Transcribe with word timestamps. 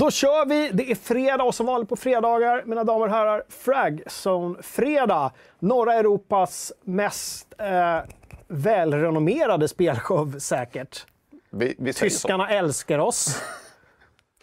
Då 0.00 0.10
kör 0.10 0.46
vi! 0.46 0.70
Det 0.72 0.90
är 0.90 0.94
fredag 0.94 1.44
och 1.44 1.54
som 1.54 1.66
vanligt 1.66 1.88
på 1.88 1.96
fredagar, 1.96 2.62
mina 2.66 2.84
damer 2.84 3.06
och 3.06 3.12
herrar, 3.12 3.44
Fragzone-fredag. 3.48 5.32
Norra 5.58 5.94
Europas 5.94 6.72
mest 6.82 7.54
eh, 7.58 7.98
välrenommerade 8.48 9.68
spelshow 9.68 10.38
säkert. 10.38 11.06
Vi, 11.50 11.74
vi 11.78 11.92
säger 11.92 12.10
så. 12.10 12.16
Tyskarna 12.16 12.50
älskar 12.50 12.98
oss. 12.98 13.42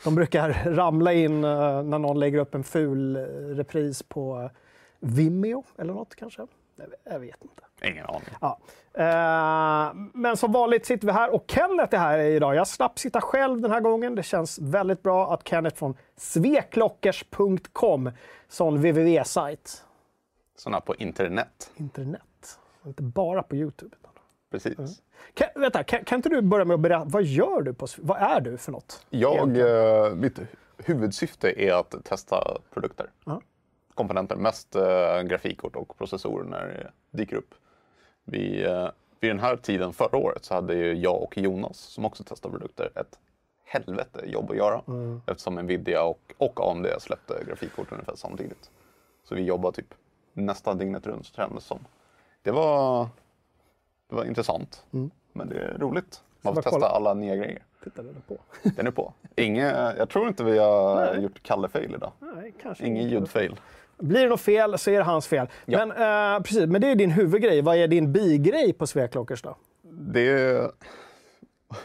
De 0.04 0.16
brukar 0.16 0.50
ramla 0.66 1.14
in 1.14 1.44
eh, 1.44 1.84
när 1.84 2.00
någon 2.00 2.20
lägger 2.20 2.40
upp 2.40 2.56
en 2.56 2.64
ful 2.64 3.16
eh, 3.16 3.22
repris 3.56 4.04
på 4.04 4.50
Vimeo 5.00 5.64
eller 5.78 5.94
något 5.94 6.16
kanske. 6.16 6.48
Jag 7.04 7.20
vet 7.20 7.44
inte. 7.44 7.64
Ingen 7.82 8.06
aning. 8.06 8.30
Ja. 8.42 8.60
Eh, 8.94 9.94
men 10.14 10.38
som 10.38 10.52
vanligt 10.52 10.86
sitter 10.86 11.08
vi 11.08 11.14
här 11.14 11.34
och 11.34 11.44
Kenneth 11.48 11.96
är 11.96 12.00
här 12.00 12.20
idag. 12.20 12.56
Jag 12.56 12.68
slapp 12.68 13.00
sitta 13.00 13.22
själv 13.22 13.62
den 13.62 13.72
här 13.72 13.80
gången. 13.82 14.16
Det 14.16 14.24
känns 14.24 14.60
väldigt 14.60 15.04
bra 15.04 15.34
att 15.34 15.48
Kenneth 15.48 15.78
från 15.78 15.96
sveklockers.com, 16.18 18.12
sån 18.48 18.78
www-sajt, 18.78 19.84
Sådana 20.56 20.82
på 20.82 20.96
internet. 20.96 21.72
internet, 21.76 22.60
inte 22.86 23.04
bara 23.04 23.44
på 23.44 23.56
Youtube. 23.56 23.96
Precis. 24.52 25.02
Kan, 25.34 25.48
vänta, 25.56 25.84
kan, 25.84 26.04
kan 26.06 26.16
inte 26.16 26.30
du 26.30 26.42
börja 26.42 26.66
med 26.66 26.74
att 26.74 26.80
berätta, 26.80 27.06
vad 27.06 27.24
gör 27.24 27.62
du 27.62 27.74
på 27.74 27.88
Vad 27.98 28.18
är 28.18 28.42
du 28.42 28.58
för 28.58 28.72
något? 28.72 29.06
Jag, 29.10 29.58
eh, 29.58 30.16
mitt 30.16 30.40
huvudsyfte 30.78 31.62
är 31.64 31.74
att 31.74 31.96
testa 32.04 32.58
produkter. 32.74 33.10
Ja. 33.26 33.42
Komponenter, 33.94 34.36
mest 34.36 34.76
eh, 34.76 35.22
grafikkort 35.22 35.76
och 35.76 35.98
processorer 35.98 36.44
när 36.46 36.68
det 36.68 36.92
dyker 37.18 37.36
upp. 37.36 37.54
Vi, 38.30 38.64
eh, 38.66 38.90
vid 39.20 39.30
den 39.32 39.40
här 39.40 39.56
tiden 39.58 39.94
förra 39.94 40.18
året 40.18 40.46
så 40.46 40.54
hade 40.54 40.74
ju 40.76 40.94
jag 40.94 41.22
och 41.24 41.38
Jonas, 41.38 41.78
som 41.78 42.06
också 42.06 42.24
testar 42.28 42.50
produkter, 42.50 42.90
ett 42.96 43.20
helvete 43.66 44.22
jobb 44.26 44.52
att 44.52 44.58
göra. 44.58 44.82
Eftersom 45.26 45.56
Nvidia 45.56 46.04
och, 46.04 46.34
och 46.38 46.72
AMD 46.72 46.88
släppte 47.00 47.44
grafikkort 47.48 47.92
ungefär 47.92 48.16
samtidigt. 48.16 48.72
Så 49.24 49.36
vi 49.36 49.42
jobbade 49.44 49.76
typ 49.76 49.94
nästan 50.34 50.78
dygnet 50.78 51.08
runt 51.08 51.26
kändes 51.26 51.64
som. 51.64 51.80
Det 52.42 52.52
var, 52.52 53.08
det 54.10 54.16
var 54.16 54.26
intressant, 54.26 54.86
men 55.34 55.50
det 55.50 55.56
är 55.60 55.78
roligt. 55.78 56.22
Man 56.42 56.54
får 56.54 56.62
Mm. 56.62 56.64
testa 56.64 56.70
kolla. 56.70 56.88
alla 56.88 57.14
nya 57.14 57.36
grejer. 57.36 57.64
Tittar 57.84 58.04
du 58.04 58.14
på? 58.28 58.38
Den 58.76 58.88
är 58.88 58.92
på. 58.92 59.14
Inge, 59.36 59.94
jag 59.98 60.10
tror 60.10 60.28
inte 60.28 60.44
vi 60.44 60.58
har 60.58 60.96
Nej. 61.06 61.24
gjort 61.24 61.44
Kalle-fail 61.44 61.96
idag. 61.96 62.12
Nej, 62.20 62.54
kanske 62.62 62.86
Ingen 62.88 63.10
ljudfail. 63.10 63.60
Blir 63.98 64.22
det 64.24 64.30
något 64.30 64.42
fel 64.42 64.78
så 64.78 64.90
är 64.92 64.98
det 64.98 65.04
hans 65.04 65.28
fel. 65.28 65.48
Ja. 65.66 65.86
Men, 65.86 65.92
eh, 66.36 66.44
precis, 66.44 66.66
men 66.68 66.82
det 66.82 66.88
är 66.88 66.96
din 66.96 67.12
huvudgrej. 67.12 67.62
Vad 67.62 67.76
är 67.78 67.88
din 67.88 68.12
bigrej 68.14 68.74
på 68.74 68.88
Sveklockers 68.88 69.42
då? 69.42 69.56
Det 69.92 70.30
är, 70.30 70.72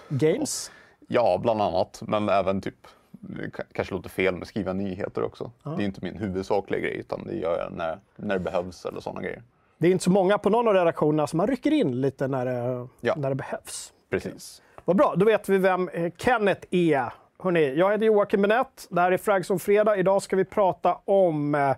Games? 0.09 0.71
ja, 1.09 1.39
bland 1.43 1.63
annat. 1.63 2.03
Men 2.07 2.29
även 2.29 2.61
typ, 2.61 2.87
det 3.11 3.51
kanske 3.73 3.95
låter 3.95 4.09
fel 4.11 4.35
med 4.37 4.49
skriva 4.49 4.73
nyheter 4.73 5.23
också. 5.23 5.51
Det 5.63 5.71
är 5.71 5.81
inte 5.87 6.01
min 6.03 6.17
huvudsakliga 6.17 6.81
grej, 6.81 6.97
utan 6.97 7.25
det 7.27 7.35
gör 7.35 7.59
jag 7.59 7.73
när, 7.73 7.99
när 8.17 8.35
det 8.35 8.45
behövs 8.45 8.85
eller 8.87 9.01
sådana 9.01 9.21
grejer. 9.23 9.43
Det 9.79 9.87
är 9.89 9.93
inte 9.93 10.05
så 10.05 10.11
många 10.11 10.39
på 10.39 10.51
någon 10.51 10.69
av 10.69 10.75
redaktionerna 10.75 11.27
som 11.27 11.37
man 11.37 11.47
rycker 11.47 11.71
in 11.72 12.01
lite 12.01 12.28
när 12.28 12.47
det, 12.47 12.89
Ja. 13.01 13.15
när 13.17 13.28
det 13.28 13.34
behövs. 13.34 13.93
Precis. 14.11 14.62
Vad 14.84 14.97
bra, 14.97 15.15
då 15.17 15.25
vet 15.27 15.49
vi 15.49 15.59
vem 15.59 15.89
eh, 15.89 16.12
Kenneth 16.19 16.67
är. 16.71 17.12
Hörrni, 17.42 17.75
jag 17.75 17.92
heter 17.92 18.06
Joakim 18.06 18.42
Benett. 18.42 18.86
Det 18.91 19.00
här 19.00 19.12
är 19.12 19.16
Fragson 19.16 19.58
Fredag. 19.58 19.97
Idag 19.97 20.22
ska 20.22 20.36
vi 20.36 20.44
prata 20.44 20.94
om 21.04 21.54
eh, 21.54 21.70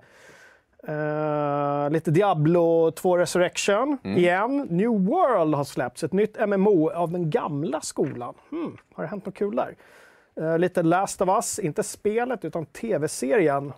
eh, 0.94 1.90
lite 1.90 2.10
Diablo 2.10 2.90
2 2.90 3.18
Resurrection 3.18 3.98
igen. 4.02 4.66
New 4.70 4.90
World 4.90 5.54
har 5.54 5.64
släppts, 5.64 6.04
ett 6.04 6.12
nytt 6.12 6.48
MMO 6.48 6.90
av 6.90 7.10
den 7.10 7.30
gamla 7.30 7.80
skolan. 7.80 8.34
Hmm, 8.50 8.76
har 8.94 9.04
det 9.04 9.10
hänt 9.10 9.26
något 9.26 9.34
kul 9.34 9.56
där? 9.56 9.74
Eh, 10.40 10.58
lite 10.58 10.82
Last 10.82 11.20
of 11.20 11.28
Us, 11.28 11.58
inte 11.58 11.82
spelet 11.82 12.44
utan 12.44 12.66
tv-serien. 12.66 13.72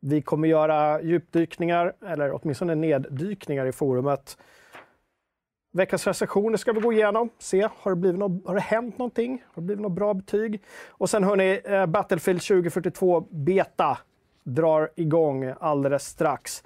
Vi 0.00 0.22
kommer 0.22 0.48
göra 0.48 1.02
djupdykningar, 1.02 1.92
eller 2.06 2.32
åtminstone 2.34 2.74
neddykningar 2.74 3.66
i 3.66 3.72
forumet. 3.72 4.38
Veckans 5.72 6.06
recensioner 6.06 6.56
ska 6.56 6.72
vi 6.72 6.80
gå 6.80 6.92
igenom. 6.92 7.30
Se, 7.38 7.68
har 7.76 7.90
det, 7.90 7.96
blivit 7.96 8.18
något, 8.18 8.46
har 8.46 8.54
det 8.54 8.60
hänt 8.60 8.98
någonting? 8.98 9.44
Har 9.46 9.62
det 9.62 9.66
blivit 9.66 9.82
något 9.82 9.92
bra 9.92 10.14
betyg? 10.14 10.62
Och 10.88 11.10
sen 11.10 11.24
hörni, 11.24 11.60
eh, 11.64 11.86
Battlefield 11.86 12.42
2042 12.42 13.20
Beta 13.20 13.98
drar 14.44 14.90
igång 14.96 15.54
alldeles 15.60 16.06
strax. 16.06 16.64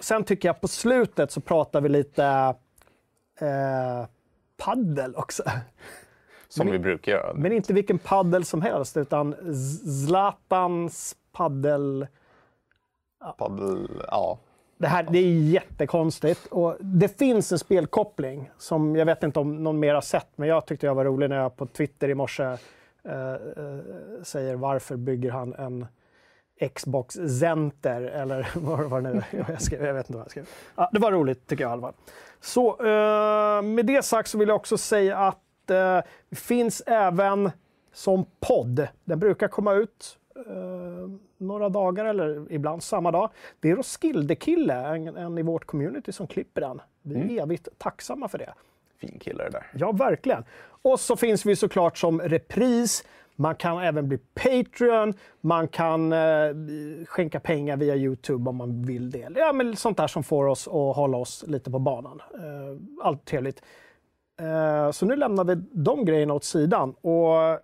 Sen 0.00 0.24
tycker 0.24 0.48
jag 0.48 0.60
på 0.60 0.68
slutet 0.68 1.30
så 1.30 1.40
pratar 1.40 1.80
vi 1.80 1.88
lite 1.88 2.24
eh, 3.40 4.06
paddel 4.56 5.16
också. 5.16 5.42
Som 6.48 6.70
vi 6.70 6.78
brukar 6.78 7.12
göra. 7.12 7.34
Men 7.34 7.52
inte 7.52 7.72
vilken 7.72 7.98
paddel 7.98 8.44
som 8.44 8.62
helst, 8.62 8.96
utan 8.96 9.54
Zlatans 10.06 11.16
paddel... 11.32 12.06
Paddel, 13.38 14.02
ja. 14.10 14.38
Det 14.78 14.86
här 14.86 15.06
det 15.10 15.18
är 15.18 15.32
jättekonstigt. 15.32 16.46
Och 16.46 16.76
det 16.80 17.18
finns 17.18 17.52
en 17.52 17.58
spelkoppling 17.58 18.50
som 18.58 18.96
jag 18.96 19.06
vet 19.06 19.22
inte 19.22 19.40
om 19.40 19.62
någon 19.62 19.80
mer 19.80 19.94
har 19.94 20.00
sett, 20.00 20.28
men 20.36 20.48
jag 20.48 20.66
tyckte 20.66 20.86
jag 20.86 20.94
var 20.94 21.04
rolig 21.04 21.30
när 21.30 21.36
jag 21.36 21.56
på 21.56 21.66
Twitter 21.66 22.08
i 22.08 22.14
morse 22.14 22.42
eh, 22.42 22.56
eh 23.04 23.36
säger 24.22 24.56
varför 24.56 24.96
bygger 24.96 25.30
han 25.30 25.54
en 25.54 25.86
Xbox 26.74 27.14
Center 27.40 28.02
eller 28.02 28.48
vad 28.54 28.90
var 28.90 29.00
det 29.00 29.14
nu 29.14 29.22
jag, 29.48 29.62
skrev, 29.62 29.84
jag 29.84 29.94
vet 29.94 30.06
inte 30.06 30.16
vad 30.16 30.24
jag 30.24 30.30
skrev. 30.30 30.48
Ja, 30.76 30.90
det 30.92 30.98
var 30.98 31.12
roligt 31.12 31.46
tycker 31.46 31.64
jag 31.64 31.70
i 31.70 31.72
alla 31.72 31.82
fall. 31.82 31.94
Så 32.40 32.70
eh, 32.70 33.62
med 33.62 33.86
det 33.86 34.04
sagt 34.04 34.28
så 34.28 34.38
vill 34.38 34.48
jag 34.48 34.56
också 34.56 34.78
säga 34.78 35.18
att 35.18 35.70
eh, 35.70 36.00
finns 36.32 36.82
även 36.86 37.50
som 37.92 38.26
podd. 38.40 38.88
Den 39.04 39.18
brukar 39.18 39.48
komma 39.48 39.74
ut 39.74 40.18
eh, 40.36 41.10
några 41.46 41.68
dagar 41.68 42.04
eller 42.04 42.52
ibland 42.52 42.82
samma 42.82 43.10
dag. 43.10 43.30
Det 43.60 43.70
är 43.70 43.76
Roskilde-kille, 43.76 44.74
en, 44.74 45.16
en 45.16 45.38
i 45.38 45.42
vårt 45.42 45.64
community, 45.64 46.12
som 46.12 46.26
klipper 46.26 46.60
den. 46.60 46.80
Vi 47.02 47.38
är 47.38 47.42
evigt 47.42 47.68
tacksamma 47.78 48.28
för 48.28 48.38
det. 48.38 48.54
Fin 48.98 49.18
kille 49.18 49.44
det 49.44 49.50
där. 49.50 49.66
Ja, 49.74 49.92
verkligen. 49.92 50.44
Och 50.82 51.00
så 51.00 51.16
finns 51.16 51.46
vi 51.46 51.56
såklart 51.56 51.98
som 51.98 52.20
repris. 52.20 53.04
Man 53.36 53.54
kan 53.54 53.78
även 53.78 54.08
bli 54.08 54.18
Patreon. 54.18 55.14
Man 55.40 55.68
kan 55.68 56.12
eh, 56.12 56.48
skänka 57.06 57.40
pengar 57.40 57.76
via 57.76 57.96
Youtube 57.96 58.50
om 58.50 58.56
man 58.56 58.82
vill 58.82 59.10
det. 59.10 59.28
Ja, 59.36 59.52
men 59.52 59.76
sånt 59.76 59.96
där 59.96 60.06
som 60.06 60.22
får 60.22 60.46
oss 60.46 60.68
att 60.68 60.96
hålla 60.96 61.16
oss 61.16 61.44
lite 61.46 61.70
på 61.70 61.78
banan. 61.78 62.22
Eh, 62.34 63.06
allt 63.06 63.24
trevligt. 63.24 63.62
Eh, 64.40 64.90
så 64.90 65.06
nu 65.06 65.16
lämnar 65.16 65.44
vi 65.44 65.54
de 65.72 66.04
grejerna 66.04 66.34
åt 66.34 66.44
sidan. 66.44 66.94
Och 67.00 67.60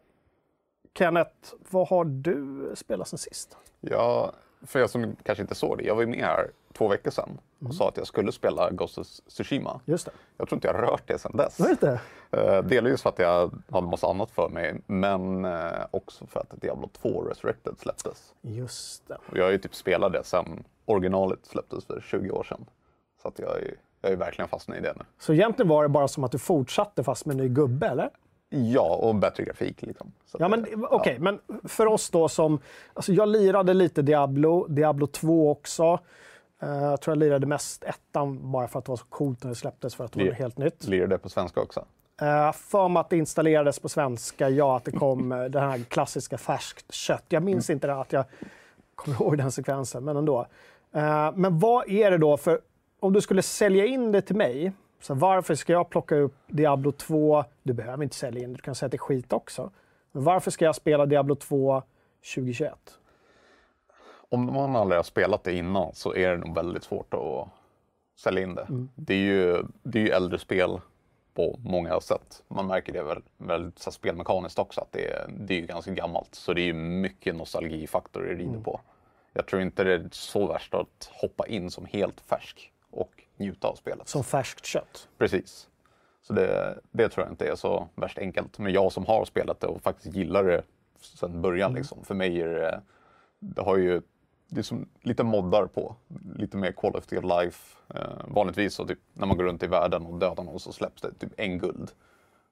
Kenneth, 0.98 1.54
vad 1.70 1.88
har 1.88 2.04
du 2.04 2.70
spelat 2.74 3.08
sen 3.08 3.18
sist? 3.18 3.56
Ja, 3.80 4.32
för 4.62 4.78
er 4.78 4.86
som 4.86 5.16
kanske 5.22 5.42
inte 5.42 5.54
såg 5.54 5.78
det, 5.78 5.84
jag 5.84 5.94
var 5.94 6.02
ju 6.02 6.08
med 6.08 6.24
här 6.24 6.50
två 6.72 6.88
veckor 6.88 7.10
sedan 7.10 7.40
och 7.66 7.74
sa 7.74 7.88
att 7.88 7.96
jag 7.96 8.06
skulle 8.06 8.32
spela 8.32 8.70
Ghost 8.70 8.98
of 8.98 9.06
Tsushima. 9.06 9.80
Just 9.84 10.06
det. 10.06 10.12
Jag 10.36 10.48
tror 10.48 10.56
inte 10.56 10.68
jag 10.68 10.74
har 10.74 10.82
rört 10.82 11.02
det 11.06 11.18
sedan 11.18 11.36
dess. 11.36 11.60
Var 11.60 11.66
det 11.66 11.72
inte? 11.72 12.00
Uh, 12.36 12.68
delvis 12.68 13.02
för 13.02 13.08
att 13.08 13.18
jag 13.18 13.62
hade 13.70 13.86
massa 13.86 14.06
annat 14.06 14.30
för 14.30 14.48
mig, 14.48 14.80
men 14.86 15.44
eh, 15.44 15.70
också 15.90 16.26
för 16.26 16.40
att 16.40 16.60
Diablo 16.60 16.88
2 17.02 17.22
Resurrected 17.22 17.78
släpptes. 17.78 18.34
Just 18.40 19.08
det. 19.08 19.14
Och 19.14 19.38
jag 19.38 19.44
har 19.44 19.50
ju 19.50 19.58
typ 19.58 19.74
spelat 19.74 20.12
det 20.12 20.24
sedan 20.24 20.64
originalet 20.84 21.46
släpptes 21.46 21.84
för 21.84 22.00
20 22.00 22.30
år 22.30 22.44
sedan. 22.44 22.66
Så 23.22 23.28
att 23.28 23.38
jag 23.38 23.56
är, 23.56 23.74
jag 24.00 24.12
är 24.12 24.16
verkligen 24.16 24.48
fastnat 24.48 24.78
i 24.78 24.80
det 24.80 24.94
nu. 24.96 25.04
Så 25.18 25.32
egentligen 25.32 25.68
var 25.68 25.82
det 25.82 25.88
bara 25.88 26.08
som 26.08 26.24
att 26.24 26.32
du 26.32 26.38
fortsatte 26.38 27.04
fast 27.04 27.26
med 27.26 27.34
en 27.34 27.42
ny 27.42 27.48
gubbe, 27.48 27.86
eller? 27.86 28.10
Ja, 28.50 28.96
och 28.96 29.14
bättre 29.14 29.44
grafik 29.44 29.82
liksom. 29.82 30.12
Ja, 30.38 30.48
men 30.48 30.64
eh, 30.64 30.78
okej, 30.90 31.18
men 31.18 31.40
för 31.64 31.86
oss 31.86 32.10
då 32.10 32.28
som... 32.28 32.60
Alltså 32.94 33.12
jag 33.12 33.28
lirade 33.28 33.74
lite 33.74 34.02
Diablo, 34.02 34.66
Diablo 34.68 35.06
2 35.06 35.50
också. 35.50 35.98
Eh, 36.62 36.82
jag 36.82 37.00
tror 37.00 37.16
jag 37.16 37.18
lirade 37.18 37.46
mest 37.46 37.84
ettan 37.84 38.52
bara 38.52 38.68
för 38.68 38.78
att 38.78 38.84
det 38.84 38.90
var 38.90 38.96
så 38.96 39.04
coolt 39.04 39.42
när 39.42 39.48
det 39.48 39.54
släpptes 39.56 39.94
för 39.94 40.04
att 40.04 40.12
det 40.12 40.18
var 40.18 40.26
Lir- 40.26 40.34
helt 40.34 40.58
nytt. 40.58 40.84
Lirar 40.84 41.06
det 41.06 41.18
på 41.18 41.28
svenska 41.28 41.60
också? 41.60 41.84
Uh, 42.22 42.52
för 42.52 42.88
mig 42.88 43.00
att 43.00 43.10
det 43.10 43.16
installerades 43.16 43.78
på 43.78 43.88
svenska, 43.88 44.48
ja, 44.48 44.76
att 44.76 44.84
det 44.84 44.92
kom 44.92 45.32
uh, 45.32 45.44
det 45.44 45.60
här 45.60 45.78
klassiska 45.78 46.38
färskt 46.38 46.92
kött. 46.92 47.24
Jag 47.28 47.42
minns 47.42 47.70
inte 47.70 47.86
det, 47.86 47.94
att 47.94 48.12
jag 48.12 48.24
kommer 48.94 49.16
ihåg 49.22 49.38
den 49.38 49.52
sekvensen, 49.52 50.04
men 50.04 50.16
ändå. 50.16 50.46
Eh, 50.92 51.32
men 51.34 51.58
vad 51.58 51.90
är 51.90 52.10
det 52.10 52.18
då 52.18 52.36
för... 52.36 52.60
Om 53.00 53.12
du 53.12 53.20
skulle 53.20 53.42
sälja 53.42 53.86
in 53.86 54.12
det 54.12 54.22
till 54.22 54.36
mig, 54.36 54.72
så 55.00 55.14
varför 55.14 55.54
ska 55.54 55.72
jag 55.72 55.90
plocka 55.90 56.16
upp 56.16 56.34
Diablo 56.46 56.92
2? 56.92 57.44
Du 57.62 57.72
behöver 57.72 58.02
inte 58.02 58.16
sälja 58.16 58.42
in 58.42 58.52
du 58.52 58.62
kan 58.62 58.74
säga 58.74 58.86
att 58.86 58.92
det 58.92 58.96
är 58.96 58.98
skit 58.98 59.32
också. 59.32 59.70
Men 60.12 60.24
varför 60.24 60.50
ska 60.50 60.64
jag 60.64 60.74
spela 60.74 61.06
Diablo 61.06 61.34
2 61.34 61.82
2021? 62.34 62.74
Om 64.28 64.44
man 64.44 64.76
aldrig 64.76 64.98
har 64.98 65.02
spelat 65.02 65.44
det 65.44 65.52
innan 65.52 65.94
så 65.94 66.14
är 66.14 66.30
det 66.30 66.36
nog 66.36 66.54
väldigt 66.54 66.84
svårt 66.84 67.14
att 67.14 67.48
sälja 68.16 68.42
in 68.42 68.54
det. 68.54 68.66
Det, 68.94 69.14
är 69.14 69.18
ju, 69.18 69.62
det 69.82 69.98
är 69.98 70.02
ju 70.02 70.10
äldre 70.10 70.38
spel 70.38 70.80
på 71.34 71.58
många 71.64 72.00
sätt. 72.00 72.42
Man 72.48 72.66
märker 72.66 72.92
det 72.92 73.02
väl, 73.02 73.22
väldigt 73.36 73.78
så 73.78 73.90
spelmekaniskt 73.90 74.58
också 74.58 74.80
att 74.80 74.92
det 74.92 75.12
är, 75.12 75.28
det 75.28 75.54
är 75.54 75.60
ju 75.60 75.66
ganska 75.66 75.92
gammalt. 75.92 76.34
Så 76.34 76.52
det 76.52 76.60
är 76.60 76.64
ju 76.64 76.74
mycket 76.74 77.36
nostalgifaktor 77.36 78.22
det 78.22 78.34
rider 78.34 78.60
på. 78.60 78.80
Jag 79.32 79.46
tror 79.46 79.62
inte 79.62 79.84
det 79.84 79.94
är 79.94 80.08
så 80.12 80.46
värst 80.46 80.74
att 80.74 81.10
hoppa 81.12 81.46
in 81.46 81.70
som 81.70 81.86
helt 81.86 82.20
färsk 82.20 82.72
och 82.90 83.22
njuta 83.36 83.68
av 83.68 83.74
spelet. 83.74 84.08
Som 84.08 84.24
färskt 84.24 84.64
kött. 84.64 85.08
Precis. 85.18 85.68
Så 86.22 86.32
det, 86.32 86.78
det 86.90 87.08
tror 87.08 87.26
jag 87.26 87.32
inte 87.32 87.48
är 87.48 87.54
så 87.54 87.88
värst 87.94 88.18
enkelt. 88.18 88.58
Men 88.58 88.72
jag 88.72 88.92
som 88.92 89.06
har 89.06 89.24
spelat 89.24 89.60
det 89.60 89.66
och 89.66 89.82
faktiskt 89.82 90.16
gillar 90.16 90.44
det 90.44 90.62
sedan 91.00 91.42
början. 91.42 91.74
Liksom. 91.74 92.04
För 92.04 92.14
mig 92.14 92.40
är 92.40 92.48
det, 92.48 92.80
det 93.38 93.62
har 93.62 93.76
ju 93.76 94.02
det 94.50 94.60
är 94.60 94.62
som 94.62 94.88
lite 95.02 95.24
moddar 95.24 95.66
på, 95.66 95.96
lite 96.36 96.56
mer 96.56 96.72
quality 96.72 97.16
of 97.16 97.24
life. 97.24 97.76
Eh, 97.94 98.24
vanligtvis 98.24 98.74
så 98.74 98.86
typ, 98.86 98.98
när 99.12 99.26
man 99.26 99.36
går 99.36 99.44
runt 99.44 99.62
i 99.62 99.66
världen 99.66 100.06
och 100.06 100.18
dödar 100.18 100.44
någon 100.44 100.60
så 100.60 100.72
släpps 100.72 101.02
det 101.02 101.12
typ 101.12 101.32
en 101.36 101.58
guld. 101.58 101.90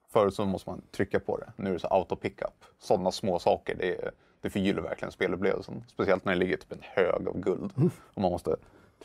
Förut 0.07 0.33
så 0.33 0.45
måste 0.45 0.69
man 0.69 0.81
trycka 0.91 1.19
på 1.19 1.37
det, 1.37 1.51
nu 1.55 1.69
är 1.69 1.73
det 1.73 1.79
så 1.79 1.87
auto 1.87 2.15
pickup. 2.15 2.65
Sådana 2.79 3.11
små 3.11 3.39
saker, 3.39 3.75
det, 3.75 4.11
det 4.41 4.49
förgyller 4.49 4.81
verkligen 4.81 5.11
spelupplevelsen. 5.11 5.83
Speciellt 5.87 6.25
när 6.25 6.33
det 6.33 6.39
ligger 6.39 6.57
typ 6.57 6.71
en 6.71 6.81
hög 6.81 7.27
av 7.27 7.39
guld 7.39 7.71
och 8.13 8.21
man 8.21 8.31
måste 8.31 8.55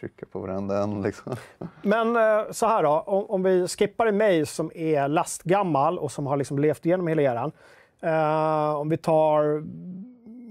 trycka 0.00 0.26
på 0.32 0.38
varenda 0.38 0.82
en. 0.82 1.02
Liksom. 1.02 1.36
Men 1.82 2.16
eh, 2.16 2.50
så 2.50 2.66
här 2.66 2.82
då, 2.82 2.88
om, 3.06 3.24
om 3.30 3.42
vi 3.42 3.68
skippar 3.68 4.12
mig 4.12 4.46
som 4.46 4.70
är 4.74 5.08
lastgammal 5.08 5.98
och 5.98 6.12
som 6.12 6.26
har 6.26 6.36
liksom 6.36 6.58
levt 6.58 6.86
igenom 6.86 7.06
hela 7.08 7.22
eran. 7.22 7.52
Eh, 8.00 8.74
om 8.76 8.88
vi 8.88 8.96
tar 8.96 9.62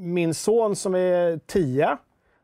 min 0.04 0.34
son 0.34 0.75
som 0.75 0.95
är 0.95 1.38
10. 1.45 1.98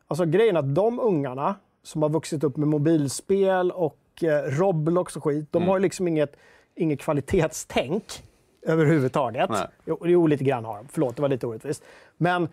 Alltså 0.07 0.25
grejen 0.25 0.55
är 0.55 0.59
att 0.59 0.75
de 0.75 0.99
ungarna 0.99 1.55
som 1.83 2.01
har 2.01 2.09
vuxit 2.09 2.43
upp 2.43 2.57
med 2.57 2.67
mobilspel 2.67 3.71
och 3.71 3.97
eh, 4.21 4.27
Roblox 4.59 5.15
och 5.15 5.23
skit, 5.23 5.47
de 5.51 5.57
Mm. 5.57 5.69
har 5.69 5.79
liksom 5.79 6.07
inget, 6.07 6.35
inget 6.75 6.99
kvalitetstänk 7.01 8.23
överhuvudtaget. 8.61 9.49
Nej. 9.49 9.67
Jo, 9.85 9.97
jo, 10.05 10.27
lite 10.27 10.43
grann 10.43 10.65
har 10.65 10.77
de. 10.77 10.87
Förlåt, 10.87 11.15
det 11.15 11.21
var 11.21 11.29
lite 11.29 11.47
orättvist. 11.47 11.83
Men 12.17 12.47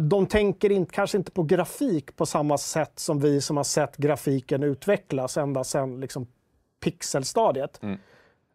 de 0.00 0.26
tänker 0.26 0.72
in, 0.72 0.86
kanske 0.86 1.18
inte 1.18 1.30
på 1.30 1.42
grafik 1.42 2.16
på 2.16 2.26
samma 2.26 2.58
sätt 2.58 2.98
som 2.98 3.18
vi 3.20 3.40
som 3.40 3.56
har 3.56 3.64
sett 3.64 3.96
grafiken 3.96 4.62
utvecklas 4.62 5.36
ända 5.36 5.64
sedan 5.64 6.00
liksom, 6.00 6.26
pixelstadiet. 6.80 7.82
Mm. 7.82 7.98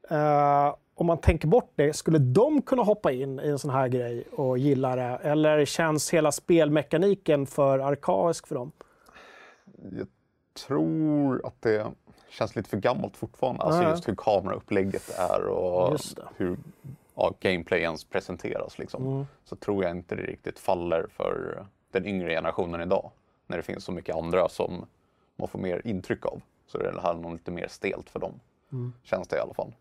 Eh, 0.09 0.75
om 0.95 1.07
man 1.07 1.17
tänker 1.17 1.47
bort 1.47 1.71
det, 1.75 1.93
skulle 1.93 2.17
de 2.17 2.61
kunna 2.61 2.83
hoppa 2.83 3.11
in 3.11 3.39
i 3.39 3.49
en 3.49 3.59
sån 3.59 3.71
här 3.71 3.87
grej 3.87 4.27
och 4.31 4.57
gilla 4.57 4.95
det? 4.95 5.19
Eller 5.23 5.65
känns 5.65 6.13
hela 6.13 6.31
spelmekaniken 6.31 7.45
för 7.45 7.79
arkaisk 7.79 8.47
för 8.47 8.55
dem? 8.55 8.71
Jag 9.91 10.07
tror 10.67 11.47
att 11.47 11.61
det 11.61 11.85
känns 12.29 12.55
lite 12.55 12.69
för 12.69 12.77
gammalt 12.77 13.17
fortfarande. 13.17 13.63
Alltså 13.63 13.83
just 13.83 14.07
hur 14.07 14.15
kameraupplägget 14.15 15.09
är 15.17 15.45
och 15.45 15.99
hur 16.37 16.57
ja, 17.15 17.33
gameplay 17.39 17.81
ens 17.81 18.03
presenteras. 18.03 18.77
Liksom. 18.77 19.07
Mm. 19.07 19.25
Så 19.43 19.55
tror 19.55 19.83
jag 19.83 19.91
inte 19.91 20.15
det 20.15 20.23
riktigt 20.23 20.59
faller 20.59 21.07
för 21.09 21.65
den 21.91 22.05
yngre 22.05 22.29
generationen 22.29 22.81
idag. 22.81 23.11
När 23.47 23.57
det 23.57 23.63
finns 23.63 23.83
så 23.83 23.91
mycket 23.91 24.15
andra 24.15 24.49
som 24.49 24.85
man 25.35 25.47
får 25.47 25.59
mer 25.59 25.81
intryck 25.87 26.25
av. 26.25 26.41
Så 26.67 26.77
det 26.77 26.87
är 26.87 26.99
här 27.01 27.13
nog 27.13 27.31
lite 27.31 27.51
mer 27.51 27.67
stelt 27.67 28.09
för 28.09 28.19
dem. 28.19 28.39
Mm. 28.71 28.93
Känns 29.03 29.27
det 29.27 29.35
i 29.35 29.39
alla 29.39 29.53
fall. 29.53 29.75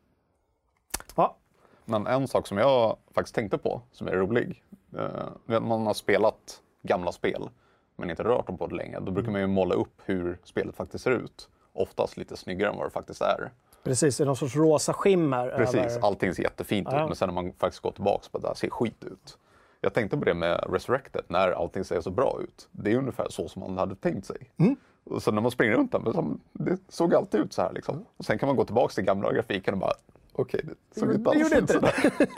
Ja, 1.17 1.37
Men 1.85 2.07
en 2.07 2.29
sak 2.29 2.47
som 2.47 2.59
jag 2.59 2.97
faktiskt 3.11 3.35
tänkte 3.35 3.59
på, 3.59 3.83
som 3.93 4.09
är 4.09 4.13
rolig. 4.13 4.63
Eh, 4.97 5.61
man 5.61 5.87
har 5.87 5.95
spelat 5.95 6.63
gamla 6.83 7.13
spel, 7.13 7.49
men 7.97 8.11
inte 8.11 8.25
rört 8.25 8.47
dem 8.47 8.59
på 8.59 8.67
det 8.67 8.75
länge. 8.75 9.01
Då 9.01 9.13
brukar 9.13 9.33
man 9.33 9.41
ju 9.41 9.47
måla 9.47 9.75
upp 9.75 10.01
hur 10.05 10.39
spelet 10.45 10.77
faktiskt 10.77 11.05
ser 11.05 11.11
ut. 11.11 11.49
Oftast 11.73 12.17
lite 12.17 12.37
snyggare 12.37 12.71
än 12.71 12.77
vad 12.77 12.87
det 12.87 12.91
faktiskt 12.91 13.23
är. 13.23 13.51
Precis. 13.85 14.21
Är 14.21 14.25
någon 14.27 14.37
sorts 14.37 14.57
rosa 14.57 14.93
skimmer. 14.93 15.55
Precis, 15.57 15.75
Över... 15.81 16.07
allting 16.07 16.35
ser 16.35 16.43
jättefint 16.43 16.89
Ja. 16.91 17.03
ut, 17.03 17.07
men 17.09 17.17
sen 17.17 17.29
när 17.29 17.35
man 17.35 17.53
faktiskt 17.59 17.83
går 17.83 17.91
tillbaka 17.91 18.25
på 18.33 18.39
det 18.39 18.47
där 18.49 18.55
ser 18.55 18.71
skit 18.71 19.05
ut. 19.05 19.39
Jag 19.81 19.95
tänkte 19.95 20.17
på 20.17 20.25
det 20.25 20.35
med 20.35 20.65
Resurrected, 20.73 21.23
när 21.29 21.51
allting 21.53 21.85
ser 21.85 22.01
så 22.01 22.11
bra 22.11 22.39
ut. 22.43 22.69
Det 22.73 22.93
är 22.93 22.97
ungefär 22.97 23.27
så 23.31 23.49
som 23.49 23.61
man 23.61 23.79
hade 23.79 23.95
tänkt 23.95 24.27
sig. 24.27 24.37
Mm. 24.57 24.77
Och 25.05 25.23
så 25.23 25.33
när 25.33 25.43
man 25.43 25.51
springer 25.51 25.73
runt 25.77 25.93
som- 25.93 26.41
det 26.53 26.79
såg 26.89 27.15
alltid 27.15 27.41
ut 27.41 27.53
så 27.53 27.63
här 27.63 27.73
liksom. 27.73 28.05
Och 28.17 28.25
sen 28.25 28.39
kan 28.39 28.47
man 28.47 28.57
gå 28.57 28.65
tillbaka 28.65 28.93
till 28.95 29.05
gamla 29.05 29.33
grafiken 29.33 29.75
och 29.75 29.81
bara, 29.81 29.93
okej, 30.33 30.61
det 30.95 31.01
såg 31.01 31.15
inte 31.15 31.31
alls 31.31 31.53
ut 31.53 31.71
sådär. 31.71 31.95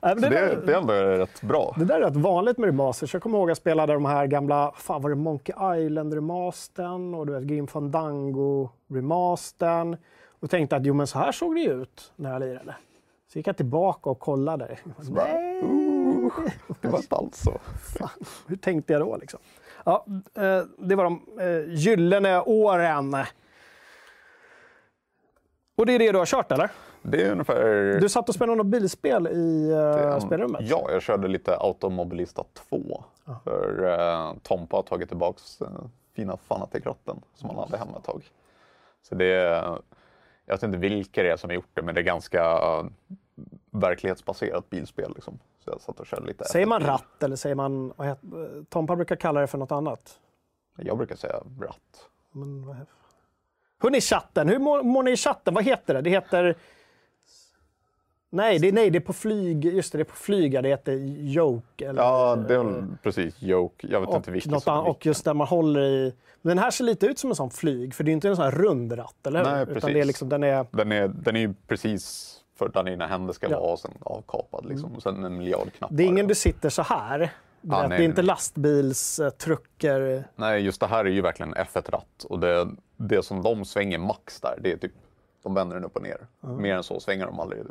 Det, 0.00 0.14
det, 0.14 0.28
där, 0.28 0.62
det 0.66 0.72
är 0.72 0.78
ändå 0.78 0.92
rätt 0.92 1.42
bra. 1.42 1.74
det 1.78 1.84
där 1.84 1.94
är 2.00 2.00
rätt 2.00 2.16
vanligt 2.16 2.58
med 2.58 2.66
remasters. 2.66 3.14
Jag 3.14 3.22
kommer 3.22 3.38
ihåg 3.38 3.46
att 3.46 3.50
jag 3.50 3.56
spelade 3.56 3.92
de 3.92 4.04
här 4.04 4.26
gamla, 4.26 4.72
fan 4.76 5.02
var 5.02 5.10
det 5.10 5.16
Monkey 5.16 5.54
Island 5.86 6.14
remastern 6.14 7.14
och 7.14 7.26
du 7.26 7.32
vet 7.32 7.42
Grim 7.44 7.66
Fandango 7.66 8.68
remastern. 8.92 9.96
Och 10.40 10.50
tänkte 10.50 10.76
att 10.76 10.86
jo 10.86 10.94
men 10.94 11.06
så 11.06 11.18
här 11.18 11.32
såg 11.32 11.54
det 11.54 11.64
ut 11.64 12.12
när 12.16 12.32
jag 12.32 12.40
lirade. 12.40 12.76
Så 13.28 13.38
gick 13.38 13.46
jag 13.46 13.56
tillbaka 13.56 14.10
och 14.10 14.18
kollade. 14.18 14.78
Nej, 15.10 15.62
Uh, 15.62 16.32
det 16.80 16.88
var 16.88 16.98
inte 16.98 17.14
alls 17.14 17.42
så. 17.42 17.60
hur 18.46 18.56
tänkte 18.56 18.92
jag 18.92 19.02
då 19.02 19.16
liksom? 19.16 19.40
Ja, 19.84 20.04
eh, 20.34 20.62
det 20.78 20.94
var 20.94 21.04
de 21.04 21.20
eh, 21.40 21.74
gyllene 21.74 22.40
åren. 22.40 23.16
Och 25.76 25.86
det 25.86 25.92
är 25.92 25.98
det 25.98 26.12
du 26.12 26.18
har 26.18 26.26
kört 26.26 26.52
eller? 26.52 26.70
Det 27.02 27.22
är 27.22 27.32
ungefär... 27.32 28.00
Du 28.00 28.08
satt 28.08 28.28
och 28.28 28.34
spelade 28.34 28.56
något 28.56 28.66
bilspel 28.66 29.26
i 29.26 29.72
uh, 29.72 30.18
spelrummet? 30.18 30.60
Ja, 30.64 30.88
jag 30.90 31.02
körde 31.02 31.28
lite 31.28 31.56
Automobilista 31.56 32.44
2. 32.68 33.04
För 33.44 33.84
uh, 33.84 34.34
Tompa 34.42 34.76
har 34.76 34.82
tagit 34.82 35.08
tillbaka 35.08 35.40
uh, 35.62 35.68
fina 36.14 36.36
Fanatic-ratten 36.36 37.16
som 37.34 37.50
han 37.50 37.58
hade 37.58 37.76
hemma 37.76 37.98
ett 37.98 38.04
tag. 38.04 38.30
Så 39.02 39.14
det 39.14 39.32
är, 39.32 39.78
jag 40.46 40.54
vet 40.54 40.62
inte 40.62 40.78
vilka 40.78 41.22
det 41.22 41.30
är 41.30 41.36
som 41.36 41.50
har 41.50 41.54
gjort 41.54 41.70
det, 41.74 41.82
men 41.82 41.94
det 41.94 42.00
är 42.00 42.04
ganska 42.04 42.58
uh, 42.58 42.86
verklighetsbaserat 43.70 44.70
bilspel. 44.70 45.12
Liksom. 45.14 45.38
Så 45.64 45.70
jag 45.70 45.80
satt 45.80 46.00
och 46.00 46.06
körde 46.06 46.26
lite. 46.26 46.44
Säger 46.44 46.66
man 46.66 46.82
F1-bil. 46.82 46.90
ratt 46.90 47.22
eller 47.22 47.36
säger 47.36 47.54
man... 47.54 47.92
Tompa 48.68 48.96
brukar 48.96 49.16
kalla 49.16 49.40
det 49.40 49.46
för 49.46 49.58
något 49.58 49.72
annat. 49.72 50.20
Jag 50.76 50.98
brukar 50.98 51.16
säga 51.16 51.34
ratt. 51.60 52.08
Men, 52.32 52.66
vad 52.66 52.76
heter... 52.76 52.94
Hörni, 53.82 54.00
chatten. 54.00 54.48
Hur 54.48 54.58
mår, 54.58 54.82
mår 54.82 55.02
ni 55.02 55.10
i 55.10 55.16
chatten? 55.16 55.54
Vad 55.54 55.64
heter 55.64 55.94
det? 55.94 56.00
Det 56.00 56.10
heter... 56.10 56.56
Nej, 58.30 58.58
det 58.58 58.72
nej, 58.72 58.90
det 58.90 58.98
är 58.98 59.00
på 59.00 59.12
flyg. 59.12 59.64
Just 59.64 59.92
det, 59.92 59.98
det 59.98 60.02
är 60.02 60.04
på 60.04 60.16
flyga. 60.16 60.62
Det 60.62 60.68
heter 60.68 60.92
joke. 61.18 61.86
Eller, 61.86 62.02
Ja, 62.02 62.36
det 62.48 62.54
är 62.54 62.58
väl 62.64 62.84
precis 63.02 63.42
joke. 63.42 63.86
Jag 63.90 64.00
vet 64.00 64.10
inte 64.14 64.30
vilket 64.30 64.52
något 64.52 64.62
som 64.62 64.86
och 64.86 65.06
just 65.06 65.24
där 65.24 65.34
man 65.34 65.46
håller 65.46 65.80
i... 65.82 66.14
Den 66.42 66.58
här 66.58 66.70
ser 66.70 66.84
lite 66.84 67.06
ut 67.06 67.18
som 67.18 67.30
en 67.30 67.36
sån 67.36 67.50
flyg, 67.50 67.94
för 67.94 68.04
det 68.04 68.10
är 68.10 68.12
inte 68.12 68.28
en 68.28 68.36
sån 68.36 68.44
här 68.44 68.52
rund 68.52 68.98
ratt, 68.98 69.26
eller 69.26 69.44
hur? 69.44 69.50
Nej, 69.50 69.62
Utan 69.62 69.74
precis. 69.74 69.94
det 69.94 70.00
är 70.00 70.04
liksom, 70.04 70.28
den 70.28 70.42
är... 70.42 70.66
Den 70.70 70.92
är, 70.92 71.08
den 71.08 71.36
är 71.36 71.40
ju 71.40 71.54
precis 71.66 72.32
för 72.58 72.68
där 72.68 72.82
dina 72.82 73.06
händer 73.06 73.32
ska 73.32 73.50
Ja. 73.50 73.60
vara 73.60 73.72
och 73.72 73.78
sen 73.78 73.90
avkapad. 74.00 74.66
Liksom. 74.66 74.96
Och 74.96 75.02
sen 75.02 75.24
en 75.24 75.36
miljard 75.36 75.72
knappar. 75.72 75.96
Det 75.96 76.02
är 76.02 76.06
ingen 76.06 76.26
du 76.26 76.34
sitter 76.34 76.68
så 76.70 76.82
här. 76.82 77.18
Nej, 77.60 77.88
det 77.88 77.94
är 77.94 78.00
inte 78.00 78.22
lastbilstrucker. 78.22 80.24
Nej, 80.36 80.60
just 80.62 80.80
det 80.80 80.86
här 80.86 81.04
är 81.04 81.10
ju 81.10 81.20
verkligen 81.20 81.54
F1-ratt 81.54 82.24
och 82.28 82.40
det, 82.40 82.68
det 82.96 83.22
som 83.24 83.42
de 83.42 83.64
svänger 83.64 83.98
max 83.98 84.40
där, 84.40 84.58
det 84.62 84.72
är 84.72 84.76
typ, 84.76 84.92
de 85.42 85.54
vänder 85.54 85.76
den 85.76 85.84
upp 85.84 85.96
och 85.96 86.02
ner. 86.02 86.26
Mer 86.40 86.74
än 86.76 86.82
så 86.82 87.00
svänger 87.00 87.26
de 87.26 87.40
aldrig. 87.40 87.62
Typ. 87.62 87.70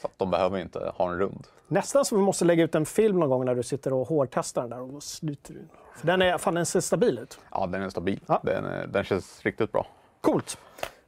Så 0.00 0.06
att 0.06 0.12
de 0.16 0.30
behöver 0.30 0.58
inte 0.58 0.92
ha 0.96 1.12
en 1.12 1.18
rund. 1.18 1.46
Nästan 1.68 2.04
så 2.04 2.16
vi 2.16 2.22
måste 2.22 2.44
lägga 2.44 2.64
ut 2.64 2.74
en 2.74 2.86
film 2.86 3.20
någon 3.20 3.28
gång 3.28 3.44
när 3.44 3.54
du 3.54 3.62
sitter 3.62 3.92
och 3.92 4.08
hårdtestar 4.08 4.60
den 4.62 4.70
där 4.70 4.96
och 4.96 5.02
sliter 5.02 5.54
du. 5.54 5.60
För 5.96 6.06
den, 6.06 6.22
är, 6.22 6.38
fan, 6.38 6.54
den 6.54 6.66
ser 6.66 6.80
stabil 6.80 7.18
ut. 7.18 7.38
Ja, 7.50 7.66
den 7.66 7.82
är 7.82 7.88
stabil. 7.88 8.20
Ja. 8.26 8.40
Den, 8.44 8.64
är- 8.64 8.86
den 8.86 9.04
känns 9.04 9.42
riktigt 9.42 9.72
bra. 9.72 9.86
Coolt. 10.20 10.58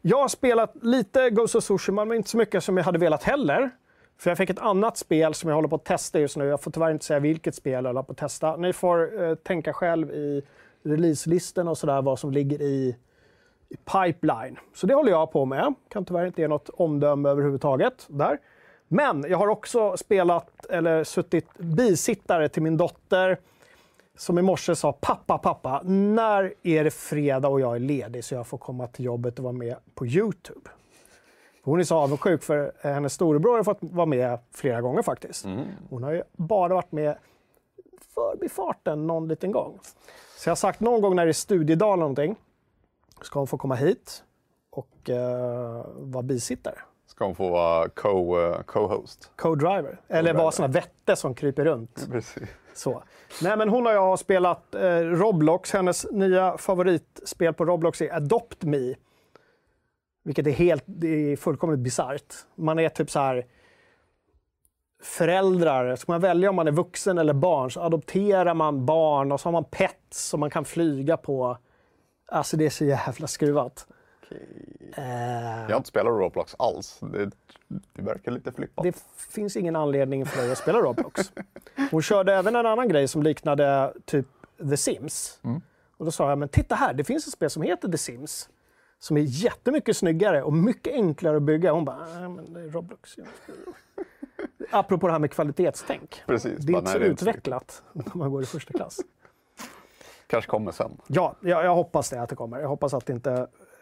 Jag 0.01 0.19
har 0.19 0.29
spelat 0.29 0.75
lite 0.83 1.31
Ghost 1.31 1.55
of 1.55 1.65
Tsushima, 1.65 2.05
men 2.05 2.17
inte 2.17 2.31
så 2.31 2.37
mycket 2.37 2.65
som 2.65 2.77
jag 2.77 2.85
hade 2.85 2.99
velat 2.99 3.23
heller. 3.23 3.71
För 4.19 4.31
jag 4.31 4.39
fick 4.39 4.51
ett 4.51 4.59
annat 4.59 4.97
spel 4.99 5.35
som 5.35 5.49
jag 5.51 5.55
håller 5.57 5.69
på 5.69 5.77
att 5.77 5.85
testa 5.85 6.21
just 6.21 6.37
nu. 6.37 6.45
Jag 6.45 6.61
får 6.63 6.71
tyvärr 6.71 6.91
inte 6.91 7.05
säga 7.05 7.21
vilket 7.21 7.55
spel 7.55 7.73
jag 7.85 7.89
håller 7.91 8.03
på 8.03 8.13
att 8.13 8.19
testa. 8.19 8.57
Ni 8.57 8.73
får 8.73 9.23
eh, 9.23 9.35
tänka 9.35 9.73
själv 9.73 10.11
i 10.11 10.43
releaselisten 10.83 11.69
och 11.69 11.79
sådär 11.79 12.03
vad 12.03 12.19
som 12.19 12.31
ligger 12.33 12.63
i, 12.63 12.97
i 13.69 13.77
pipeline. 13.77 14.59
Så 14.75 14.87
det 14.87 14.95
håller 14.95 15.11
jag 15.11 15.33
på 15.33 15.45
med. 15.45 15.75
Kan 15.89 16.05
tyvärr 16.05 16.27
inte 16.27 16.41
ge 16.41 16.49
något 16.49 16.69
omdöme 16.69 17.29
överhuvudtaget 17.29 18.07
där. 18.09 18.39
Men 18.93 19.25
jag 19.29 19.39
har 19.39 19.49
också 19.49 19.97
spelat, 19.97 20.67
eller 20.67 21.05
suttit 21.05 21.59
bisittare 21.59 22.49
till 22.49 22.63
min 22.63 22.77
dotter 22.77 23.39
som 24.17 24.39
i 24.39 24.43
morse 24.43 24.77
sa 24.77 24.93
pappa, 24.93 25.39
pappa, 25.39 25.83
när 25.85 26.55
är 26.63 26.85
det 26.85 26.91
fredag 26.91 27.49
och 27.49 27.61
jag 27.61 27.75
är 27.75 27.79
ledig 27.79 28.25
så 28.25 28.35
jag 28.35 28.47
får 28.47 28.59
komma 28.59 28.87
till 28.87 29.05
jobbet 29.05 29.39
och 29.39 29.45
vara 29.45 29.53
med 29.53 29.77
på 29.95 30.07
Youtube? 30.07 30.71
Hon 31.63 31.81
är 31.81 31.85
så 31.85 31.97
avundsjuk 31.97 32.43
för 32.43 32.73
hennes 32.83 33.13
storebror 33.15 33.57
har 33.57 33.65
fått 33.65 33.79
vara 33.81 34.07
med 34.07 34.39
flera 34.51 34.81
gånger 34.81 35.03
faktiskt. 35.03 35.45
Hon 35.91 36.03
har 36.03 36.13
ju 36.13 36.23
bara 36.33 36.75
varit 36.75 36.93
med 36.93 37.17
förbifarten 38.15 39.07
någon 39.07 39.29
liten 39.29 39.53
gång. 39.53 39.79
Så 40.37 40.49
jag 40.49 40.51
har 40.51 40.57
sagt 40.57 40.81
någon 40.81 41.01
gång 41.01 41.17
när 41.17 41.25
det 41.25 41.31
är 41.31 41.33
studiedag 41.33 41.93
eller 41.93 42.01
någonting 42.01 42.37
ska 43.23 43.39
hon 43.39 43.47
få 43.47 43.59
komma 43.59 43.75
hit 43.75 44.25
och 44.71 45.11
eh, 45.11 45.87
vara 45.99 46.23
bisittare. 46.23 46.79
Hon 47.25 47.35
få 47.35 47.49
vara 47.51 47.89
co, 47.89 48.41
eh, 48.41 48.63
co-host? 48.63 49.31
Co-driver. 49.37 50.01
Eller 50.09 50.35
vara 50.35 50.43
Co-driver. 50.43 50.51
sån 50.51 50.65
här 50.65 50.73
vätte 50.73 51.17
som 51.17 51.35
kryper 51.35 51.65
runt. 51.65 52.09
Precis. 52.13 52.49
Så. 52.75 53.03
Nej, 53.43 53.57
men 53.57 53.69
hon 53.69 53.87
och 53.87 53.93
jag 53.93 54.01
har 54.01 54.17
spelat 54.17 54.75
eh, 54.75 54.99
Roblox. 54.99 55.73
Hennes 55.73 56.07
nya 56.11 56.59
favoritspel 56.59 57.55
på 57.55 57.65
Roblox 57.65 58.03
är 58.03 58.17
Adopt 58.17 58.63
Me. 58.65 58.95
Vilket 60.25 60.47
är 60.47 60.51
helt, 60.51 60.85
det 60.87 61.33
är 61.33 61.37
fullkomligt 61.37 61.81
bisarrt. 61.81 62.35
Man 62.55 62.79
är 62.79 62.89
typ 62.89 63.11
så 63.11 63.19
här 63.19 63.47
föräldrar. 65.03 65.97
Ska 65.97 66.13
man 66.13 66.21
välja 66.21 66.51
om 66.51 66.57
man 66.57 66.69
är 66.69 66.73
vuxen 66.73 67.19
eller 67.19 67.33
barn 67.33 67.71
så 67.71 67.81
adopterar 67.81 68.55
man 68.55 68.87
barn 68.87 69.33
och 69.33 69.41
så 69.41 69.47
har 69.47 69.53
man 69.53 69.65
pets 69.65 70.29
som 70.29 70.41
man 70.41 70.51
kan 70.51 70.65
flyga 70.65 71.17
på. 71.17 71.59
Alltså 72.27 72.57
det 72.57 72.67
är 72.67 72.71
så 72.71 72.85
jävla 72.85 73.27
skruvat. 73.27 73.87
Jag 74.97 75.69
har 75.69 75.77
inte 75.77 75.89
spelat 75.89 76.11
Roblox 76.11 76.55
alls. 76.59 77.01
Det, 77.01 77.31
det 77.93 78.03
verkar 78.03 78.33
lite 78.33 78.53
flippat. 78.53 78.85
Det 78.85 79.05
finns 79.17 79.57
ingen 79.57 79.77
anledning 79.77 80.27
för 80.27 80.43
dig 80.43 80.53
att 80.53 80.59
spela 80.59 80.79
Roblox. 80.79 81.33
Hon 81.91 82.03
körde 82.03 82.35
även 82.35 82.57
en 82.57 82.67
annan 82.67 82.89
grej 82.89 83.09
som 83.09 83.23
liknade 83.23 83.93
typ 84.05 84.27
The 84.71 84.77
Sims. 84.77 85.41
Och 85.97 86.05
då 86.05 86.11
sa 86.11 86.29
jag, 86.29 86.39
men 86.39 86.49
titta 86.49 86.75
här, 86.75 86.95
det 86.95 87.05
finns 87.05 87.27
ett 87.27 87.33
spel 87.33 87.51
som 87.51 87.63
heter 87.63 87.89
The 87.89 87.99
Sims. 87.99 88.49
Som 88.99 89.17
är 89.17 89.21
jättemycket 89.21 89.97
snyggare 89.97 90.43
och 90.43 90.53
mycket 90.53 90.93
enklare 90.93 91.37
att 91.37 91.43
bygga. 91.43 91.73
Hon 91.73 91.85
bara, 91.85 92.07
nej 92.19 92.29
men 92.29 92.53
det 92.55 92.61
är 92.61 92.69
Roblox. 92.69 93.19
jag 93.19 93.27
spelar." 93.43 93.75
Apropå 94.71 95.07
det 95.07 95.13
här 95.13 95.21
med 95.21 95.31
kvalitetstänk. 95.31 96.23
Precis, 96.27 96.59
Det 96.59 96.73
är 96.73 96.77
inte 96.77 96.83
nej, 96.85 96.93
så 96.93 96.99
det 96.99 97.05
är 97.05 97.11
inte 97.11 97.23
utvecklat 97.25 97.83
när 97.93 98.17
man 98.17 98.31
går 98.31 98.43
i 98.43 98.47
första 98.47 98.73
klass. 98.73 99.01
Kanske 100.27 100.51
kommer 100.51 100.73
sen. 100.73 101.01
Ja, 101.07 101.37
jag, 101.41 101.65
jag 101.65 101.75
hoppas 101.75 102.11
det 102.11 102.23
att 102.23 102.29
det 102.29 102.37
kommer. 102.37 102.61
Jag 102.61 102.69
hoppas 102.69 102.95
att 102.95 103.09
inte, 103.09 103.33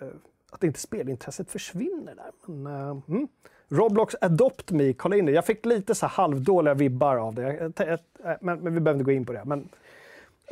eh, 0.00 0.07
att 0.50 0.64
inte 0.64 0.80
spelintresset 0.80 1.50
försvinner 1.50 2.14
där. 2.14 2.52
Men, 2.52 2.66
eh, 2.90 2.97
mm. 3.09 3.28
Roblox 3.69 4.14
Adopt 4.21 4.71
Me, 4.71 4.92
kolla 4.92 5.16
in 5.16 5.26
det. 5.26 5.33
Jag 5.33 5.47
fick 5.47 5.66
lite 5.66 5.95
så 5.95 6.07
halvdåliga 6.07 6.75
vibbar 6.75 7.16
av 7.16 7.35
det. 7.35 7.42
Jag- 7.42 7.73
jag- 7.88 7.99
jag- 8.25 8.38
Men, 8.40 8.59
men 8.61 8.75
vi 8.75 8.80
behöver 8.80 9.00
inte 9.00 9.04
gå 9.04 9.12
in 9.12 9.26
på 9.26 9.33
det. 9.33 9.42
Men 9.45 9.69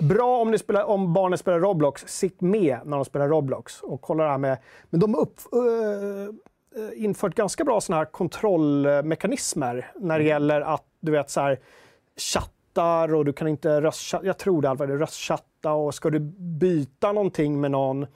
bra 0.00 0.38
om, 0.40 0.50
ni 0.50 0.58
spelar, 0.58 0.84
om 0.84 1.12
barnen 1.12 1.38
spelar 1.38 1.60
Roblox, 1.60 2.02
sitt 2.06 2.40
med 2.40 2.78
när 2.84 2.96
de 2.96 3.04
spelar 3.04 3.28
Roblox 3.28 3.82
och 3.82 4.00
kolla 4.00 4.24
det 4.24 4.30
här 4.30 4.38
med... 4.38 4.58
Men 4.90 5.00
de 5.00 5.14
har 5.14 5.20
upp, 5.20 5.38
eh, 5.52 6.82
eh, 6.82 7.04
infört 7.04 7.34
ganska 7.34 7.64
bra 7.64 7.80
såna 7.80 7.98
här 7.98 8.04
kontrollmekanismer 8.04 9.90
när 9.96 10.18
det 10.18 10.24
gäller 10.24 10.60
att 10.60 10.84
du 11.00 11.12
vet 11.12 11.30
så 11.30 11.40
här 11.40 11.58
chattar 12.16 13.14
och 13.14 13.24
du 13.24 13.32
kan 13.32 13.48
inte 13.48 13.80
röstchatta. 13.80 14.26
Jag 14.26 14.38
tror 14.38 14.62
det 14.62 14.68
är 14.68 14.86
röstchatta 14.98 15.72
och 15.72 15.94
ska 15.94 16.10
du 16.10 16.18
byta 16.38 17.12
någonting 17.12 17.60
med 17.60 17.70
någon 17.70 18.06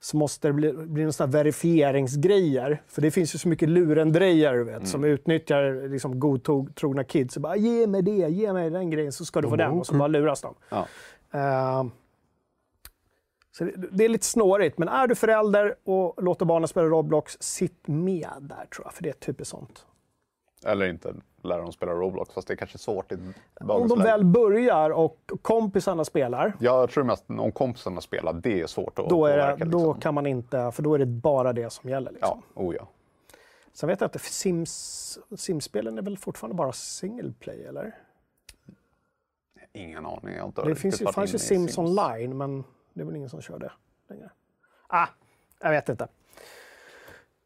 så 0.00 0.16
måste 0.16 0.48
det 0.48 0.52
bli, 0.52 0.72
bli 0.72 1.02
en 1.02 1.12
sån 1.12 1.30
verifieringsgrejer. 1.30 2.82
För 2.86 3.02
det 3.02 3.10
finns 3.10 3.34
ju 3.34 3.38
så 3.38 3.48
mycket 3.48 3.68
lurendrejer 3.68 4.54
du 4.54 4.64
vet, 4.64 4.88
som 4.88 5.04
utnyttjar 5.04 5.88
liksom, 5.88 6.20
godtrogna 6.20 7.04
kids. 7.04 7.36
Och 7.36 7.42
bara, 7.42 7.56
ge 7.56 7.86
mig 7.86 8.02
det, 8.02 8.10
ge 8.10 8.52
mig 8.52 8.70
den 8.70 8.90
grejen 8.90 9.12
så 9.12 9.24
ska 9.24 9.40
du 9.40 9.48
få 9.48 9.56
den. 9.56 9.70
Och 9.70 9.86
så 9.86 9.94
bara 9.94 10.08
luras 10.08 10.40
de. 10.40 10.54
Ja. 10.68 10.86
Eh, 11.32 11.84
så 13.58 13.64
det, 13.64 13.72
det 13.92 14.04
är 14.04 14.08
lite 14.08 14.26
snårigt, 14.26 14.78
men 14.78 14.88
är 14.88 15.06
du 15.06 15.14
förälder 15.14 15.74
och 15.84 16.22
låter 16.22 16.44
barnen 16.46 16.68
spela 16.68 16.86
Roblox, 16.86 17.36
sitt 17.40 17.88
med 17.88 18.30
där 18.40 18.66
tror 18.74 18.86
jag, 18.86 18.94
för 18.94 19.02
det 19.02 19.08
är 19.08 19.12
typiskt 19.12 19.50
sånt. 19.50 19.86
Eller 20.64 20.86
inte 20.86 21.14
lära 21.42 21.62
dem 21.62 21.72
spela 21.72 21.92
Roblox, 21.92 22.34
fast 22.34 22.48
det 22.48 22.54
är 22.54 22.56
kanske 22.56 22.78
svårt 22.78 23.12
i 23.12 23.14
Om 23.14 23.34
dagens 23.60 23.92
de 23.92 23.98
läge. 23.98 24.10
väl 24.10 24.24
börjar 24.24 24.90
och 24.90 25.30
kompisarna 25.42 26.04
spelar, 26.04 26.52
Jag 26.60 26.90
tror 26.90 27.04
mest 27.04 27.24
om 27.28 27.52
kompisarna 27.52 28.00
spelar, 28.00 28.32
det 28.32 28.60
är 28.60 28.66
svårt 28.66 28.98
att 28.98 29.08
då, 29.08 29.26
är 29.26 29.36
det, 29.36 29.42
påverka. 29.42 29.64
då 29.64 29.78
liksom. 29.78 30.00
kan 30.00 30.14
man 30.14 30.26
inte, 30.26 30.72
för 30.72 30.82
då 30.82 30.94
är 30.94 30.98
det 30.98 31.06
bara 31.06 31.52
det 31.52 31.72
som 31.72 31.90
gäller. 31.90 32.10
Liksom. 32.12 32.42
Ja, 32.54 32.62
oh 32.62 32.74
ja. 32.74 32.88
Sen 33.72 33.88
vet 33.88 34.00
jag 34.00 34.08
att 34.08 34.20
Sims, 34.20 35.18
Sims-spelen 35.36 35.98
är 35.98 36.02
väl 36.02 36.18
fortfarande 36.18 36.54
bara 36.54 36.72
single 36.72 37.32
play, 37.40 37.64
eller? 37.64 37.94
Ingen 39.72 40.06
aning. 40.06 40.34
Jag 40.34 40.42
har 40.42 40.46
inte 40.46 40.62
Det 40.62 40.74
finns 40.74 41.02
ju, 41.02 41.06
fanns 41.06 41.32
ju 41.32 41.36
i 41.36 41.38
Sims, 41.38 41.78
online, 41.78 42.36
men 42.36 42.64
det 42.92 43.00
är 43.00 43.04
väl 43.04 43.16
ingen 43.16 43.30
som 43.30 43.40
kör 43.40 43.58
det 43.58 43.72
längre. 44.08 44.30
Ah, 44.86 45.06
jag 45.60 45.70
vet 45.70 45.88
inte. 45.88 46.08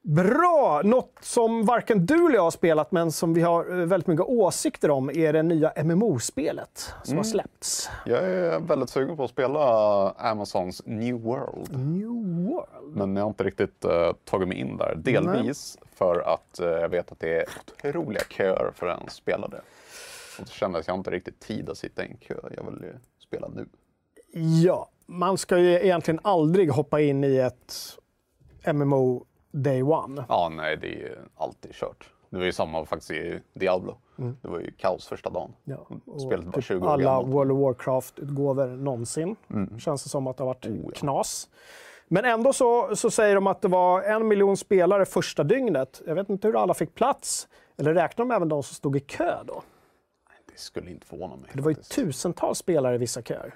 Bra! 0.04 0.80
Något 0.84 1.12
som 1.20 1.64
varken 1.64 2.06
du 2.06 2.14
eller 2.26 2.34
jag 2.34 2.42
har 2.42 2.50
spelat, 2.50 2.92
men 2.92 3.12
som 3.12 3.34
vi 3.34 3.40
har 3.42 3.80
eh, 3.80 3.86
väldigt 3.86 4.06
mycket 4.06 4.26
åsikter 4.26 4.90
om, 4.90 5.10
är 5.10 5.32
det 5.32 5.42
nya 5.42 5.72
MMO-spelet 5.84 6.78
som 6.78 7.12
Mm. 7.12 7.16
har 7.16 7.24
släppts. 7.24 7.90
Jag 8.06 8.24
är 8.24 8.60
väldigt 8.60 8.90
sugen 8.90 9.16
på 9.16 9.24
att 9.24 9.30
spela 9.30 9.60
Amazons 10.10 10.82
New 10.86 11.14
World. 11.22 11.78
New 11.78 12.44
World. 12.46 12.96
Men 12.96 13.16
jag 13.16 13.22
har 13.24 13.28
inte 13.28 13.44
riktigt 13.44 13.84
eh, 13.84 14.12
tagit 14.24 14.48
mig 14.48 14.58
in 14.58 14.76
där. 14.76 14.94
Delvis 14.96 15.78
för 15.94 16.20
att 16.34 16.60
eh, 16.60 16.66
jag 16.66 16.88
vet 16.88 17.12
att 17.12 17.20
det 17.20 17.36
är 17.36 17.44
otroliga 17.88 18.22
köer 18.28 18.70
för 18.74 18.86
att 18.86 18.98
ens 18.98 19.12
spela 19.14 19.48
det. 19.48 19.60
Och 20.40 20.48
så 20.48 20.54
kände 20.54 20.76
jag 20.76 20.80
att 20.80 20.88
jag 20.88 20.96
inte 20.96 21.10
riktigt 21.10 21.40
tid 21.40 21.68
att 21.70 21.78
sitta 21.78 22.04
i 22.04 22.08
en 22.10 22.16
kö. 22.16 22.34
Jag 22.56 22.64
vill 22.70 22.82
ju 22.82 22.94
spela 23.26 23.48
nu. 23.48 23.66
Ja, 24.64 24.88
man 25.06 25.38
ska 25.38 25.58
ju 25.58 25.72
egentligen 25.74 26.20
aldrig 26.24 26.70
hoppa 26.70 27.00
in 27.00 27.24
i 27.24 27.36
ett 27.36 27.74
MMO 28.74 29.26
day 29.52 29.82
one. 29.82 30.24
Ja, 30.28 30.48
nej, 30.48 30.76
det 30.76 31.02
är 31.02 31.18
alltid 31.36 31.72
kört. 31.74 32.10
Det 32.30 32.38
var 32.38 32.44
ju 32.44 32.52
samma 32.52 32.84
faktiskt 32.86 33.10
i 33.10 33.40
Diablo. 33.54 33.96
Det 34.16 34.48
var 34.48 34.58
ju 34.60 34.70
kaos 34.70 35.06
första 35.06 35.30
dagen. 35.30 35.52
Mm. 35.66 35.78
Ja, 35.88 35.96
och 36.12 36.20
Spelet 36.20 36.44
var 36.46 36.52
typ 36.52 36.64
20 36.64 36.86
år 36.86 36.90
alla 36.90 37.02
gammalt. 37.02 37.28
World 37.34 37.52
of 37.52 37.58
Warcraft-utgåvor 37.58 38.66
någonsin. 38.66 39.36
Känns 39.78 40.02
det 40.04 40.08
som 40.10 40.26
att 40.26 40.36
det 40.36 40.42
har 40.42 40.46
varit 40.46 40.66
Oh, 40.66 40.76
ja. 40.84 40.90
knas. 40.94 41.48
Men 42.08 42.24
ändå 42.24 42.52
så, 42.52 42.96
så 42.96 43.10
säger 43.10 43.34
de 43.34 43.46
att 43.46 43.62
det 43.62 43.68
var 43.68 44.02
en 44.02 44.28
miljon 44.28 44.56
spelare 44.56 45.04
första 45.04 45.44
dygnet. 45.44 46.02
Jag 46.06 46.14
vet 46.14 46.28
inte 46.28 46.48
hur 46.48 46.62
alla 46.62 46.74
fick 46.74 46.94
plats. 46.94 47.48
Eller 47.78 47.94
räknar 47.94 48.24
de 48.24 48.30
även 48.34 48.48
de 48.48 48.62
som 48.62 48.74
stod 48.74 48.96
i 48.96 49.00
kö 49.00 49.42
då? 49.44 49.62
Det 50.52 50.58
skulle 50.58 50.90
inte 50.90 51.06
förvåna 51.06 51.36
mig. 51.36 51.50
Det 51.52 51.62
var 51.62 51.70
ju 51.70 51.74
faktiskt. 51.74 51.94
tusentals 51.94 52.58
spelare 52.58 52.94
i 52.94 52.98
vissa 52.98 53.22
köer. 53.22 53.54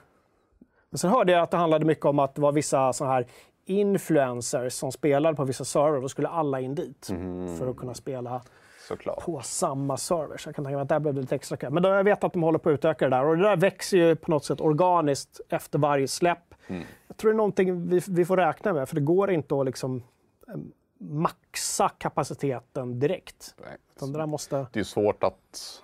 Men 0.91 0.99
sen 0.99 1.11
hörde 1.11 1.33
jag 1.33 1.43
att 1.43 1.51
det 1.51 1.57
handlade 1.57 1.85
mycket 1.85 2.05
om 2.05 2.19
att 2.19 2.35
det 2.35 2.41
var 2.41 2.53
vissa 2.53 2.93
såna 2.93 3.11
här 3.11 3.27
influencers 3.67 4.73
som 4.73 4.93
spelade 4.93 5.37
på 5.37 5.45
vissa 5.45 5.65
server. 5.65 6.01
Då 6.01 6.09
skulle 6.09 6.29
alla 6.29 6.61
in 6.61 6.75
dit 6.75 7.09
Mhm. 7.11 7.59
för 7.59 7.69
att 7.71 7.77
kunna 7.77 7.95
spela 7.95 8.43
Såklart. 8.89 9.25
på 9.25 9.41
samma 9.41 9.97
server. 9.97 10.37
Så 10.37 10.49
jag 10.49 10.55
kan 10.55 10.65
tänka 10.65 10.77
mig 10.77 10.83
att 10.83 10.89
där 10.89 10.99
blev 11.01 11.15
det 11.15 11.21
lite 11.21 11.35
extra 11.35 11.57
kö. 11.57 11.71
Men 11.71 11.83
då, 11.83 11.89
jag 11.89 12.05
vet 12.05 12.25
att 12.25 12.33
de 12.33 12.43
håller 12.43 12.59
på 12.59 12.69
att 12.69 12.75
utöka 12.75 13.09
det 13.09 13.17
där. 13.17 13.25
Och 13.25 13.37
det 13.37 13.43
där 13.43 13.57
växer 13.57 13.97
ju 13.99 14.17
på 14.17 14.31
något 14.31 14.45
sätt 14.45 14.61
organiskt 14.61 15.41
efter 15.49 15.79
varje 15.79 16.09
släpp. 16.09 16.55
Mm. 16.67 16.83
Jag 17.09 17.17
tror 17.17 17.31
det 17.31 17.35
är 17.35 17.37
någonting 17.37 17.89
vi, 17.89 18.01
vi 18.09 18.25
får 18.25 18.37
räkna 18.37 18.73
med, 18.73 18.89
för 18.89 18.95
det 18.95 19.01
går 19.01 19.31
inte 19.31 19.55
att 19.61 19.67
liksom 19.67 20.03
eh, 20.49 20.55
maxa 20.99 21.89
kapaciteten 21.89 22.99
direkt. 22.99 23.55
Nej. 24.01 24.13
Det 24.13 24.27
måste... 24.27 24.67
Det 24.73 24.81
är 24.81 24.85
svårt 24.85 25.25
att, 25.25 25.83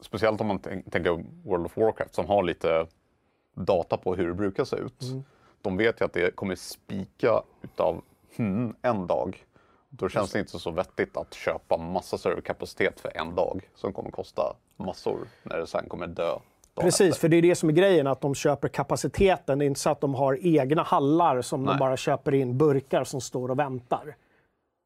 speciellt 0.00 0.40
om 0.40 0.46
man 0.46 0.58
tänk- 0.58 0.90
tänker 0.92 1.24
World 1.44 1.66
of 1.66 1.76
Warcraft 1.76 2.14
som 2.14 2.26
har 2.26 2.42
lite 2.42 2.86
data 3.54 3.96
på 3.96 4.14
hur 4.14 4.28
det 4.28 4.34
brukar 4.34 4.64
se 4.64 4.76
ut. 4.76 5.02
Mm. 5.02 5.24
De 5.62 5.76
vet 5.76 6.00
ju 6.00 6.04
att 6.04 6.12
det 6.12 6.36
kommer 6.36 6.54
spika 6.54 7.42
utav 7.62 8.02
hmm, 8.36 8.74
en 8.82 9.06
dag. 9.06 9.44
Då 9.88 10.08
känns 10.08 10.32
det 10.32 10.38
inte 10.38 10.58
så 10.58 10.70
vettigt 10.70 11.16
att 11.16 11.34
köpa 11.34 11.76
massa 11.76 12.18
serverkapacitet 12.18 13.00
för 13.00 13.16
en 13.16 13.34
dag 13.34 13.68
som 13.74 13.92
kommer 13.92 14.10
kosta 14.10 14.56
massor 14.76 15.18
när 15.42 15.58
det 15.58 15.66
sen 15.66 15.88
kommer 15.88 16.06
dö. 16.06 16.38
Precis, 16.80 17.00
efter. 17.00 17.20
för 17.20 17.28
det 17.28 17.36
är 17.36 17.42
det 17.42 17.54
som 17.54 17.68
är 17.68 17.72
grejen, 17.72 18.06
att 18.06 18.20
de 18.20 18.34
köper 18.34 18.68
kapaciteten. 18.68 19.58
Det 19.58 19.64
är 19.64 19.66
inte 19.66 19.80
så 19.80 19.90
att 19.90 20.00
de 20.00 20.14
har 20.14 20.38
egna 20.40 20.82
hallar 20.82 21.42
som 21.42 21.60
de 21.64 21.70
Nej. 21.70 21.78
bara 21.78 21.96
köper 21.96 22.34
in 22.34 22.58
burkar 22.58 23.04
som 23.04 23.20
står 23.20 23.50
och 23.50 23.58
väntar. 23.58 24.16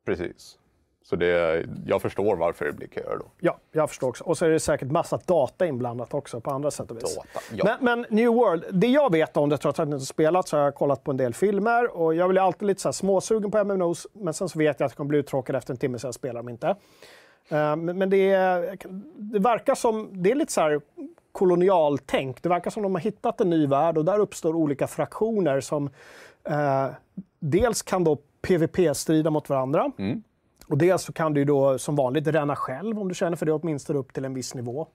Precis. 0.06 0.58
Så 1.04 1.16
det, 1.16 1.64
jag 1.86 2.02
förstår 2.02 2.36
varför 2.36 2.64
det 2.64 2.72
blir 2.72 2.88
köer 2.88 3.16
då. 3.18 3.24
Ja, 3.40 3.58
jag 3.72 3.88
förstår 3.88 4.08
också. 4.08 4.24
Och 4.24 4.38
så 4.38 4.44
är 4.44 4.50
det 4.50 4.60
säkert 4.60 4.90
massa 4.90 5.18
data 5.26 5.66
inblandat 5.66 6.14
också 6.14 6.40
på 6.40 6.50
andra 6.50 6.70
sätt 6.70 6.90
och 6.90 6.96
vis. 6.96 7.16
Data, 7.16 7.40
ja. 7.54 7.64
men, 7.64 7.98
men 8.00 8.06
New 8.16 8.28
World, 8.28 8.64
det 8.72 8.86
jag 8.86 9.12
vet 9.12 9.36
om 9.36 9.48
det, 9.48 9.56
trots 9.56 9.74
att 9.74 9.78
jag 9.78 9.86
inte 9.86 10.02
har 10.02 10.06
spelat, 10.06 10.48
så 10.48 10.56
har 10.56 10.64
jag 10.64 10.74
kollat 10.74 11.04
på 11.04 11.10
en 11.10 11.16
del 11.16 11.34
filmer 11.34 11.96
och 11.96 12.14
jag 12.14 12.30
blir 12.30 12.42
alltid 12.42 12.66
lite 12.66 12.80
så 12.80 12.88
här 12.88 12.92
småsugen 12.92 13.50
på 13.50 13.64
MMOs, 13.64 14.06
men 14.12 14.34
sen 14.34 14.48
så 14.48 14.58
vet 14.58 14.80
jag 14.80 14.86
att 14.86 14.92
jag 14.92 14.96
kommer 14.96 15.08
bli 15.08 15.18
uttråkad 15.18 15.56
efter 15.56 15.72
en 15.72 15.78
timme 15.78 15.98
så 15.98 16.06
jag 16.06 16.14
spelar 16.14 16.34
dem 16.34 16.48
inte. 16.48 16.68
Eh, 17.48 17.76
men 17.76 18.10
det, 18.10 18.30
är, 18.30 18.76
det 19.16 19.38
verkar 19.38 19.74
som, 19.74 20.22
det 20.22 20.30
är 20.30 20.34
lite 20.34 20.52
så 20.52 20.60
här 20.60 20.80
kolonialtänk. 21.32 22.42
Det 22.42 22.48
verkar 22.48 22.70
som 22.70 22.82
de 22.82 22.94
har 22.94 23.02
hittat 23.02 23.40
en 23.40 23.50
ny 23.50 23.66
värld 23.66 23.98
och 23.98 24.04
där 24.04 24.18
uppstår 24.18 24.56
olika 24.56 24.86
fraktioner 24.86 25.60
som 25.60 25.90
eh, 26.44 26.86
dels 27.38 27.82
kan 27.82 28.04
då 28.04 28.18
PVP-strida 28.42 29.30
mot 29.30 29.48
varandra. 29.48 29.92
Och 30.72 30.78
dels 30.78 31.02
så 31.02 31.12
kan 31.12 31.34
du 31.34 31.40
ju 31.40 31.44
då 31.44 31.78
som 31.78 31.96
vanligt 31.96 32.26
ränna 32.26 32.56
själv 32.56 32.98
om 32.98 33.08
du 33.08 33.14
känner 33.14 33.36
för 33.36 33.46
det 33.46 33.52
åtminstone 33.52 33.98
upp 33.98 34.12
till 34.12 34.24
en 34.24 34.34
viss 34.34 34.54
nivå. 34.54 34.86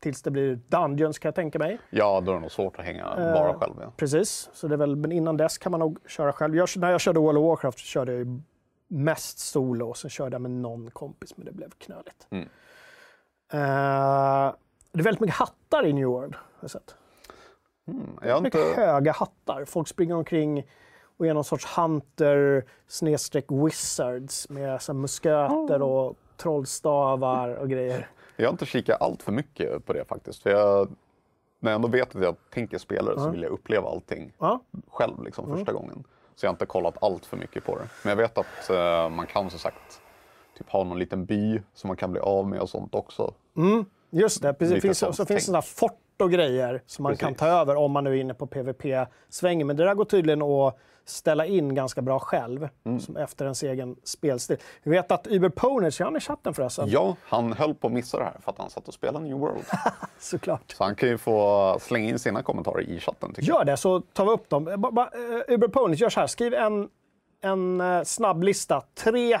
Tills 0.00 0.22
det 0.22 0.30
blir 0.30 0.58
Dungeons 0.68 1.18
kan 1.18 1.28
jag 1.28 1.34
tänka 1.34 1.58
mig. 1.58 1.78
Ja, 1.90 2.20
då 2.20 2.30
är 2.30 2.34
det 2.34 2.40
nog 2.40 2.50
svårt 2.50 2.78
att 2.78 2.84
hänga 2.84 3.04
Eh. 3.04 3.32
bara 3.32 3.54
själv. 3.58 3.74
Ja. 3.80 3.92
Precis, 3.96 4.50
så 4.52 4.68
det 4.68 4.74
är 4.74 4.76
väl, 4.76 4.96
men 4.96 5.12
innan 5.12 5.36
dess 5.36 5.58
kan 5.58 5.70
man 5.72 5.80
nog 5.80 5.98
köra 6.08 6.32
själv. 6.32 6.56
Jag, 6.56 6.68
när 6.76 6.90
jag 6.90 7.00
körde 7.00 7.20
World 7.20 7.38
of 7.38 7.42
Warcraft 7.44 7.78
så 7.78 7.84
körde 7.84 8.12
jag 8.12 8.18
ju 8.18 8.40
mest 8.88 9.38
solo 9.38 9.88
och 9.88 9.96
sen 9.96 10.10
körde 10.10 10.34
jag 10.34 10.42
med 10.42 10.50
någon 10.50 10.90
kompis 10.90 11.36
men 11.36 11.46
det 11.46 11.52
blev 11.52 11.70
knöligt. 11.70 12.26
Mm. 12.30 12.44
Eh, 13.52 14.54
det 14.92 15.00
är 15.00 15.04
väldigt 15.04 15.20
mycket 15.20 15.36
hattar 15.36 15.86
i 15.86 15.92
New 15.92 16.06
World. 16.08 16.34
Har 16.34 16.42
jag 16.60 16.70
sett. 16.70 16.94
Jag 18.22 18.34
har 18.34 18.40
Mycket 18.40 18.68
inte, 18.68 18.80
höga 18.80 19.12
hattar. 19.12 19.64
Folk 19.64 19.88
springer 19.88 20.14
omkring 20.14 20.66
och 21.18 21.26
är 21.26 21.34
någon 21.34 21.44
sorts 21.44 21.66
hunter 21.78 22.64
snedstreck 22.86 23.44
wizards 23.48 24.48
med 24.48 24.82
så 24.82 24.92
här, 24.92 24.98
musköter 25.00 25.82
och 25.82 26.16
trollstavar 26.36 27.48
och 27.54 27.68
grejer. 27.70 28.08
jag 28.36 28.46
har 28.46 28.52
inte 28.52 28.66
kikat 28.66 29.02
allt 29.02 29.22
för 29.22 29.32
mycket 29.32 29.84
på 29.86 29.92
det 29.92 30.04
faktiskt. 30.04 30.42
För 30.42 30.50
jag, 30.50 30.88
när 31.60 31.70
jag 31.70 31.76
ändå 31.76 31.88
vet 31.88 32.16
att 32.16 32.22
jag 32.22 32.36
tänker 32.54 32.78
spelare 32.78 33.20
så 33.20 33.30
vill 33.30 33.42
jag 33.42 33.52
uppleva 33.52 33.88
allting 33.88 34.32
Ja. 34.38 34.60
själv 34.90 35.22
liksom, 35.24 35.56
första 35.56 35.72
gången. 35.72 36.04
Så 36.34 36.46
jag 36.46 36.50
har 36.50 36.54
inte 36.54 36.66
kollat 36.66 37.02
allt 37.02 37.26
för 37.26 37.36
mycket 37.36 37.64
på 37.64 37.76
det. 37.78 37.88
Men 38.02 38.10
jag 38.10 38.16
vet 38.16 38.38
att 38.38 38.70
eh, 38.70 39.08
man 39.08 39.26
kan 39.26 39.50
som 39.50 39.58
sagt 39.58 40.00
typ 40.58 40.70
ha 40.70 40.84
någon 40.84 40.98
liten 40.98 41.24
by 41.24 41.62
som 41.74 41.88
man 41.88 41.96
kan 41.96 42.12
bli 42.12 42.20
av 42.20 42.48
med 42.48 42.60
och 42.60 42.68
sånt 42.68 42.94
också. 42.94 43.34
Just 44.10 44.42
det, 44.42 44.54
precis. 44.54 44.82
Finns, 44.82 44.98
sånt 44.98 45.16
så 45.16 45.26
finns 45.26 45.42
det 45.42 45.46
sådana 45.46 45.62
fort 45.62 46.00
och 46.20 46.30
grejer 46.30 46.82
som 46.86 47.02
man 47.02 47.16
kan 47.16 47.28
Precis. 47.28 47.38
ta 47.40 47.46
över 47.46 47.76
om 47.76 47.92
man 47.92 48.04
nu 48.04 48.10
är 48.10 48.20
inne 48.20 48.34
på 48.34 48.46
PVP-svängen. 48.46 49.66
Men 49.66 49.76
det 49.76 49.84
där 49.84 49.94
går 49.94 50.04
tydligen 50.04 50.42
att 50.42 50.78
ställa 51.04 51.46
in 51.46 51.74
ganska 51.74 52.02
bra 52.02 52.18
själv 52.18 52.68
Mm. 52.84 53.00
som 53.00 53.16
efter 53.16 53.44
ens 53.44 53.62
egen 53.62 53.96
spelstil. 54.04 54.56
Vi 54.82 54.90
vet 54.90 55.12
att 55.12 55.26
Uber 55.26 55.48
Poners, 55.48 56.00
är 56.00 56.04
han 56.04 56.16
i 56.16 56.20
chatten 56.20 56.54
förresten? 56.54 56.88
Ja, 56.88 57.16
han 57.22 57.52
höll 57.52 57.74
på 57.74 57.86
att 57.86 57.92
missa 57.92 58.18
det 58.18 58.24
här 58.24 58.36
för 58.40 58.50
att 58.52 58.58
han 58.58 58.70
satt 58.70 58.88
och 58.88 58.94
spelade 58.94 59.24
New 59.24 59.38
World. 59.38 59.64
Såklart. 60.18 60.72
Så 60.76 60.84
han 60.84 60.94
kan 60.94 61.08
ju 61.08 61.18
få 61.18 61.76
slänga 61.80 62.08
in 62.08 62.18
sina 62.18 62.42
kommentarer 62.42 62.80
i 62.80 63.00
chatten 63.00 63.32
tycker 63.34 63.48
jag. 63.48 63.58
Gör 63.58 63.64
det 63.64 63.76
så 63.76 64.00
tar 64.00 64.24
vi 64.24 64.30
upp 64.30 64.48
dem. 64.48 64.64
Ba, 64.76 64.90
ba, 64.90 65.02
eh, 65.02 65.54
Uber 65.54 65.68
Poners, 65.68 66.00
gör 66.00 66.08
så 66.08 66.20
här. 66.20 66.26
Skriv 66.26 66.54
en, 66.54 66.88
en 67.40 67.80
uh, 67.80 68.02
snabblista. 68.02 68.82
Tre 68.94 69.40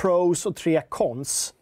pros 0.00 0.46
och 0.46 0.56
tre 0.56 0.82
cons. 0.88 1.54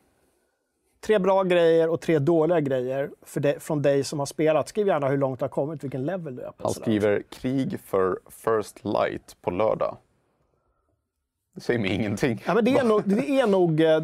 Tre 1.07 1.19
bra 1.19 1.43
grejer 1.43 1.89
och 1.89 2.01
tre 2.01 2.19
dåliga 2.19 2.61
grejer 2.61 3.11
för 3.23 3.41
dig- 3.41 3.61
från 3.61 3.83
dig 3.83 4.05
som 4.05 4.19
har 4.19 4.27
spelat. 4.27 4.69
Skriv 4.69 4.87
gärna 4.87 5.09
hur 5.09 5.17
långt 5.19 5.39
du 5.39 5.45
har 5.45 5.49
kommit, 5.49 5.85
vilken 5.85 6.07
level 6.07 6.37
du 6.37 6.43
är 6.43 6.47
på. 6.51 6.55
Han 6.63 6.73
skriver 6.73 7.23
krig 7.31 7.81
för 7.81 8.19
First 8.31 8.85
Light 8.85 9.37
på 9.43 9.51
lördag. 9.51 9.97
Det 11.55 11.61
säger 11.61 11.81
mig 11.81 11.91
ingenting. 11.91 12.43
Ja, 12.47 12.55
men 12.55 12.65
det 12.65 12.79
är 12.79 12.85
nog, 12.85 13.03
det 13.05 13.41
är 13.41 13.47
nog 13.47 13.81
eh, 13.81 14.03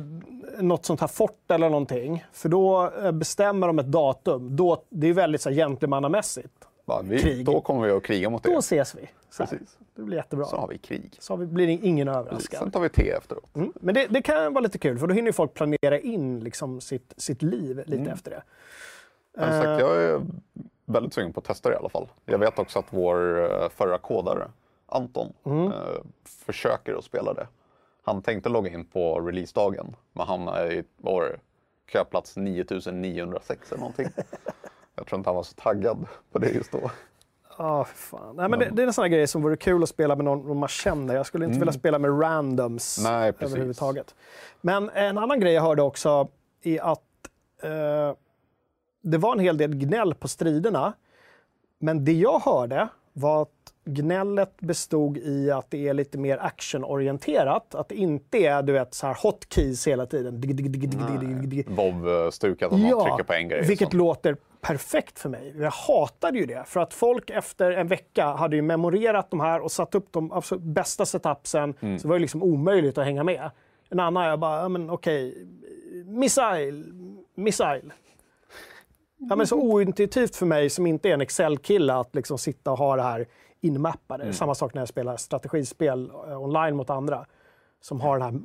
något 0.61 0.85
sånt 0.85 1.01
här 1.01 1.09
fort 1.09 1.51
eller 1.51 1.71
någonting. 1.71 2.25
För 2.33 2.49
då 2.49 2.91
eh, 3.03 3.13
bestämmer 3.13 3.67
de 3.67 3.79
ett 3.79 3.87
datum. 3.87 4.57
Då, 4.57 4.83
det 4.89 5.07
är 5.09 5.13
väldigt 5.13 5.41
så 5.41 5.49
här, 5.49 5.57
gentlemannamässigt. 5.57 6.53
Va, 6.93 7.03
vi, 7.05 7.19
Krig. 7.19 7.45
Då 7.45 7.61
kommer 7.61 7.87
vi 7.87 7.93
att 7.93 8.03
kriga 8.03 8.31
mot 8.31 8.43
Då 8.43 8.51
det. 8.51 8.59
ses 8.59 8.95
vi. 8.95 9.11
Precis. 9.39 9.79
Det 9.95 10.03
blir 10.03 10.17
jättebra. 10.17 10.45
Så 10.47 10.57
har 10.57 10.69
vi 10.69 10.79
krig. 10.79 11.17
Så 11.19 11.37
vi, 11.37 11.47
blir 11.47 11.69
ingen 11.69 12.09
överraskad. 12.09 12.61
Sen 12.61 12.71
tar 12.71 12.81
vi 12.81 12.89
te 12.89 13.11
efteråt. 13.11 13.57
Mm. 13.57 13.73
Men 13.81 13.95
det, 13.95 14.07
det 14.07 14.23
kan 14.23 14.53
vara 14.53 14.63
lite 14.63 14.79
kul, 14.79 14.99
för 14.99 15.07
då 15.07 15.15
hinner 15.15 15.33
folk 15.33 15.55
planera 15.55 15.99
in 15.99 16.41
liksom 16.41 16.81
sitt, 16.81 17.15
sitt 17.17 17.43
liv 17.43 17.77
lite 17.87 17.93
Mm. 18.01 18.13
efter 18.13 18.31
det. 18.31 18.43
Som 19.35 19.51
sagt, 19.51 19.81
jag 19.81 20.03
är 20.03 20.21
väldigt 20.87 21.15
sugen 21.15 21.33
på 21.33 21.41
att 21.41 21.47
testa 21.47 21.69
det 21.69 21.75
i 21.75 21.79
alla 21.79 21.89
fall. 21.89 22.09
Jag 22.25 22.39
vet 22.39 22.59
också 22.59 22.79
att 22.79 22.87
vår 22.91 23.51
eh, 23.63 23.69
förra 23.69 23.99
kodare, 23.99 24.51
Anton, 24.87 25.33
Mm. 25.47 25.67
eh, 25.67 25.73
försöker 26.25 26.95
att 26.95 27.05
spela 27.05 27.35
det. 27.35 27.47
Han 28.03 28.23
tänkte 28.23 28.49
logga 28.49 28.71
in 28.71 28.85
på 28.85 29.21
releasedagen, 29.21 29.97
men 30.13 30.27
han 30.27 30.49
är 30.49 30.73
i 30.73 30.85
var 30.97 31.39
köplats 31.93 32.37
9906 32.37 33.73
eller 33.73 33.79
någonting. 33.81 34.07
Jag 35.03 35.07
tror 35.07 35.19
inte 35.19 35.29
han 35.31 35.37
var 35.37 35.43
så 35.43 35.55
taggad 35.55 36.07
på 36.33 36.39
det 36.39 36.49
just 36.51 36.73
då. 36.73 36.91
Ja, 37.59 37.85
för 37.85 37.97
fan. 37.97 38.37
Nej, 38.37 38.49
men 38.49 38.59
det, 38.59 38.69
det 38.73 38.83
är 38.83 38.87
en 38.87 38.93
sån 38.93 39.03
här 39.03 39.09
grej 39.09 39.27
som 39.27 39.43
vore 39.43 39.57
kul 39.57 39.83
att 39.83 39.89
spela 39.89 40.17
med 40.17 40.25
någon, 40.25 40.59
man 40.59 40.69
känner. 40.69 41.15
Jag 41.15 41.27
skulle 41.27 41.45
inte 41.45 41.59
vilja 41.59 41.73
spela 41.73 41.99
med 41.99 42.23
randoms 42.23 42.99
Mm. 42.99 43.13
Nej, 43.21 43.33
precis. 43.33 43.53
överhuvudtaget. 43.53 44.15
Men 44.61 44.91
en 44.91 45.19
annan 45.19 45.41
grej 45.41 45.53
jag 45.53 45.63
hörde 45.63 45.83
också 45.83 46.29
är 46.63 46.81
att 46.93 47.03
eh, 47.63 48.17
det 49.03 49.19
var 49.19 49.33
en 49.33 49.39
hel 49.39 49.57
del 49.57 49.75
gnäll 49.75 50.15
på 50.15 50.29
striderna. 50.29 50.93
Men 51.79 52.05
det 52.05 52.13
jag 52.13 52.39
hörde 52.39 52.89
var 53.13 53.43
att 53.43 53.49
gnället 53.85 54.61
bestod 54.61 55.19
i 55.19 55.51
att 55.51 55.71
det 55.71 55.89
är 55.89 55.95
lite 55.95 56.19
mer 56.19 56.39
actionorienterat. 56.39 57.75
Att 57.75 57.89
det 57.89 57.95
inte 57.95 58.39
är 58.39 58.63
du 58.63 58.73
vet, 58.73 58.95
så 58.95 59.07
här 59.07 59.17
hotkeys 59.23 59.87
hela 59.87 60.07
tiden. 60.07 60.41
Vov-stukat 61.69 62.73
att 62.73 62.79
man 62.81 63.05
trycker 63.05 63.23
på 63.25 63.33
en 63.33 63.49
grej. 63.49 63.63
vilket 63.67 63.91
som- 63.91 63.99
låter 63.99 64.37
perfekt 64.63 65.19
för 65.19 65.29
mig. 65.29 65.55
Jag 65.59 65.71
hatade 65.71 66.39
ju 66.39 66.47
det. 66.47 66.65
För 66.67 66.81
att 66.81 66.95
folk 66.95 67.31
efter 67.31 67.71
en 67.71 67.89
vecka 67.89 68.27
hade 68.27 68.57
ju 68.57 68.63
memorerat 68.63 69.31
de 69.31 69.41
här 69.41 69.61
och 69.61 69.73
satt 69.73 69.95
upp 69.95 70.13
de 70.13 70.33
absolut 70.33 70.65
bästa 70.65 71.07
setupsen. 71.07 71.75
Mm. 71.81 71.99
Så 71.99 72.03
det 72.03 72.09
var 72.09 72.17
ju 72.17 72.21
liksom 72.21 72.43
omöjligt 72.43 72.99
att 72.99 73.05
hänga 73.05 73.25
med. 73.25 73.51
En 73.89 74.01
annan, 74.01 74.27
jag 74.27 74.39
bara, 74.39 74.63
ja, 74.63 74.69
men 74.69 74.91
okej, 74.91 75.47
missile, 76.07 76.85
missile. 77.35 77.83
Ja, 79.17 79.37
men 79.37 79.47
så 79.47 79.57
ointuitivt 79.57 80.37
för 80.37 80.47
mig 80.47 80.71
som 80.71 80.87
inte 80.87 81.09
är 81.09 81.15
en 81.15 81.21
Excel-kille 81.21 81.95
att 81.95 82.15
liksom 82.15 82.39
sitta 82.39 82.71
och 82.71 82.79
ha 82.79 82.97
det 82.97 83.03
här 83.03 83.27
inmappade. 83.61 84.23
Mm. 84.23 84.35
Samma 84.35 84.55
sak 84.55 84.75
när 84.75 84.81
jag 84.81 84.89
spelar 84.89 85.17
strategispel 85.17 86.11
eh, 86.29 86.43
online 86.43 86.77
mot 86.77 86.91
andra. 86.91 87.27
Som 87.81 88.01
har 88.01 88.19
den 88.19 88.23
här 88.23 88.41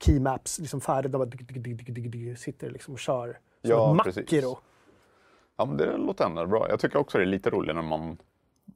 keymaps 0.00 0.58
liksom 0.58 0.80
färdigt. 0.80 1.12
De 1.12 1.18
bara 1.18 1.24
dig, 1.24 1.40
dig, 1.42 1.62
dig, 1.62 1.74
dig, 1.74 1.94
dig, 1.94 2.08
dig, 2.08 2.36
sitter 2.36 2.70
liksom 2.70 2.94
och 2.94 3.00
kör. 3.00 3.26
Som 3.26 3.70
Ja, 3.70 3.96
ett 3.96 4.04
precis. 4.04 4.26
Ja, 5.56 5.64
men 5.64 5.76
det 5.76 5.96
låter 5.96 6.24
ändå 6.24 6.46
bra. 6.46 6.66
Jag 6.68 6.80
tycker 6.80 6.98
också 6.98 7.18
det 7.18 7.24
är 7.24 7.26
lite 7.26 7.50
roligt 7.50 7.74
när 7.74 7.82
man 7.82 8.16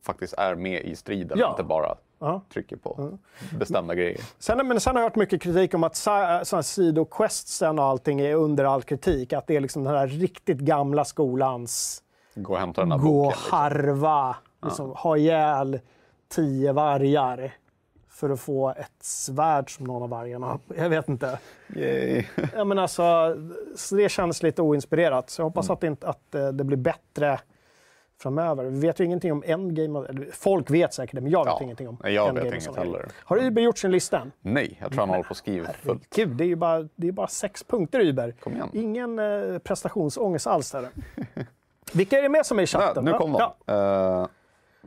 faktiskt 0.03 0.35
är 0.35 0.55
med 0.55 0.83
i 0.83 0.97
striden 0.97 1.39
Ja. 1.39 1.47
och 1.47 1.53
inte 1.53 1.63
bara 1.65 1.95
Ja. 2.19 2.41
trycker 2.53 2.77
på 2.77 3.19
bestämda 3.59 3.95
grejer. 3.95 4.21
Sen, 4.39 4.69
men 4.69 4.81
sen 4.81 4.95
har 4.97 5.03
jag 5.03 5.11
hört 5.11 5.17
mycket 5.17 5.43
kritik 5.43 5.75
om 5.75 5.85
att 5.85 5.97
såna 5.97 6.17
här 6.27 6.63
sidoquestsen 6.63 7.79
och 7.79 7.85
allting 7.85 8.21
är 8.21 8.35
under 8.35 8.65
all 8.65 8.83
kritik. 8.83 9.33
Att 9.33 9.47
det 9.47 9.57
är 9.57 9.61
liksom 9.61 9.85
den 9.85 9.95
här 9.97 10.07
riktigt 10.07 10.59
gamla 10.59 11.05
skolans 11.05 12.03
Gå 12.35 12.53
och 12.53 12.59
hämta 12.59 12.81
den 12.81 12.93
här 12.93 12.99
gå 12.99 13.05
boken. 13.23 13.29
Liksom. 13.39 13.59
harva, 13.59 14.37
liksom, 14.65 14.91
ha 14.91 15.17
ihjäl 15.17 15.81
tio 16.29 16.73
vargar 16.73 17.55
för 18.21 18.31
att 18.31 18.41
få 18.41 18.71
ett 18.71 18.93
svärd 19.03 19.77
som 19.77 19.87
någon 19.87 20.03
av 20.03 20.09
vargarna. 20.09 20.59
Jag 20.77 20.89
vet 20.89 21.09
inte. 21.09 21.39
Yay. 21.77 22.25
Ja, 22.57 22.65
men 22.65 22.79
alltså, 22.79 23.37
så 23.77 23.95
det 23.97 24.09
känns 24.09 24.43
lite 24.43 24.63
oinspirerat. 24.63 25.31
Så 25.31 25.41
jag 25.41 25.45
Mm. 25.45 25.51
hoppas 25.51 25.71
att, 25.71 25.81
det 25.81 25.87
inte, 25.87 26.09
att 26.09 26.35
eh, 26.35 26.49
det 26.49 26.65
blir 26.65 26.77
bättre 26.77 27.41
framöver. 28.23 28.65
Vi 28.65 28.81
vet 28.81 29.01
ju 29.01 29.05
ingenting 29.05 29.33
om 29.33 29.43
Endgame. 29.47 30.07
Folk 30.33 30.71
vet 30.71 30.95
säkert 30.95 31.15
det, 31.15 31.21
men 31.21 31.31
jag 31.33 31.45
vet 31.45 31.55
Ja, 31.59 31.63
ingenting 31.63 31.89
om 31.89 31.97
jag 32.05 32.11
vet 32.11 32.29
Endgame 32.29 32.49
och 32.49 32.55
inget 32.55 32.77
heller. 32.77 33.09
Har 33.25 33.39
Uber 33.45 33.63
gjort 33.63 33.79
sin 33.79 33.91
lista 33.91 34.19
än? 34.21 34.33
Nej, 34.41 34.79
jag 34.81 34.91
tror 34.93 35.01
han 35.01 35.09
håller 35.09 35.23
på 35.23 35.31
att 35.33 35.37
skriva 35.37 35.73
fullt. 35.73 36.11
Gud, 36.15 36.29
det 36.29 36.45
är 36.45 36.49
ju 36.49 36.57
bara, 36.57 36.89
det 36.97 37.09
är 37.09 37.13
bara 37.13 37.29
sex 37.29 37.65
punkter 37.65 38.01
Uber. 38.01 38.35
Ingen 38.73 39.19
eh, 39.19 39.59
prestationsångest 39.59 40.47
alls 40.47 40.71
där. 40.71 40.89
Vilka 41.93 42.19
är 42.19 42.23
det 42.23 42.29
med 42.29 42.47
som 42.47 42.59
är 42.59 42.63
i 42.63 42.67
chatten? 42.67 43.05
nu 43.05 43.13
kom 43.13 43.33
de. 43.33 43.51
Ja. 43.67 44.21
Eh, 44.23 44.27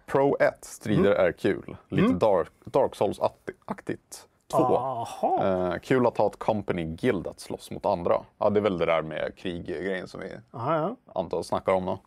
Pro 0.06 0.36
1, 0.40 0.66
strider 0.66 1.12
Mm. 1.16 1.26
är 1.28 1.32
kul. 1.32 1.78
Lite 1.90 2.14
dark, 2.14 2.52
dark 2.66 2.96
Souls-aktigt. 2.96 4.28
2. 4.52 4.58
Aha. 4.58 5.44
Eh, 5.44 5.80
kul 5.80 6.08
att 6.08 6.18
ha 6.18 6.28
ett 6.28 6.40
company 6.40 6.84
guild 6.86 7.28
att 7.28 7.40
slåss 7.40 7.72
mot 7.72 7.86
andra. 7.86 8.22
Ja, 8.38 8.50
det 8.50 8.60
är 8.60 8.62
väl 8.62 8.78
det 8.78 8.86
där 8.86 9.02
med 9.02 9.36
kriggrejen 9.38 10.08
som 10.08 10.20
vi 10.22 10.32
Aha, 10.52 10.76
ja. 10.76 10.96
antar 11.22 11.38
och 11.38 11.46
snackar 11.46 11.74
om 11.74 11.86
då. 11.86 12.00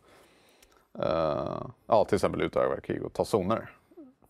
Eh, 1.03 1.61
ja, 1.87 2.05
till 2.05 2.15
exempel 2.15 2.41
utöva 2.41 2.79
krig 2.79 3.03
och 3.03 3.13
ta 3.13 3.25
zoner. 3.25 3.69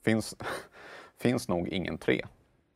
Finns, 0.06 0.36
finns 1.18 1.48
nog 1.48 1.68
ingen 1.68 1.98
3. 1.98 2.26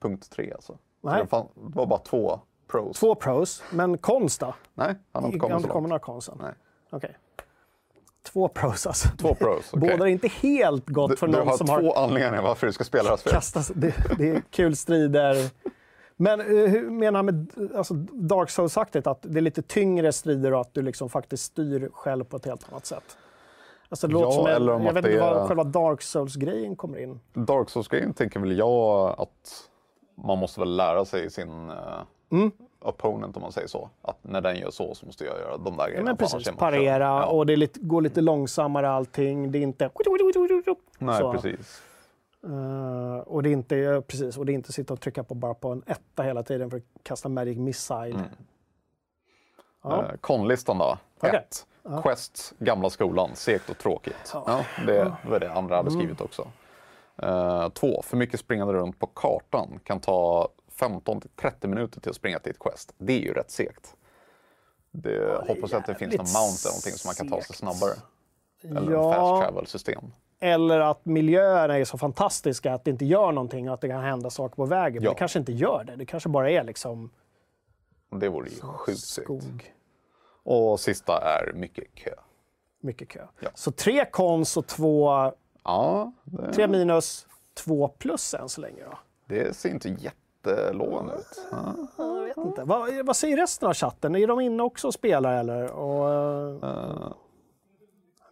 Punkt 0.02 0.30
3 0.32 0.54
alltså. 0.54 0.74
Så 1.02 1.10
Nej. 1.10 1.22
Det, 1.22 1.28
fan, 1.28 1.48
det 1.56 1.76
var 1.78 1.86
bara 1.86 2.00
två 2.00 2.40
pros. 2.68 3.00
Två 3.00 3.16
pros, 3.16 3.64
men 3.72 3.98
konst 3.98 4.40
då? 4.40 4.54
Nej, 4.74 4.96
han 5.12 5.24
har 5.24 5.30
inte 5.30 5.40
kommit 5.40 5.56
inte 5.56 5.68
så 5.68 5.74
kommit 5.74 5.90
långt. 5.90 5.90
några 5.90 6.00
konst. 6.00 6.30
Nej. 6.42 6.54
Okej. 6.90 7.18
Två 8.24 8.48
pros 8.48 8.88
alltså. 8.88 9.08
Två 9.18 9.36
pros, 9.36 9.70
okej. 9.74 9.90
Båda 9.90 10.08
är 10.08 10.12
inte 10.12 10.28
helt 10.28 10.88
gott 10.90 11.10
Du, 11.12 11.18
för 11.18 11.28
du 11.28 11.34
någon 11.34 11.48
har 11.48 11.58
som 11.58 11.68
två 11.68 11.74
har 11.74 12.04
anledningar 12.04 12.42
varför 12.44 12.68
du 12.68 12.74
ska 12.74 12.84
spela 12.84 13.04
det 13.04 13.10
här 13.10 13.18
spelet. 13.18 13.34
kastat... 13.36 13.72
Det, 13.76 13.94
det 14.18 14.30
är 14.30 14.42
kul 14.52 14.76
strider. 14.76 15.36
Men 16.18 16.40
eh, 16.40 16.46
hur 16.48 16.90
menar 16.90 17.18
han 17.20 17.26
med 17.26 17.52
alltså, 17.76 17.94
Dark 18.14 18.50
Souls-aktigt? 18.50 19.08
Att 19.08 19.20
det 19.22 19.40
är 19.40 19.42
lite 19.42 19.62
tyngre 19.62 20.12
strider 20.12 20.54
och 20.54 20.62
att 20.62 20.74
du 20.74 20.82
liksom 20.82 21.10
faktiskt 21.10 21.44
styr 21.44 21.90
själv 21.94 22.24
på 22.24 22.38
ett 22.38 22.46
helt 22.46 22.72
annat 22.72 22.86
sätt? 22.86 23.18
Alltså, 23.90 24.08
det 24.08 24.20
Ja, 24.20 24.32
som 24.32 24.46
en, 24.46 24.56
eller 24.56 24.74
om 24.74 24.84
jag 24.86 24.94
vet 24.94 25.06
inte 25.06 25.18
är- 25.18 25.22
var 25.36 25.48
själva 25.48 25.64
Dark 25.64 26.02
Souls-grejen 26.02 26.76
kommer 26.76 26.98
in. 27.04 27.20
Dark 27.34 27.70
Souls-grejen 27.70 28.14
tänker 28.14 28.40
väl 28.40 28.58
jag 28.58 29.16
att 29.20 29.64
man 30.28 30.38
måste 30.38 30.60
väl 30.60 30.76
lära 30.78 31.06
sig 31.06 31.30
sin 31.30 31.70
eh, 31.70 31.76
Mm. 32.32 32.52
Opponent 32.82 33.36
om 33.36 33.42
man 33.42 33.52
säger 33.52 33.68
så. 33.68 33.90
Att 34.02 34.18
när 34.22 34.42
den 34.42 34.56
gör 34.60 34.72
så 34.72 34.96
så 34.96 35.06
måste 35.06 35.26
jag 35.26 35.40
göra 35.40 35.58
de 35.58 35.78
där 35.78 35.84
Ja, 35.84 35.88
grejerna. 35.88 36.06
men 36.06 36.18
precis, 36.18 36.52
parera. 36.58 37.04
Ja. 37.04 37.26
och 37.26 37.46
det 37.46 37.56
lite, 37.56 37.80
går 37.80 38.02
lite 38.02 38.22
långsammare 38.22 38.90
allting. 38.90 39.52
Det 39.52 39.58
är 39.58 39.62
inte... 39.62 39.90
Nej, 41.00 41.20
så. 41.20 41.32
precis. 41.34 41.82
Eh, 42.44 43.18
och 43.20 43.44
det 43.44 43.50
är 43.50 43.54
inte, 43.54 43.76
ja, 43.76 44.02
precis, 44.02 44.38
och 44.38 44.46
det 44.46 44.52
är 44.52 44.54
inte 44.54 44.72
sitta 44.74 44.94
och 44.94 45.02
trycka 45.02 45.24
på 45.24 45.34
bara 45.36 45.54
på 45.54 45.70
en 45.70 45.84
etta 45.88 46.24
hela 46.24 46.44
tiden 46.44 46.70
för 46.70 46.78
att 46.78 46.84
kasta 47.04 47.30
Magic 47.30 47.58
Missile. 47.58 48.20
Ja. 49.84 50.04
Eh, 50.04 50.12
Konlistan 50.22 50.78
då? 50.78 50.98
Okej. 51.20 51.36
1. 51.36 51.66
Quest, 52.04 52.54
gamla 52.60 52.90
skolan, 52.90 53.30
segt 53.34 53.70
och 53.70 53.78
tråkigt. 53.78 54.32
Ja. 54.34 54.66
det 54.88 55.12
var 55.30 55.40
det 55.40 55.52
andra 55.54 55.76
hade 55.76 55.90
Mm. 55.90 56.00
skrivit 56.02 56.22
också. 56.22 56.48
2. 57.74 58.02
för 58.04 58.18
mycket 58.18 58.40
springande 58.40 58.74
runt 58.74 59.00
på 59.00 59.08
kartan. 59.08 59.80
Kan 59.84 60.00
ta 60.00 60.50
15-30 60.82 61.68
minuter 61.68 62.02
till 62.02 62.10
att 62.10 62.16
springa 62.16 62.40
till 62.40 62.52
ett 62.52 62.60
quest. 62.60 62.94
Det 62.98 63.14
är 63.14 63.20
ju 63.20 63.34
rätt 63.34 63.52
segt. 63.52 63.96
Det, 64.92 65.36
hoppas 65.48 65.72
jag 65.72 65.80
att 65.80 65.86
det 65.86 65.96
finns 65.96 66.12
någon 66.18 66.26
mount 66.26 66.60
eller 66.64 66.72
någonting 66.72 66.94
som 66.94 67.08
man 67.10 67.16
kan 67.16 67.30
ta 67.30 67.42
sig 67.42 67.56
snabbare. 67.56 67.92
Eller 68.64 68.92
Ja. 68.92 69.14
fast 69.14 69.44
travel-system. 69.46 70.04
Eller 70.40 70.80
att 70.80 71.06
miljöerna 71.06 71.78
är 71.80 71.86
så 71.86 71.98
fantastiska 71.98 72.74
att 72.74 72.84
det 72.86 72.92
inte 72.92 73.06
gör 73.06 73.32
någonting 73.32 73.68
och 73.70 73.74
att 73.74 73.82
det 73.82 73.88
kan 73.88 74.04
hända 74.04 74.30
saker 74.30 74.56
på 74.56 74.66
vägen. 74.66 74.94
Men 74.96 75.04
Ja. 75.04 75.10
det 75.10 75.16
kanske 75.18 75.40
inte 75.40 75.52
gör 75.52 75.84
det. 75.84 75.96
Det 75.96 76.06
kanske 76.06 76.30
bara 76.30 76.52
är 76.52 76.64
liksom 76.64 77.10
Det 78.10 78.30
vore 78.30 78.50
ju 78.50 78.56
sjukt 78.62 79.00
skog. 79.00 79.74
Och 80.44 80.80
sista 80.80 81.14
är 81.18 81.54
mycket 81.54 81.96
kö. 81.96 82.14
Mycket 82.82 83.10
kö. 83.10 83.26
Ja. 83.40 83.50
Så 83.56 83.72
tre 83.72 84.06
kons 84.06 84.58
och 84.58 84.68
två, 84.68 85.10
Ja, 85.64 86.12
det, 86.24 86.54
tre 86.54 86.68
minus, 86.68 87.28
två 87.54 87.88
plus 87.88 88.34
än 88.34 88.50
så 88.50 88.62
länge. 88.62 88.84
Då. 88.84 88.98
det 89.26 89.56
ser 89.56 89.70
inte 89.70 89.90
jättelovande 90.46 91.14
ut. 91.14 91.48
Ja. 91.52 91.76
Jag 91.98 92.24
vet 92.24 92.38
inte. 92.38 92.64
Vad, 92.64 93.06
vad 93.06 93.16
säger 93.16 93.38
resten 93.38 93.68
av 93.70 93.74
chatten? 93.74 94.16
Är 94.16 94.28
de 94.28 94.40
inne 94.40 94.64
också 94.64 94.88
och 94.88 94.94
spelar 94.94 95.40
eller? 95.40 95.72
Och, 95.72 96.14
eh, 96.64 97.12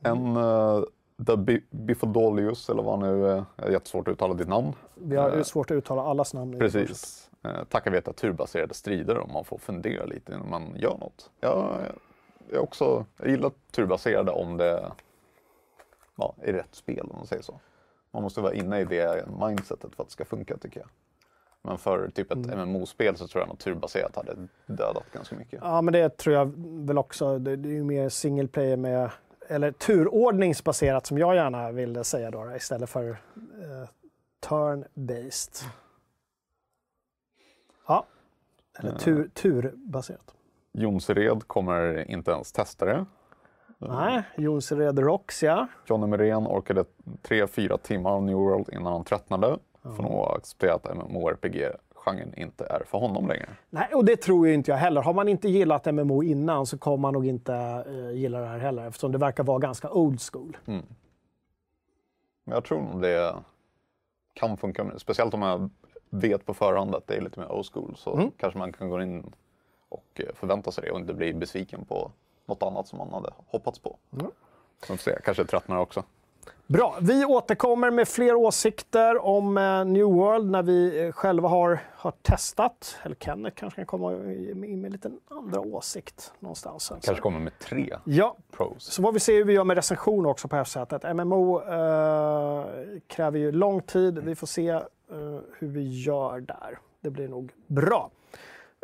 En 0.01 0.37
uh, 0.37 0.83
The 1.27 1.37
Bi- 1.37 1.65
Bifodolius, 1.69 2.69
eller 2.69 2.83
vad 2.83 2.99
nu 2.99 3.27
är. 3.27 3.37
Uh, 3.37 3.71
jättesvårt 3.71 4.07
att 4.07 4.11
uttala 4.11 4.33
ditt 4.33 4.47
namn. 4.47 4.73
Vi 4.95 5.15
har 5.15 5.37
uh, 5.37 5.43
svårt 5.43 5.71
att 5.71 5.75
uttala 5.75 6.01
allas 6.01 6.33
namn. 6.33 6.59
Precis. 6.59 7.29
Uh, 7.45 7.63
tackar 7.63 7.91
veta 7.91 8.13
turbaserade 8.13 8.73
strider 8.73 9.17
om 9.17 9.33
man 9.33 9.45
får 9.45 9.57
fundera 9.57 10.05
lite 10.05 10.33
innan 10.33 10.49
man 10.49 10.75
gör 10.75 10.97
något. 10.97 11.29
Jag, 11.39 11.77
jag, 12.51 12.63
också, 12.63 13.05
jag 13.17 13.29
gillar 13.29 13.51
turbaserade 13.71 14.31
om 14.31 14.57
det 14.57 14.91
ja, 16.15 16.35
är 16.41 16.53
rätt 16.53 16.75
spel, 16.75 17.07
om 17.11 17.17
man 17.17 17.27
säger 17.27 17.43
så. 17.43 17.59
Man 18.11 18.23
måste 18.23 18.41
vara 18.41 18.53
inne 18.53 18.79
i 18.79 18.85
det 18.85 19.25
mindsetet 19.47 19.95
för 19.95 20.03
att 20.03 20.09
det 20.09 20.13
ska 20.13 20.25
funka 20.25 20.57
tycker 20.57 20.79
jag. 20.79 20.89
Men 21.61 21.77
för 21.77 22.09
typ 22.09 22.31
ett 22.31 22.37
mm. 22.37 22.69
MMO-spel 22.69 23.17
så 23.17 23.27
tror 23.27 23.43
jag 23.43 23.53
att 23.53 23.59
turbaserat 23.59 24.15
hade 24.15 24.47
dödat 24.65 25.05
ganska 25.13 25.35
mycket. 25.35 25.59
Ja, 25.63 25.81
men 25.81 25.93
det 25.93 26.17
tror 26.17 26.35
jag 26.35 26.53
väl 26.87 26.97
också. 26.97 27.39
Det, 27.39 27.55
det 27.55 27.69
är 27.69 27.73
ju 27.73 27.83
mer 27.83 28.09
single 28.09 28.47
player 28.47 28.77
med, 28.77 29.11
eller 29.47 29.71
turordningsbaserat 29.71 31.05
som 31.05 31.17
jag 31.17 31.35
gärna 31.35 31.71
vill 31.71 32.03
säga 32.03 32.31
då, 32.31 32.55
istället 32.55 32.89
för 32.89 33.09
eh, 33.09 33.89
turn-based. 34.47 35.63
Ja, 37.87 38.05
eller 38.79 38.97
tur, 38.97 39.29
turbaserat. 39.33 40.35
Jonsered 40.71 41.47
kommer 41.47 42.11
inte 42.11 42.31
ens 42.31 42.51
testa 42.51 42.85
det. 42.85 43.05
Nej, 43.77 44.23
Jonsered 44.37 44.99
Rocks 44.99 45.43
ja. 45.43 45.67
Johnny 45.85 46.07
Merén 46.07 46.47
orkade 46.47 46.85
3-4 47.23 47.77
timmar 47.77 48.11
av 48.11 48.23
New 48.23 48.35
World 48.35 48.69
innan 48.73 48.93
han 48.93 49.03
tröttnade. 49.03 49.57
Får 49.83 50.03
nog 50.03 50.37
acceptera 50.37 50.73
att 50.73 50.97
MMORPG-genren 50.97 52.33
inte 52.33 52.65
är 52.65 52.83
för 52.85 52.97
honom 52.97 53.27
längre. 53.27 53.49
Nej, 53.69 53.87
och 53.93 54.05
det 54.05 54.15
tror 54.15 54.47
ju 54.47 54.53
inte 54.53 54.71
jag 54.71 54.77
heller. 54.77 55.01
Har 55.01 55.13
man 55.13 55.27
inte 55.27 55.49
gillat 55.49 55.85
MMO 55.85 56.23
innan 56.23 56.65
så 56.65 56.77
kommer 56.77 56.97
man 56.97 57.13
nog 57.13 57.27
inte 57.27 57.83
uh, 57.87 58.11
gilla 58.11 58.39
det 58.39 58.47
här 58.47 58.59
heller 58.59 58.87
eftersom 58.87 59.11
det 59.11 59.17
verkar 59.17 59.43
vara 59.43 59.59
ganska 59.59 59.89
old 59.89 60.21
school. 60.21 60.57
Mm. 60.65 60.85
Jag 62.43 62.63
tror 62.63 62.81
nog 62.81 63.01
det 63.01 63.35
kan 64.33 64.57
funka, 64.57 64.91
speciellt 64.97 65.33
om 65.33 65.41
jag 65.41 65.69
vet 66.09 66.45
på 66.45 66.53
förhand 66.53 66.95
att 66.95 67.07
det 67.07 67.15
är 67.15 67.21
lite 67.21 67.39
mer 67.39 67.51
old 67.51 67.65
school 67.73 67.95
så 67.97 68.13
mm. 68.13 68.31
kanske 68.37 68.59
man 68.59 68.71
kan 68.71 68.89
gå 68.89 69.01
in 69.01 69.33
och 69.89 70.05
eh, 70.15 70.35
förvänta 70.35 70.71
sig 70.71 70.83
det 70.83 70.91
och 70.91 70.99
inte 70.99 71.13
bli 71.13 71.33
besviken 71.33 71.85
på 71.85 72.11
något 72.45 72.63
annat 72.63 72.87
som 72.87 72.97
man 72.97 73.13
hade 73.13 73.29
hoppats 73.47 73.79
på. 73.79 73.97
Mm. 74.13 74.31
får 74.79 74.97
se, 74.97 75.19
kanske 75.23 75.45
tröttnar 75.45 75.77
också. 75.77 76.03
Bra. 76.67 76.97
Vi 77.01 77.25
återkommer 77.25 77.91
med 77.91 78.07
fler 78.07 78.35
åsikter 78.35 79.25
om 79.25 79.57
eh, 79.57 79.85
New 79.85 80.05
World 80.05 80.51
när 80.51 80.63
vi 80.63 81.05
eh, 81.05 81.11
själva 81.11 81.49
har, 81.49 81.79
har 81.95 82.11
testat. 82.11 82.97
Eller 83.03 83.15
Kenneth 83.15 83.55
kanske 83.55 83.75
kan 83.75 83.85
komma 83.85 84.13
in 84.13 84.59
med 84.81 84.85
en 84.85 84.91
liten 84.91 85.19
andra 85.27 85.59
åsikt 85.59 86.33
någonstans. 86.39 86.91
Kanske 87.01 87.21
kommer 87.21 87.39
med 87.39 87.59
tre 87.59 87.95
ja. 88.03 88.35
pros. 88.51 88.83
Så 88.83 89.01
får 89.01 89.11
vi 89.11 89.19
se 89.19 89.35
hur 89.35 89.45
vi 89.45 89.53
gör 89.53 89.63
med 89.63 89.75
recension 89.75 90.25
också 90.25 90.47
på 90.47 90.65
sättet. 90.65 91.15
MMO 91.15 91.61
eh, 91.61 92.65
kräver 93.07 93.39
ju 93.39 93.51
lång 93.51 93.81
tid. 93.81 94.19
Vi 94.19 94.35
får 94.35 94.47
se 94.47 94.69
eh, 94.69 94.83
hur 95.59 95.67
vi 95.67 96.01
gör 96.01 96.39
där. 96.39 96.79
Det 97.01 97.09
blir 97.09 97.27
nog 97.27 97.51
bra. 97.67 98.09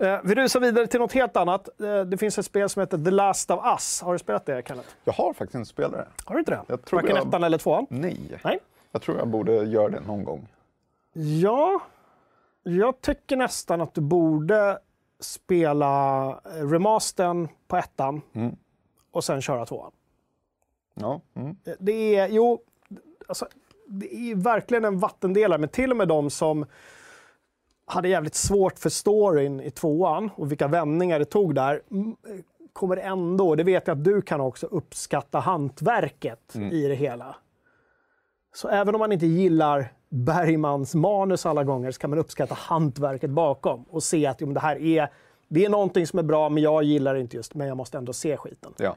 Eh, 0.01 0.19
vi 0.23 0.35
rusar 0.35 0.59
vidare 0.59 0.87
till 0.87 0.99
något 0.99 1.13
helt 1.13 1.37
annat. 1.37 1.81
Eh, 1.81 2.01
det 2.01 2.17
finns 2.17 2.37
ett 2.37 2.45
spel 2.45 2.69
som 2.69 2.79
heter 2.79 2.97
The 2.97 3.11
Last 3.11 3.51
of 3.51 3.65
Us. 3.65 4.01
Har 4.01 4.13
du 4.13 4.19
spelat 4.19 4.45
det, 4.45 4.67
Kenneth? 4.67 4.89
Jag 5.03 5.13
har 5.13 5.33
faktiskt 5.33 5.55
inte 5.55 5.69
spelat 5.69 5.91
det. 5.91 6.07
Har 6.25 6.35
du 6.35 6.39
inte 6.39 6.51
det? 6.51 6.61
Jag 6.67 6.85
tror 6.85 7.01
Varken 7.01 7.15
jag... 7.15 7.27
ettan 7.27 7.43
eller 7.43 7.57
tvåan? 7.57 7.87
Nej. 7.89 8.39
Nej. 8.43 8.59
Jag 8.91 9.01
tror 9.01 9.17
jag 9.17 9.27
borde 9.27 9.53
göra 9.53 9.89
det 9.89 9.99
någon 9.99 10.23
gång. 10.23 10.47
Ja, 11.13 11.81
jag 12.63 13.01
tycker 13.01 13.35
nästan 13.35 13.81
att 13.81 13.93
du 13.93 14.01
borde 14.01 14.79
spela 15.19 16.31
remastern 16.45 17.47
på 17.67 17.77
ettan 17.77 18.21
mm. 18.33 18.55
och 19.11 19.23
sen 19.23 19.41
köra 19.41 19.65
tvåan. 19.65 19.91
Ja. 20.93 21.21
Mm. 21.33 21.57
Det 21.79 22.15
är, 22.15 22.27
jo, 22.27 22.61
alltså, 23.27 23.47
det 23.87 24.15
är 24.15 24.35
verkligen 24.35 24.85
en 24.85 24.99
vattendelare, 24.99 25.59
men 25.59 25.69
till 25.69 25.91
och 25.91 25.97
med 25.97 26.07
de 26.07 26.29
som 26.29 26.65
hade 27.85 28.09
jävligt 28.09 28.35
svårt 28.35 28.79
för 28.79 28.89
storyn 28.89 29.59
i 29.59 29.71
tvåan 29.71 30.29
och 30.35 30.51
vilka 30.51 30.67
vändningar 30.67 31.19
det 31.19 31.25
tog 31.25 31.55
där 31.55 31.81
kommer 32.73 32.97
ändå, 32.97 33.55
det 33.55 33.63
vet 33.63 33.87
jag 33.87 33.97
att 33.97 34.03
du 34.03 34.21
kan 34.21 34.41
också, 34.41 34.67
uppskatta 34.67 35.39
hantverket 35.39 36.55
mm. 36.55 36.71
i 36.71 36.87
det 36.87 36.95
hela. 36.95 37.35
Så 38.55 38.67
även 38.67 38.95
om 38.95 38.99
man 38.99 39.11
inte 39.11 39.25
gillar 39.25 39.93
Bergmans 40.09 40.95
manus 40.95 41.45
alla 41.45 41.63
gånger 41.63 41.91
så 41.91 41.99
kan 41.99 42.09
man 42.09 42.19
uppskatta 42.19 42.55
hantverket 42.55 43.29
bakom 43.29 43.83
och 43.83 44.03
se 44.03 44.25
att 44.25 44.41
jo, 44.41 44.53
det 44.53 44.59
här 44.59 44.75
är, 44.75 45.11
det 45.47 45.65
är 45.65 45.69
någonting 45.69 46.07
som 46.07 46.19
är 46.19 46.23
bra 46.23 46.49
men 46.49 46.63
jag 46.63 46.83
gillar 46.83 47.13
det 47.13 47.19
inte 47.19 47.37
just, 47.37 47.53
men 47.53 47.67
jag 47.67 47.77
måste 47.77 47.97
ändå 47.97 48.13
se 48.13 48.37
skiten. 48.37 48.73
Ja. 48.77 48.95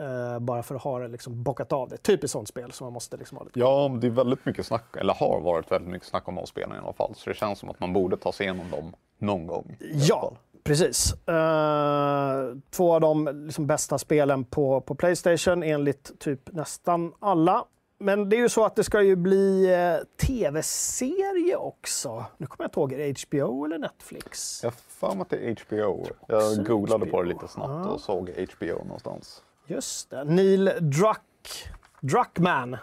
Uh, 0.00 0.38
bara 0.38 0.62
för 0.62 0.74
att 0.74 0.82
ha 0.82 0.98
det 0.98 1.08
liksom 1.08 1.42
bockat 1.42 1.72
av 1.72 1.88
det. 1.88 1.96
Typiskt 1.96 2.32
sånt 2.32 2.48
spel 2.48 2.72
som 2.72 2.84
man 2.84 2.92
måste 2.92 3.16
liksom 3.16 3.38
ha 3.38 3.44
lite 3.44 3.60
Ja, 3.60 3.98
det 4.00 4.06
är 4.06 4.10
väldigt 4.10 4.46
mycket 4.46 4.66
snack, 4.66 4.96
eller 4.96 5.14
har 5.14 5.40
varit 5.40 5.72
väldigt 5.72 5.90
mycket 5.90 6.08
snack 6.08 6.28
om 6.28 6.34
de 6.34 6.46
spelen 6.46 6.76
i 6.76 6.78
alla 6.78 6.92
fall. 6.92 7.14
Så 7.16 7.30
det 7.30 7.36
känns 7.36 7.58
som 7.58 7.70
att 7.70 7.80
man 7.80 7.92
borde 7.92 8.16
ta 8.16 8.32
sig 8.32 8.46
igenom 8.46 8.70
dem 8.70 8.92
någon 9.18 9.46
gång. 9.46 9.76
Ja, 9.94 10.32
precis. 10.64 11.14
Uh, 11.28 12.58
två 12.70 12.94
av 12.94 13.00
de 13.00 13.44
liksom 13.46 13.66
bästa 13.66 13.98
spelen 13.98 14.44
på, 14.44 14.80
på 14.80 14.94
Playstation 14.94 15.62
enligt 15.62 16.20
typ 16.20 16.52
nästan 16.52 17.12
alla. 17.18 17.64
Men 18.02 18.28
det 18.28 18.36
är 18.36 18.40
ju 18.40 18.48
så 18.48 18.64
att 18.64 18.76
det 18.76 18.84
ska 18.84 19.02
ju 19.02 19.16
bli 19.16 19.72
eh, 19.72 20.26
tv-serie 20.26 21.56
också. 21.56 22.24
Nu 22.36 22.46
kommer 22.46 22.64
jag 22.64 22.68
inte 22.68 22.80
ihåg, 22.80 22.92
är 22.92 22.98
det 22.98 23.26
HBO 23.28 23.64
eller 23.64 23.78
Netflix? 23.78 24.60
Jag 24.62 24.70
har 24.70 24.76
för 24.88 25.14
mig 25.14 25.22
att 25.22 25.30
det 25.30 25.36
är 25.36 25.56
HBO. 25.66 26.06
Jag 26.26 26.66
googlade 26.66 27.04
HBO. 27.04 27.10
på 27.10 27.22
det 27.22 27.28
lite 27.28 27.48
snabbt 27.48 27.90
och 27.90 28.00
såg 28.00 28.30
HBO 28.30 28.84
någonstans. 28.84 29.42
Just 29.70 30.10
det. 30.10 30.24
Neil 30.24 30.72
Druck, 30.80 31.70
Druckman 32.00 32.76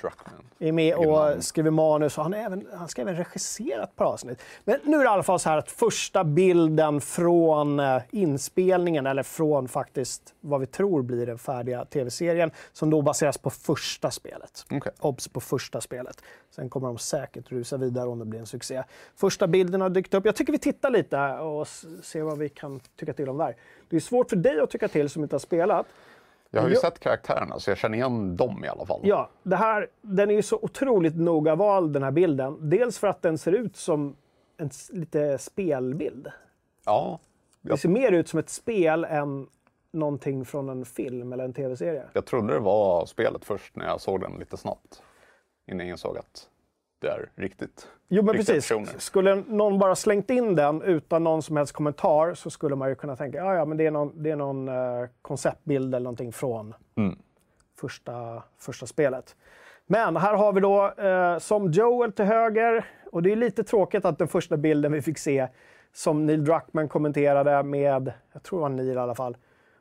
Druckman. 0.00 0.44
är 0.58 0.72
med 0.72 0.94
och 0.94 1.44
skriver 1.44 1.70
manus 1.70 2.18
och 2.18 2.24
han, 2.24 2.34
även, 2.34 2.66
han 2.74 2.88
ska 2.88 3.02
även 3.02 3.16
regissera 3.16 3.84
ett 3.84 3.96
par 3.96 4.04
avsnitt. 4.04 4.42
Men 4.64 4.78
nu 4.84 4.96
är 4.96 4.98
det 4.98 5.04
i 5.04 5.08
alla 5.08 5.22
fall 5.22 5.38
så 5.38 5.48
här 5.48 5.58
att 5.58 5.70
första 5.70 6.24
bilden 6.24 7.00
från 7.00 7.80
eh, 7.80 8.02
inspelningen, 8.10 9.06
eller 9.06 9.22
från 9.22 9.68
faktiskt 9.68 10.34
vad 10.40 10.60
vi 10.60 10.66
tror 10.66 11.02
blir 11.02 11.26
den 11.26 11.38
färdiga 11.38 11.84
tv-serien, 11.84 12.50
som 12.72 12.90
då 12.90 13.02
baseras 13.02 13.38
på 13.38 13.50
första 13.50 14.10
spelet. 14.10 14.66
Okay. 14.70 14.92
Obs 14.98 15.28
på 15.28 15.40
första 15.40 15.80
spelet. 15.80 16.22
Sen 16.50 16.70
kommer 16.70 16.86
de 16.86 16.98
säkert 16.98 17.52
rusa 17.52 17.76
vidare 17.76 18.08
om 18.08 18.18
det 18.18 18.24
blir 18.24 18.40
en 18.40 18.46
succé. 18.46 18.82
Första 19.16 19.46
bilden 19.46 19.80
har 19.80 19.90
dykt 19.90 20.14
upp. 20.14 20.24
Jag 20.24 20.36
tycker 20.36 20.52
vi 20.52 20.58
tittar 20.58 20.90
lite 20.90 21.18
och 21.30 21.68
ser 22.02 22.22
vad 22.22 22.38
vi 22.38 22.48
kan 22.48 22.80
tycka 22.96 23.12
till 23.12 23.28
om 23.28 23.38
där. 23.38 23.56
Det 23.88 23.96
är 23.96 24.00
svårt 24.00 24.30
för 24.30 24.36
dig 24.36 24.60
att 24.60 24.70
tycka 24.70 24.88
till 24.88 25.10
som 25.10 25.22
inte 25.22 25.34
har 25.34 25.40
spelat. 25.40 25.86
Jag 26.50 26.60
har 26.60 26.68
ju 26.68 26.74
jag... 26.74 26.82
sett 26.82 26.98
karaktärerna 26.98 27.58
så 27.58 27.70
jag 27.70 27.78
känner 27.78 27.98
igen 27.98 28.36
dem 28.36 28.64
i 28.64 28.68
alla 28.68 28.86
fall. 28.86 29.00
Ja, 29.02 29.30
det 29.42 29.56
här, 29.56 29.88
den 30.02 30.30
är 30.30 30.34
ju 30.34 30.42
så 30.42 30.58
otroligt 30.62 31.16
noga 31.16 31.54
vald 31.54 31.92
den 31.92 32.02
här 32.02 32.10
bilden. 32.10 32.70
Dels 32.70 32.98
för 32.98 33.08
att 33.08 33.22
den 33.22 33.38
ser 33.38 33.52
ut 33.52 33.76
som 33.76 34.16
en 34.56 34.70
lite 34.90 35.38
spelbild. 35.38 36.28
Ja. 36.84 37.18
Det 37.60 37.76
ser 37.76 37.88
mer 37.88 38.12
ut 38.12 38.28
som 38.28 38.38
ett 38.38 38.48
spel 38.48 39.04
än 39.04 39.46
någonting 39.92 40.44
från 40.44 40.68
en 40.68 40.84
film 40.84 41.32
eller 41.32 41.44
en 41.44 41.52
tv-serie. 41.52 42.04
Jag 42.12 42.26
trodde 42.26 42.52
det 42.52 42.60
var 42.60 43.06
spelet 43.06 43.44
först 43.44 43.76
när 43.76 43.86
jag 43.86 44.00
såg 44.00 44.20
den 44.20 44.32
lite 44.38 44.56
snabbt. 44.56 45.02
Innan 45.66 45.86
jag 45.86 45.94
insåg 45.94 46.18
att 46.18 46.49
det 47.00 47.08
är 47.08 47.30
riktigt. 47.34 47.88
Jo, 48.08 48.22
men 48.22 48.34
precis. 48.34 48.54
Personer. 48.68 48.98
Skulle 48.98 49.34
någon 49.34 49.78
bara 49.78 49.94
slängt 49.94 50.30
in 50.30 50.54
den 50.54 50.82
utan 50.82 51.24
någon 51.24 51.42
som 51.42 51.56
helst 51.56 51.72
kommentar 51.72 52.34
så 52.34 52.50
skulle 52.50 52.76
man 52.76 52.88
ju 52.88 52.94
kunna 52.94 53.16
tänka 53.16 53.38
ja, 53.38 53.54
ja, 53.54 53.64
men 53.64 53.76
det 53.76 53.86
är 53.86 53.90
någon, 53.90 54.22
det 54.22 54.30
är 54.30 54.36
någon 54.36 54.68
uh, 54.68 55.08
konceptbild 55.22 55.94
eller 55.94 56.04
någonting 56.04 56.32
från 56.32 56.74
mm. 56.96 57.18
första, 57.80 58.42
första 58.58 58.86
spelet. 58.86 59.36
Men 59.86 60.16
här 60.16 60.34
har 60.34 60.52
vi 60.52 60.60
då 60.60 60.92
uh, 61.04 61.38
som 61.38 61.70
Joel 61.70 62.12
till 62.12 62.24
höger 62.24 62.84
och 63.12 63.22
det 63.22 63.32
är 63.32 63.36
lite 63.36 63.64
tråkigt 63.64 64.04
att 64.04 64.18
den 64.18 64.28
första 64.28 64.56
bilden 64.56 64.92
vi 64.92 65.02
fick 65.02 65.18
se 65.18 65.48
som 65.92 66.26
Neil 66.26 66.44
Druckmann 66.44 66.88
kommenterade 66.88 67.62
med, 67.62 68.12
jag 68.32 68.42
tror 68.42 68.58
det 68.58 68.62
var 68.62 68.68
Neil 68.68 68.96
i 68.96 68.98
alla 68.98 69.14
fall. 69.14 69.36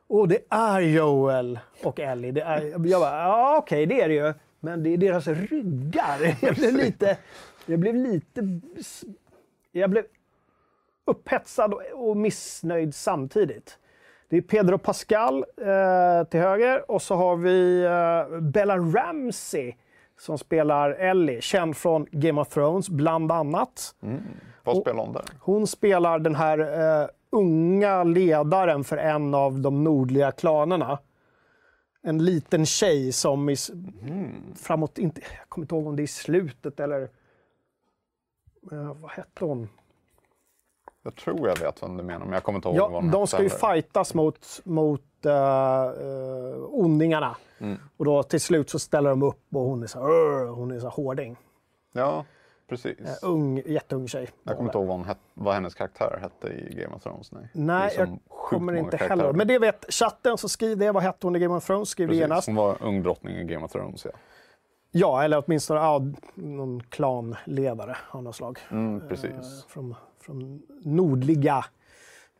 Och 0.07 0.27
det 0.27 0.39
är 0.49 0.79
Joel 0.79 1.59
och 1.83 1.99
Ellie. 1.99 2.31
Det 2.31 2.41
är, 2.41 2.61
jag 2.61 3.01
bara, 3.01 3.23
ja 3.23 3.57
okej, 3.57 3.85
okay, 3.85 3.97
det 3.97 4.03
är 4.03 4.07
det 4.07 4.15
ju. 4.15 4.33
Men 4.59 4.83
det 4.83 4.89
är 4.89 4.97
deras 4.97 5.27
ryggar. 5.27 6.37
Jag 6.45 6.55
blev 6.55 6.75
lite... 6.75 7.17
Jag 7.65 7.79
blev 7.79 7.95
lite... 7.95 8.61
Jag 9.71 9.89
blev 9.89 10.03
upphetsad 11.05 11.73
och 11.93 12.17
missnöjd 12.17 12.95
samtidigt. 12.95 13.77
Det 14.29 14.37
är 14.37 14.41
Pedro 14.41 14.77
Pascal 14.77 15.45
eh, 15.57 16.27
till 16.29 16.39
höger 16.39 16.91
och 16.91 17.01
så 17.01 17.15
har 17.15 17.35
vi 17.35 17.83
eh, 17.83 18.39
Bella 18.39 18.77
Ramsey 18.77 19.73
som 20.19 20.37
spelar 20.37 20.91
Ellie, 20.91 21.41
känd 21.41 21.77
från 21.77 22.05
Game 22.11 22.41
of 22.41 22.47
Thrones 22.47 22.89
bland 22.89 23.31
annat. 23.31 23.95
Mm. 24.03 24.21
Vad 24.63 24.77
spelar 24.77 25.03
hon 25.03 25.13
där? 25.13 25.23
Hon 25.39 25.67
spelar 25.67 26.19
den 26.19 26.35
här 26.35 26.59
eh, 26.59 27.07
unga 27.29 28.03
ledaren 28.03 28.83
för 28.83 28.97
en 28.97 29.33
av 29.33 29.59
de 29.59 29.83
nordliga 29.83 30.31
klanerna 30.31 30.99
en 32.01 32.25
liten 32.25 32.65
tjej 32.65 33.11
som 33.11 33.49
i, 33.49 33.55
mm. 34.01 34.55
framåt, 34.55 34.97
inte, 34.97 35.21
jag 35.21 35.49
kommer 35.49 35.63
inte 35.63 35.75
ihåg 35.75 35.87
om 35.87 35.95
det 35.95 36.01
är 36.01 36.03
i 36.03 36.07
slutet 36.07 36.79
eller... 36.79 37.09
Uh, 38.71 38.93
vad 38.93 39.11
hette 39.11 39.45
hon? 39.45 39.69
Jag 41.03 41.15
tror 41.15 41.47
jag 41.47 41.59
vet 41.59 41.83
vem 41.83 41.97
du 41.97 42.03
menar, 42.03 42.25
men 42.25 42.33
jag 42.33 42.43
kommer 42.43 42.57
inte 42.57 42.67
ihåg 42.67 42.77
Ja, 42.77 42.87
vad 42.87 43.03
den 43.03 43.11
de 43.11 43.27
ska 43.27 43.43
ju 43.43 43.49
fightas 43.49 44.13
mot, 44.13 44.61
mot 44.63 45.01
uh, 45.25 45.31
uh, 45.31 46.65
ondingarna. 46.69 47.37
Mm. 47.57 47.77
Och 47.97 48.05
då 48.05 48.23
till 48.23 48.41
slut 48.41 48.69
så 48.69 48.79
ställer 48.79 49.09
de 49.09 49.23
upp 49.23 49.55
och 49.55 49.61
hon 49.61 49.83
är 49.83 49.87
så 49.87 49.99
här, 49.99 50.47
hon 50.47 50.71
är 50.71 50.79
så 50.79 50.85
här 50.85 50.93
hårding. 50.93 51.37
Ja, 51.91 52.25
precis. 52.69 52.99
Eh, 52.99 53.13
ung, 53.29 53.61
jätteung 53.65 54.07
tjej. 54.07 54.29
jag 54.43 54.55
kommer 54.55 54.69
inte 54.69 54.77
ihåg 54.77 54.87
vad, 54.87 54.97
hon 54.97 55.15
vad 55.33 55.53
hennes 55.53 55.73
karaktär 55.75 56.19
hette 56.21 56.47
i 56.47 56.75
Game 56.81 56.95
of 56.95 57.03
Thrones. 57.03 57.31
Nej, 57.31 57.49
Nej, 57.53 57.93
jag 57.97 58.19
kommer 58.49 58.73
inte 58.73 58.97
karaktärer. 58.97 59.09
heller. 59.19 59.33
Men 59.33 59.47
det 59.47 59.59
vet 59.59 59.85
chatten, 59.93 60.37
så 60.37 60.49
skriv 60.49 60.77
det. 60.77 60.91
Vad 60.91 61.03
hette 61.03 61.27
hon 61.27 61.35
i 61.35 61.39
Game 61.39 61.55
of 61.55 61.65
Thrones? 61.65 61.89
Skriv 61.89 62.07
Precis, 62.07 62.21
genast. 62.21 62.47
Hon 62.47 62.55
var 62.55 62.77
ung 62.83 63.03
drottning 63.03 63.35
i 63.35 63.43
Game 63.43 63.65
of 63.65 63.71
Thrones, 63.71 64.05
ja. 64.05 64.11
Ja, 64.91 65.23
eller 65.23 65.43
åtminstone 65.47 65.79
ja, 65.79 66.01
någon 66.35 66.83
klanledare 66.83 67.97
av 68.11 68.23
något 68.23 68.35
slag. 68.35 68.59
Mm, 68.71 69.01
Eh, 69.01 69.07
precis. 69.07 69.65
från, 69.67 69.95
från 70.21 70.61
nordliga 70.83 71.65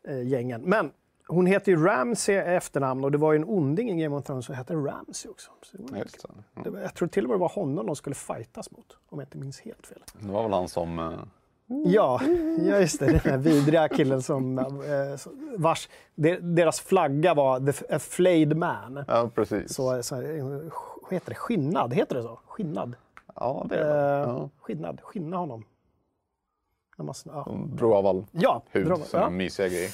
eh, 0.08 0.22
gängen. 0.22 0.62
Men 0.64 0.90
hon 1.30 1.46
heter 1.46 1.72
ju 1.72 1.84
Ramsey 1.84 2.34
efternamn 2.36 3.04
och 3.04 3.12
det 3.12 3.18
var 3.18 3.32
ju 3.32 3.36
en 3.36 3.44
onding 3.44 3.90
i 3.90 4.02
Game 4.02 4.16
of 4.16 4.24
Thrones 4.24 4.46
som 4.46 4.54
hette 4.54 4.74
Ramsey 4.74 5.30
också. 5.30 5.50
Så 5.62 5.76
det 5.76 5.92
var 5.92 5.98
Just 5.98 6.24
det. 6.64 6.70
Var, 6.70 6.80
jag 6.80 6.94
tror 6.94 7.08
till 7.08 7.24
och 7.24 7.28
med 7.30 7.36
det 7.38 7.40
var 7.40 7.48
honom 7.48 7.86
de 7.86 7.96
skulle 7.96 8.14
fightas 8.14 8.70
mot, 8.70 8.96
om 9.08 9.18
jag 9.18 9.26
inte 9.26 9.38
minns 9.38 9.60
helt 9.60 9.86
fel. 9.86 10.02
det 10.20 10.32
var 10.32 10.42
väl 10.42 10.52
han 10.52 10.68
som... 10.68 10.98
eh, 10.98 11.12
Ja, 11.84 12.20
ja 12.58 12.78
just 12.80 12.98
det. 13.00 13.06
Den 13.06 13.20
här 13.20 13.38
vidriga 13.38 13.88
killen 13.88 14.22
som, 14.22 14.58
eh, 14.58 14.64
vars, 15.56 15.88
de- 16.14 16.36
deras 16.40 16.80
flagga 16.80 17.34
var 17.34 17.72
the, 17.72 17.98
flayed 17.98 18.56
man. 18.56 19.04
Ja, 19.08 19.30
precis. 19.34 19.74
Så, 19.74 20.02
så, 20.02 20.14
vad 21.02 21.12
heter 21.12 21.28
det? 21.30 21.34
Skinnad, 21.34 21.94
heter 21.94 22.14
det 22.16 22.22
så? 22.22 22.40
Skinnad? 22.46 22.94
Ja, 23.34 23.66
det 23.68 23.76
är 23.76 23.84
det. 23.84 24.00
Eh, 24.00 24.28
Ja. 24.34 24.50
Skinnad, 24.60 25.00
skinna 25.02 25.36
honom. 25.36 25.64
När 26.98 27.04
man, 27.04 27.14
ja, 27.26 27.44
De 27.46 27.76
drog 27.76 27.92
av 27.92 28.06
all 28.06 28.26
ja, 28.32 28.62
hud, 28.70 28.86
bra, 28.86 28.98
ja. 29.12 29.30
mysiga 29.30 29.68
grejer. 29.68 29.90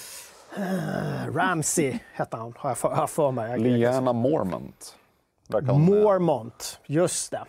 Ramsey 1.34 1.98
hette 2.12 2.36
han, 2.36 2.54
har 2.56 2.70
jag 2.70 2.78
för, 2.78 2.88
har 2.88 3.06
för 3.06 3.30
mig. 3.30 3.58
Liana 3.58 4.12
Mormont. 4.12 4.96
eh, 5.54 5.78
Mormont, 5.78 6.80
just 6.86 7.30
det. 7.30 7.44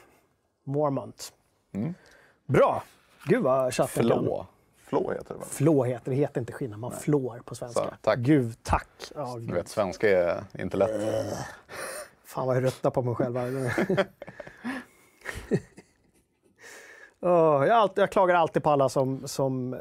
Mormont. 0.64 1.34
Bra! 2.46 2.84
Gud 3.26 3.44
vad 3.44 3.74
chatten. 3.74 4.06
Mm. 4.12 4.20
Flå. 4.20 4.46
Flå 4.78 5.12
heter 5.12 5.34
det 5.34 5.40
väl? 5.40 5.48
Flå 5.50 5.84
heter 5.84 6.12
det, 6.12 6.18
heter 6.18 6.40
inte 6.42 6.54
skinna, 6.54 6.78
man 6.78 6.92
flår 6.92 7.42
på 7.46 7.56
svenska. 7.56 7.84
Så, 7.84 7.90
tack. 8.02 8.20
Gud, 8.20 8.64
tack! 8.64 8.88
Du 9.16 9.40
gud. 9.40 9.52
vet, 9.52 9.68
svenska 9.68 10.10
är 10.10 10.44
inte 10.62 10.78
lätt. 10.78 10.92
Fan 12.26 12.48
vad 12.48 12.56
jag 12.56 12.64
röttar 12.64 12.90
på 12.90 13.02
mig 13.02 13.16
själv. 13.16 13.38
Åh, 17.22 17.66
jag, 17.68 17.70
alltid, 17.70 18.02
jag 18.02 18.12
klagar 18.12 18.36
alltid 18.36 18.64
på 18.64 18.70
alla 18.70 18.90
som, 18.90 19.28
som 19.28 19.74
eh, 19.74 19.80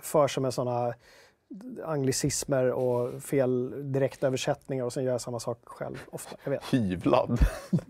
för 0.00 0.28
sig 0.28 0.42
med 0.42 0.54
sådana 0.54 0.94
anglicismer 1.84 2.70
och 2.70 3.22
fel 3.22 3.72
direktöversättningar 3.92 4.84
och 4.84 4.92
sen 4.92 5.04
gör 5.04 5.12
jag 5.12 5.20
samma 5.20 5.40
sak 5.40 5.58
själv 5.64 5.96
ofta. 6.10 6.36
Jag 6.44 6.50
vet. 6.50 6.64
Hyvlad. 6.64 7.40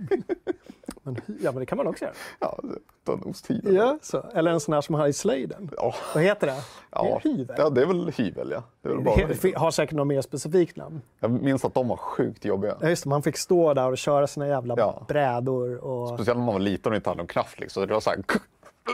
Men, 1.03 1.17
ja, 1.43 1.53
men 1.53 1.61
det 1.61 1.67
kan 1.67 1.79
man 1.79 1.87
också 1.87 2.05
göra. 2.05 2.15
Ja, 2.39 2.59
ta 3.05 3.13
en 3.13 3.23
osthyvel. 3.23 3.75
Ja, 3.75 3.99
så. 4.03 4.25
Eller 4.35 4.51
en 4.51 4.61
sån 4.61 4.75
här 4.75 4.81
som 4.81 4.95
har 4.95 5.07
i 5.07 5.13
slöjden. 5.13 5.71
Ja, 5.77 5.95
Vad 6.15 6.23
heter 6.25 6.47
det? 6.47 6.57
ja. 6.91 7.21
Hyvel? 7.25 7.57
ja, 7.59 7.71
det 7.71 7.83
är 7.83 7.87
väl 7.87 8.13
hyvel 8.17 8.51
ja. 8.51 8.63
Det 8.83 8.89
är 8.89 8.93
väl 8.95 9.05
bara 9.05 9.15
hyvel. 9.17 9.55
har 9.57 9.71
säkert 9.71 9.97
något 9.97 10.07
mer 10.07 10.21
specifikt 10.21 10.77
namn. 10.77 11.01
Jag 11.21 11.31
minns 11.31 11.65
att 11.65 11.75
de 11.75 11.89
var 11.89 11.97
sjukt 11.97 12.45
jobbiga. 12.45 12.77
Ja, 12.81 12.89
just 12.89 13.03
det, 13.03 13.09
man 13.09 13.23
fick 13.23 13.37
stå 13.37 13.75
där 13.75 13.91
och 13.91 13.99
köra 13.99 14.27
sina 14.27 14.49
jävla 14.49 14.75
Ja. 14.79 15.05
brädor. 15.09 15.77
Och... 15.85 16.09
Speciellt 16.09 16.39
när 16.39 16.45
man 16.47 16.55
var 16.55 16.61
liten 16.61 16.93
och 16.93 16.97
inte 16.97 17.11
hade 17.11 17.19
någon 17.19 17.27
kraft. 17.27 17.61
Liksom. 17.61 17.87
Det 17.87 17.93
var 17.95 18.01
så 18.01 18.11
här... 18.11 18.19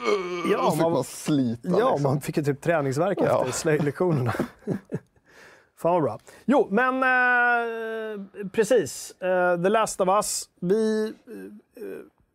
Ja, 0.52 0.64
så 0.64 0.70
fick 0.70 0.82
man- 0.82 0.92
man 0.92 1.04
slita. 1.04 1.68
Ja, 1.68 1.90
liksom. 1.90 2.02
man 2.02 2.20
fick 2.20 2.36
ju 2.36 2.42
typ 2.42 2.60
träningsvärk 2.60 3.18
Ja. 3.20 3.40
efter 3.40 3.52
slöjdlektionerna. 3.52 4.32
Fan 5.76 5.92
vad 5.92 6.02
bra. 6.02 6.18
Jo, 6.44 6.68
men 6.70 7.02
eh, 7.02 8.46
precis. 8.52 9.10
Eh, 9.20 9.62
The 9.62 9.68
Last 9.68 10.00
of 10.00 10.08
Us. 10.08 10.50
Vi, 10.60 11.06
eh, 11.06 11.82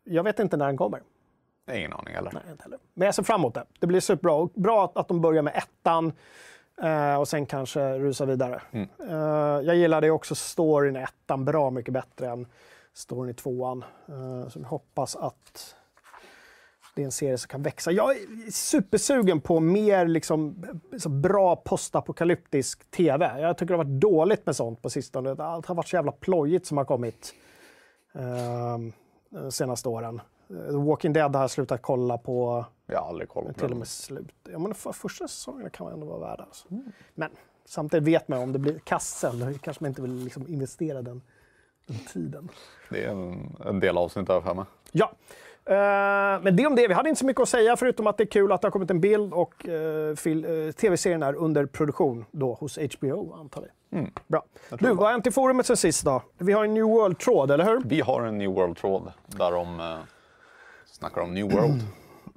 jag 0.04 0.24
vet 0.24 0.40
inte 0.40 0.58
när 0.58 0.66
den 0.66 0.78
kommer. 0.78 1.02
Ingen 1.72 1.94
aning 1.94 2.16
heller. 2.16 2.32
Nej, 2.34 2.44
inte 2.52 2.64
heller. 2.64 2.80
Men 2.94 3.06
jag 3.06 3.16
ser 3.16 3.24
fram 3.24 3.42
emot 3.42 3.54
det. 3.54 3.66
Det 3.80 3.88
blir 3.88 4.00
superbra. 4.00 4.34
Och 4.34 4.50
bra 4.56 4.86
att, 4.86 4.98
att 4.98 5.08
de 5.08 5.22
börjar 5.22 5.42
med 5.42 5.54
ettan 5.56 6.14
eh, 6.82 7.16
och 7.16 7.28
sen 7.28 7.46
kanske 7.46 8.00
rusar 8.00 8.26
vidare. 8.26 8.62
Mm. 8.72 8.88
Eh, 9.10 9.16
jag 9.66 9.76
gillade 9.76 10.12
också 10.12 10.36
storyn 10.36 10.96
i 10.96 11.00
ettan 11.00 11.46
bra 11.46 11.70
mycket 11.70 11.94
bättre 11.94 12.28
än 12.30 12.48
storyn 12.94 13.30
i 13.32 13.34
tvåan. 13.34 13.84
Eh, 14.08 14.50
så 14.50 14.60
vi 14.60 14.66
hoppas 14.66 15.16
att 15.16 15.76
det 16.96 17.02
är 17.02 17.06
en 17.06 17.12
serie 17.12 17.38
som 17.38 17.48
kan 17.48 17.64
växa. 17.64 17.92
Jag 17.92 18.12
är 18.12 18.52
supersugen 18.52 19.42
på 19.42 19.60
mer 19.60 20.08
liksom, 20.08 20.66
så 20.98 21.10
bra 21.10 21.56
postapokalyptisk 21.56 22.92
tv. 22.92 23.40
Jag 23.40 23.58
tycker 23.58 23.74
det 23.74 23.78
har 23.78 23.84
varit 23.84 24.02
dåligt 24.02 24.46
med 24.46 24.56
sånt 24.56 24.82
på 24.82 24.90
sistone. 24.90 25.44
Allt 25.44 25.66
har 25.66 25.76
varit 25.76 25.88
så 25.88 25.96
jävla 25.96 26.12
plojigt 26.12 26.66
som 26.66 26.78
har 26.78 26.86
kommit 26.86 27.34
eh, 28.14 28.78
de 29.30 29.52
senaste 29.52 29.90
åren. 29.90 30.22
Eh, 30.50 30.72
The 30.72 30.78
Walking 30.78 31.14
Dead 31.14 31.36
har 31.36 31.44
jag 31.44 31.52
slutat 31.52 31.82
kolla 31.82 32.18
på 32.18 32.66
Jag 32.86 33.02
har 33.02 33.08
aldrig 33.08 33.30
kollat 33.30 33.54
på 33.54 33.60
till 33.60 33.72
och 33.72 33.78
med 33.78 33.88
slut. 33.88 34.36
Ja, 34.52 34.60
men 34.60 34.74
för, 34.74 34.92
första 34.92 35.28
säsongen 35.28 35.70
kan 35.70 35.84
man 35.84 35.94
ändå 35.94 36.06
vara 36.06 36.20
värda. 36.20 36.44
Alltså. 36.44 36.68
Men 37.14 37.32
samtidigt 37.66 38.08
vet 38.08 38.28
man 38.28 38.40
om 38.40 38.54
det 38.54 38.60
blir 38.60 38.80
kast 38.80 39.18
sen, 39.18 39.40
då 39.40 39.60
kanske 39.62 39.84
man 39.84 39.90
inte 39.90 40.02
vill 40.02 40.24
liksom 40.24 40.48
investera 40.48 41.02
den, 41.02 41.22
den 41.86 41.98
tiden. 41.98 42.50
Det 42.90 43.04
är 43.06 43.10
en, 43.10 43.56
en 43.66 43.80
del 43.80 43.98
avsnitt 43.98 44.28
där 44.28 44.42
för 44.42 44.54
mig. 44.54 44.66
Ja, 44.92 45.06
eh, 45.06 45.51
men 46.44 46.56
det 46.56 46.68
om 46.68 46.76
det. 46.76 46.88
Vi 46.88 46.94
hade 46.94 47.10
inte 47.10 47.20
så 47.20 47.26
mycket 47.26 47.42
att 47.42 47.50
säga 47.50 47.78
förutom 47.78 48.08
att 48.08 48.18
det 48.18 48.24
är 48.24 48.28
kul 48.28 48.52
att 48.52 48.62
det 48.62 48.66
har 48.68 48.72
kommit 48.72 48.90
en 48.92 49.02
bild 49.02 49.34
och 49.34 49.68
eh, 49.68 50.10
eh, 50.10 50.72
tv-serien 50.72 51.24
är 51.24 51.34
under 51.36 51.66
produktion 51.66 52.26
då 52.32 52.54
hos 52.54 52.78
HBO 52.98 53.34
antar 53.34 53.62
vi. 53.62 53.98
Mm. 53.98 54.12
Bra. 54.28 54.44
Du, 54.80 54.88
vad 54.88 54.98
har 54.98 55.12
hänt 55.12 55.28
i 55.28 55.32
forumet 55.32 55.66
sen 55.66 55.78
sist 55.78 56.06
då? 56.06 56.22
Vi 56.38 56.54
har 56.54 56.64
en 56.66 56.74
New 56.74 56.84
World-tråd, 56.86 57.52
eller 57.52 57.66
hur? 57.66 57.82
Vi 57.86 58.02
har 58.02 58.22
en 58.22 58.38
New 58.38 58.52
World-tråd 58.52 59.12
där 59.26 59.52
de 59.52 59.80
eh, 59.80 59.98
snackar 60.86 61.22
om 61.22 61.34
New 61.34 61.52
World. 61.52 61.82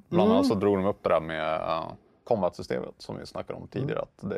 Bland 0.09 0.27
Mm. 0.29 0.37
annat 0.37 0.47
så 0.47 0.53
drog 0.55 0.77
de 0.77 0.85
upp 0.85 1.03
det 1.03 1.09
där 1.09 1.19
med 1.21 1.59
uh, 1.61 1.91
combat-systemet 2.23 2.93
som 2.97 3.17
vi 3.17 3.25
snackade 3.25 3.59
om 3.59 3.67
tidigare. 3.67 3.99
Att 4.01 4.29
det, 4.29 4.37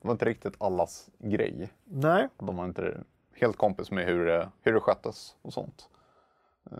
det 0.00 0.06
var 0.08 0.12
inte 0.12 0.24
riktigt 0.24 0.54
allas 0.58 1.08
grej. 1.18 1.68
Nej. 1.84 2.28
De 2.38 2.56
var 2.56 2.64
inte 2.64 3.00
helt 3.40 3.56
kompis 3.56 3.90
med 3.90 4.04
hur, 4.06 4.26
det- 4.26 4.48
hur 4.62 4.72
det 4.72 4.80
sköttes 4.80 5.34
och 5.42 5.52
sånt. 5.52 5.88
Eh, 6.70 6.76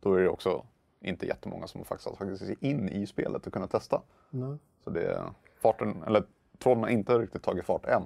Då 0.00 0.14
är 0.14 0.20
det 0.20 0.28
också 0.28 0.64
inte 1.00 1.26
jättemånga 1.26 1.66
som 1.66 1.84
faktiskt 1.84 2.08
har 2.08 2.16
tagit 2.16 2.38
sig 2.38 2.56
in 2.60 2.88
i 2.88 3.06
spelet 3.06 3.46
och 3.46 3.52
kunnat 3.52 3.70
testa. 3.70 4.02
Nej. 4.30 4.56
Så 4.84 4.90
det, 4.90 5.22
farten, 5.62 6.02
eller 6.06 6.24
tråden 6.58 6.82
har 6.82 6.90
inte 6.90 7.18
riktigt 7.18 7.42
tagit 7.42 7.64
fart 7.64 7.86
än. 7.86 8.02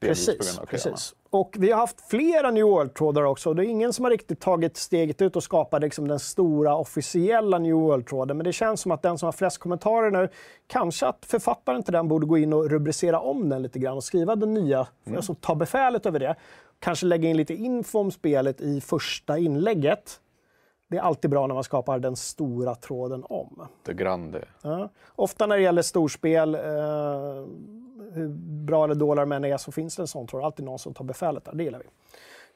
Precis, 0.00 0.58
precis. 0.58 1.14
Och 1.30 1.56
vi 1.58 1.70
har 1.70 1.78
haft 1.78 2.00
flera 2.00 2.50
New 2.50 2.64
World-trådar 2.64 3.22
också. 3.22 3.54
Det 3.54 3.66
är 3.66 3.68
ingen 3.68 3.92
som 3.92 4.04
har 4.04 4.10
riktigt 4.10 4.40
tagit 4.40 4.76
steget 4.76 5.22
ut 5.22 5.36
och 5.36 5.42
skapat 5.42 5.80
liksom 5.80 6.08
den 6.08 6.18
stora 6.18 6.76
officiella 6.76 7.58
New 7.58 7.74
World-tråden. 7.74 8.36
Men 8.36 8.44
det 8.44 8.52
känns 8.52 8.80
som 8.80 8.92
att 8.92 9.02
den 9.02 9.18
som 9.18 9.26
har 9.26 9.32
flest 9.32 9.58
kommentarer 9.58 10.10
nu, 10.10 10.28
kanske 10.66 11.06
att 11.06 11.24
författaren 11.24 11.82
till 11.82 11.92
den 11.92 12.08
borde 12.08 12.26
gå 12.26 12.38
in 12.38 12.52
och 12.52 12.70
rubricera 12.70 13.20
om 13.20 13.48
den 13.48 13.62
lite 13.62 13.78
grann 13.78 13.96
och 13.96 14.04
skriva 14.04 14.36
den 14.36 14.54
nya, 14.54 14.86
alltså 15.16 15.34
ta 15.34 15.54
befälet 15.54 16.06
över 16.06 16.18
det. 16.18 16.36
Kanske 16.78 17.06
lägga 17.06 17.28
in 17.28 17.36
lite 17.36 17.54
info 17.54 17.98
om 17.98 18.10
spelet 18.10 18.60
i 18.60 18.80
första 18.80 19.38
inlägget. 19.38 20.20
Det 20.88 20.96
är 20.96 21.00
alltid 21.00 21.30
bra 21.30 21.46
när 21.46 21.54
man 21.54 21.64
skapar 21.64 21.98
den 21.98 22.16
stora 22.16 22.74
tråden 22.74 23.24
om. 23.28 23.66
Det 23.82 23.94
grande. 23.94 24.44
Ja. 24.62 24.88
Ofta 25.16 25.46
när 25.46 25.56
det 25.56 25.62
gäller 25.62 25.82
storspel, 25.82 26.54
eh, 26.54 26.60
hur 28.12 28.28
bra 28.66 28.84
eller 28.84 28.94
dåliga 28.94 29.24
de 29.24 29.32
än 29.32 29.44
är, 29.44 29.56
så 29.56 29.72
finns 29.72 29.96
det 29.96 30.02
en 30.02 30.06
sån 30.06 30.26
jag. 30.26 30.42
Alltid 30.42 30.64
någon 30.64 30.78
som 30.78 30.94
tar 30.94 31.04
befälet 31.04 31.44
där. 31.44 31.52
Det 31.54 31.64
gillar 31.64 31.78
vi. 31.78 31.84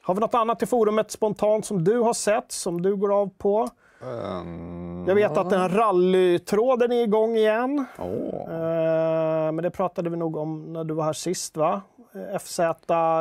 Har 0.03 0.15
vi 0.15 0.21
något 0.21 0.35
annat 0.35 0.63
i 0.63 0.67
forumet 0.67 1.11
spontant 1.11 1.65
som 1.67 1.85
du 1.85 1.99
har 1.99 2.13
sett, 2.15 2.53
som 2.53 2.83
du 2.83 2.97
går 2.97 3.21
av 3.21 3.31
på? 3.39 3.69
Um, 4.03 5.05
Jag 5.09 5.15
vet 5.15 5.37
att 5.37 5.51
den 5.51 5.61
här 5.61 5.69
rallytråden 5.69 6.93
är 6.93 7.03
igång 7.03 7.37
igen. 7.37 7.85
åh. 7.99 8.55
Eh, 8.55 9.53
men 9.53 9.57
det 9.63 9.71
pratade 9.71 10.11
vi 10.11 10.17
nog 10.17 10.37
om 10.37 10.73
när 10.73 10.85
du 10.85 10.95
var 10.95 11.05
här 11.05 11.13
sist, 11.13 11.57
va? 11.57 11.81
Eh, 12.15 12.39
FZ 12.39 12.57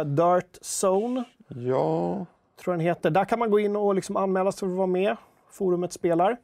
Dirt 0.06 0.58
Zone, 0.84 1.24
Ja, 1.48 2.26
tror 2.62 2.74
jag 2.74 2.80
den 2.80 2.86
heter. 2.88 3.10
Där 3.10 3.26
kan 3.26 3.40
man 3.40 3.52
gå 3.52 3.60
in 3.60 3.76
och 3.76 3.96
liksom 3.96 4.18
anmäla 4.18 4.52
sig 4.52 4.60
för 4.60 4.68
att 4.68 4.78
vara 4.78 4.88
med. 4.88 5.16
Forumet 5.50 5.94
spelar. 5.94 6.38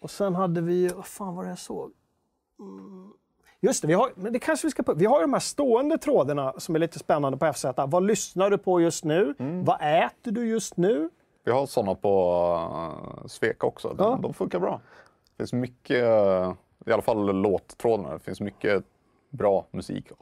Och 0.00 0.10
sen 0.10 0.34
hade 0.34 0.60
vi, 0.60 0.88
vad 0.88 1.06
fan 1.06 1.34
var 1.36 1.42
det 1.42 1.48
jag 1.48 1.58
såg? 1.58 1.92
Mm. 2.60 3.10
Just 3.60 3.82
det, 3.82 3.88
vi 3.88 3.94
har, 3.94 4.10
men 4.14 4.32
det 4.32 4.38
kanske 4.38 4.66
vi 4.66 4.70
ska 4.70 4.82
på. 4.82 4.94
Vi 4.94 5.06
har 5.06 5.20
de 5.20 5.32
här 5.32 5.40
stående 5.40 5.98
trådarna 5.98 6.54
som 6.58 6.74
är 6.74 6.78
lite 6.78 6.98
spännande 6.98 7.38
på 7.38 7.52
FZ. 7.52 7.64
Vad 7.86 8.06
lyssnar 8.06 8.50
du 8.50 8.58
på 8.58 8.80
just 8.80 9.04
nu? 9.04 9.34
Vad 9.64 10.04
äter 10.04 10.30
du 10.32 10.46
just 10.48 10.76
nu? 10.76 11.10
vi 11.44 11.52
har 11.52 11.66
sådana 11.66 11.94
på 11.94 12.08
uh, 13.20 13.26
Sveka 13.26 13.66
också. 13.66 13.88
De, 13.88 13.96
Ja. 13.98 14.18
de 14.22 14.34
funkar 14.34 14.58
bra. 14.58 14.80
Det 15.36 15.42
finns 15.42 15.52
mycket, 15.52 16.04
eh, 16.04 16.54
i 16.86 16.92
alla 16.92 17.02
fall 17.02 17.36
låttrådarna, 17.40 18.12
det 18.12 18.18
finns 18.18 18.40
mycket 18.40 18.84
bra 19.30 19.66
musik. 19.70 20.12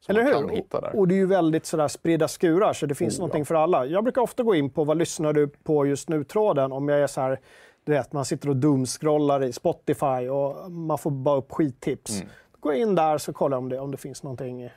Som 0.00 0.16
Eller 0.16 0.24
hur? 0.24 0.32
kan 0.32 0.48
hitta 0.48 0.80
där. 0.80 0.96
Och 0.98 1.08
det 1.08 1.14
är 1.14 1.16
ju 1.16 1.26
väldigt 1.26 1.66
sådär 1.66 1.88
spridda 1.88 2.28
skurar, 2.28 2.72
så 2.72 2.86
det 2.86 2.94
finns 2.94 3.14
Oh, 3.14 3.16
ja. 3.16 3.20
någonting 3.20 3.44
för 3.44 3.54
alla. 3.54 3.86
Jag 3.86 4.04
brukar 4.04 4.22
ofta 4.22 4.42
gå 4.42 4.54
in 4.54 4.70
på 4.70 4.84
vad 4.84 4.98
lyssnar 4.98 5.32
du 5.32 5.48
på 5.48 5.86
just 5.86 6.08
nu-tråden 6.08 6.72
om 6.72 6.88
jag 6.88 7.00
är 7.00 7.06
så 7.06 7.20
här, 7.20 7.40
du 7.84 7.92
vet, 7.92 8.12
man 8.12 8.24
sitter 8.24 8.48
och 8.48 8.56
dumscrollar 8.56 9.42
i 9.44 9.52
Spotify 9.52 10.28
och 10.28 10.70
man 10.72 10.98
får 10.98 11.10
bara 11.10 11.36
upp 11.36 11.52
skittips. 11.52 12.20
Mm. 12.20 12.28
Jag 12.62 12.76
in 12.78 12.94
där 12.94 13.18
så 13.18 13.32
kollar 13.32 13.56
om 13.58 13.68
det, 13.68 13.78
om 13.78 13.90
det 13.90 13.96
finns 13.96 14.22
någonting 14.22 14.62
Ja, 14.62 14.68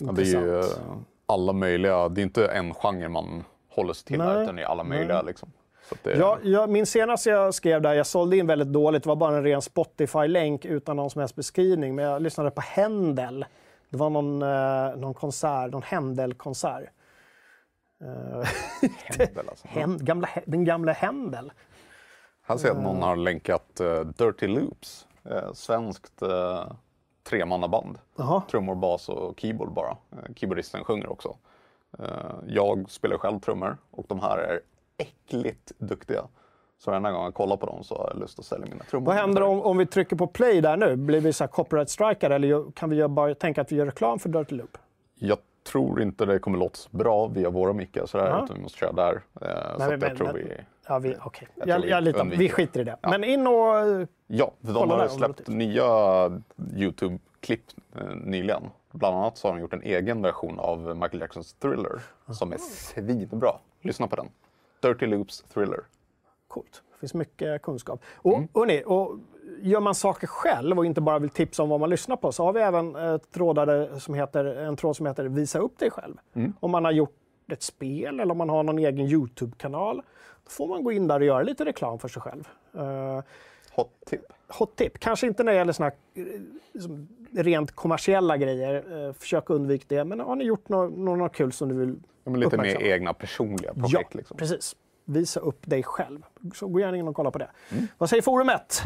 intressant. 0.00 0.44
det 0.46 0.50
är 0.52 0.62
ju 0.62 0.68
alla 1.26 1.52
möjliga, 1.52 2.08
det 2.08 2.20
är 2.20 2.22
inte 2.22 2.46
en 2.46 2.74
genre 2.74 3.08
man 3.08 3.44
håller 3.70 3.92
sig 3.92 4.06
till 4.06 4.18
Nej, 4.18 4.42
utan 4.42 4.56
det 4.56 4.62
är 4.62 4.66
alla 4.66 4.84
möjliga. 4.84 5.22
Liksom. 5.22 5.52
Det, 6.02 6.16
Ja, 6.16 6.38
jag, 6.42 6.70
min 6.70 6.86
senaste 6.86 7.30
jag 7.30 7.54
skrev 7.54 7.82
där, 7.82 7.92
jag 7.94 8.06
sålde 8.06 8.36
in 8.36 8.46
väldigt 8.46 8.68
dåligt, 8.68 9.02
det 9.02 9.08
var 9.08 9.16
bara 9.16 9.36
en 9.36 9.42
ren 9.44 9.62
Spotify-länk 9.62 10.64
utan 10.64 10.96
någon 10.96 11.10
som 11.10 11.20
helst 11.20 11.36
beskrivning. 11.36 11.94
Men 11.94 12.04
jag 12.04 12.22
lyssnade 12.22 12.50
på 12.50 12.60
Händel. 12.60 13.44
Det 13.90 13.96
var 13.96 14.10
någon, 14.10 14.42
eh, 14.42 14.96
någon 14.96 15.14
konsert, 15.14 15.72
någon 15.72 15.82
Händel-konsert. 15.82 16.88
Eh, 18.00 18.48
Händel, 19.04 19.48
alltså. 19.48 19.68
Hän- 19.68 20.04
gamla, 20.04 20.28
den 20.46 20.64
gamla 20.64 20.92
Händel. 20.92 21.52
Här 22.42 22.56
ser 22.56 22.68
jag 22.68 22.76
att 22.76 22.82
någon 22.82 23.02
har 23.02 23.16
länkat 23.16 23.80
eh, 23.80 24.00
Dirty 24.00 24.46
Loops, 24.46 25.06
eh, 25.24 25.52
svenskt 25.52 26.22
uh, 26.22 26.72
tremannaband. 27.24 27.98
Trummor, 28.50 28.74
bas 28.74 29.08
och 29.08 29.40
keyboard 29.40 29.72
bara. 29.72 29.90
Uh, 29.90 30.34
keyboardisten 30.34 30.84
sjunger 30.84 31.10
också. 31.12 31.36
Eh, 31.98 32.34
jag 32.46 32.90
spelar 32.90 33.18
själv 33.18 33.40
trummor 33.40 33.76
och 33.90 34.04
de 34.08 34.20
här 34.20 34.38
är 34.38 34.60
äckligt 34.96 35.72
duktiga. 35.78 36.22
Så 36.78 36.90
varenda 36.90 37.12
gång 37.12 37.24
jag 37.24 37.34
kollar 37.34 37.56
på 37.56 37.66
dem 37.66 37.84
så 37.84 37.94
har 37.98 38.10
jag 38.12 38.20
lust 38.20 38.38
att 38.38 38.44
sälja 38.44 38.66
mina 38.66 38.84
trummor. 38.84 39.06
Vad 39.06 39.14
händer 39.16 39.42
om, 39.42 39.60
om 39.62 39.78
vi 39.78 39.86
trycker 39.86 40.16
på 40.16 40.26
play 40.26 40.60
där 40.60 40.76
nu? 40.76 40.96
Blir 40.96 41.20
vi 41.20 41.32
så 41.32 41.46
copyright 41.48 41.90
strikade 41.90 42.34
eller 42.34 42.70
kan 42.72 42.90
vi 42.90 43.08
bara 43.08 43.34
tänka 43.34 43.60
att 43.60 43.72
vi 43.72 43.76
gör 43.76 43.86
reklam 43.86 44.18
för 44.18 44.28
Dirty 44.28 44.54
Loop? 44.54 44.78
Jag 45.14 45.38
tror 45.64 46.02
inte 46.02 46.24
det 46.26 46.38
kommer 46.38 46.58
låta 46.58 46.74
så 46.76 46.88
bra 46.96 47.26
via 47.26 47.50
våra 47.50 47.72
mickar 47.72 48.06
sådär, 48.06 48.26
Ja. 48.28 48.44
utan 48.44 48.56
vi 48.56 48.62
måste 48.62 48.78
köra 48.78 48.92
där. 48.92 49.12
Eh, 49.40 49.72
så 49.72 49.78
men- 49.78 49.94
att 49.94 50.02
jag 50.02 50.16
tror 50.16 50.26
men- 50.26 50.34
vi... 50.36 50.52
Ja, 50.88 50.98
vi, 50.98 51.16
okej. 51.24 51.48
Jag 51.54 51.68
Jag, 51.68 51.84
jag, 51.88 52.02
litar, 52.02 52.24
vi 52.24 52.48
skiter 52.48 52.80
i 52.80 52.84
det. 52.84 52.96
Men 53.02 53.24
in 53.24 53.46
och... 53.46 54.06
Ja, 54.26 54.50
för 54.64 54.72
de 54.72 54.90
har 54.90 54.98
där 54.98 55.08
släppt 55.08 55.48
nya 55.48 55.84
Youtube-klipp 56.76 57.62
eh, 57.96 58.02
nyligen. 58.14 58.62
Bland 58.92 59.16
annat 59.16 59.38
så 59.38 59.48
har 59.48 59.54
de 59.54 59.60
gjort 59.60 59.72
en 59.72 59.82
egen 59.82 60.22
version 60.22 60.58
av 60.58 60.96
Michael 60.96 61.20
Jacksons 61.20 61.52
Thriller 61.54 62.00
som 62.32 62.52
är 62.52 62.58
svinbra. 62.58 63.52
Lyssna 63.82 64.06
på 64.06 64.16
den. 64.16 64.28
Dirty 64.82 65.06
Loops 65.06 65.42
Thriller. 65.54 65.80
Coolt. 66.56 66.82
Det 66.92 67.00
finns 67.00 67.14
mycket 67.14 67.62
kunskap. 67.62 68.00
Och, 68.14 68.34
Mm. 68.34 68.48
hörni, 68.54 68.82
och 68.86 69.18
gör 69.60 69.80
man 69.80 69.94
saker 69.94 70.26
själv 70.26 70.78
och 70.78 70.86
inte 70.86 71.00
bara 71.00 71.18
vill 71.18 71.30
tipsa 71.30 71.62
om 71.62 71.68
vad 71.68 71.80
man 71.80 71.90
lyssnar 71.90 72.16
på 72.16 72.32
så 72.32 72.44
har 72.44 72.52
vi 72.52 72.60
även 72.60 72.96
trådare 73.34 74.00
som 74.00 74.14
heter, 74.14 74.44
en 74.44 74.76
tråd 74.76 74.96
som 74.96 75.06
heter 75.06 75.24
Visa 75.24 75.58
upp 75.58 75.78
dig 75.78 75.90
själv. 75.90 76.14
Mm. 76.34 76.52
Om 76.60 76.70
man 76.70 76.84
har 76.84 76.92
gjort 76.92 77.16
ett 77.52 77.62
spel 77.62 78.20
eller 78.20 78.32
om 78.32 78.38
man 78.38 78.48
har 78.48 78.62
någon 78.62 78.78
egen 78.78 79.06
Youtube-kanal. 79.06 79.96
Då 80.44 80.50
får 80.50 80.68
man 80.68 80.84
gå 80.84 80.92
in 80.92 81.06
där 81.08 81.20
och 81.20 81.26
göra 81.26 81.42
lite 81.42 81.64
reklam 81.64 81.98
för 81.98 82.08
sig 82.08 82.22
själv. 82.22 82.48
Uh, 82.76 83.20
Hot 83.74 83.90
tip. 84.06 84.20
hot 84.48 84.76
tip, 84.76 84.98
kanske 84.98 85.26
inte 85.26 85.42
när 85.44 85.52
det 85.52 85.58
gäller 85.58 85.72
såna 85.72 85.90
här, 86.14 86.22
eh, 86.24 86.40
liksom, 86.72 87.08
rent 87.32 87.72
kommersiella 87.72 88.36
grejer. 88.36 89.12
Försök 89.12 89.50
undvika 89.50 89.84
det. 89.88 90.04
Men 90.04 90.20
har 90.20 90.36
ni 90.36 90.44
gjort 90.44 90.68
något, 90.68 90.98
något 90.98 91.32
kul 91.32 91.52
som 91.52 91.68
du 91.68 91.74
vill 91.74 91.96
Ja, 92.24 92.30
men 92.30 92.40
lite 92.40 92.56
mer 92.58 92.82
egna 92.82 93.12
personliga 93.12 93.74
projekt. 93.74 94.10
Ja, 94.12 94.18
liksom. 94.18 94.36
precis. 94.36 94.76
Visa 95.08 95.40
upp 95.40 95.66
dig 95.66 95.82
själv. 95.82 96.22
Så 96.54 96.68
gå 96.68 96.80
gärna 96.80 96.96
in 96.96 97.08
och 97.08 97.16
kolla 97.16 97.30
på 97.30 97.38
det. 97.38 97.50
Mm. 97.72 97.86
Vad 97.98 98.08
säger 98.10 98.22
forumet? 98.22 98.82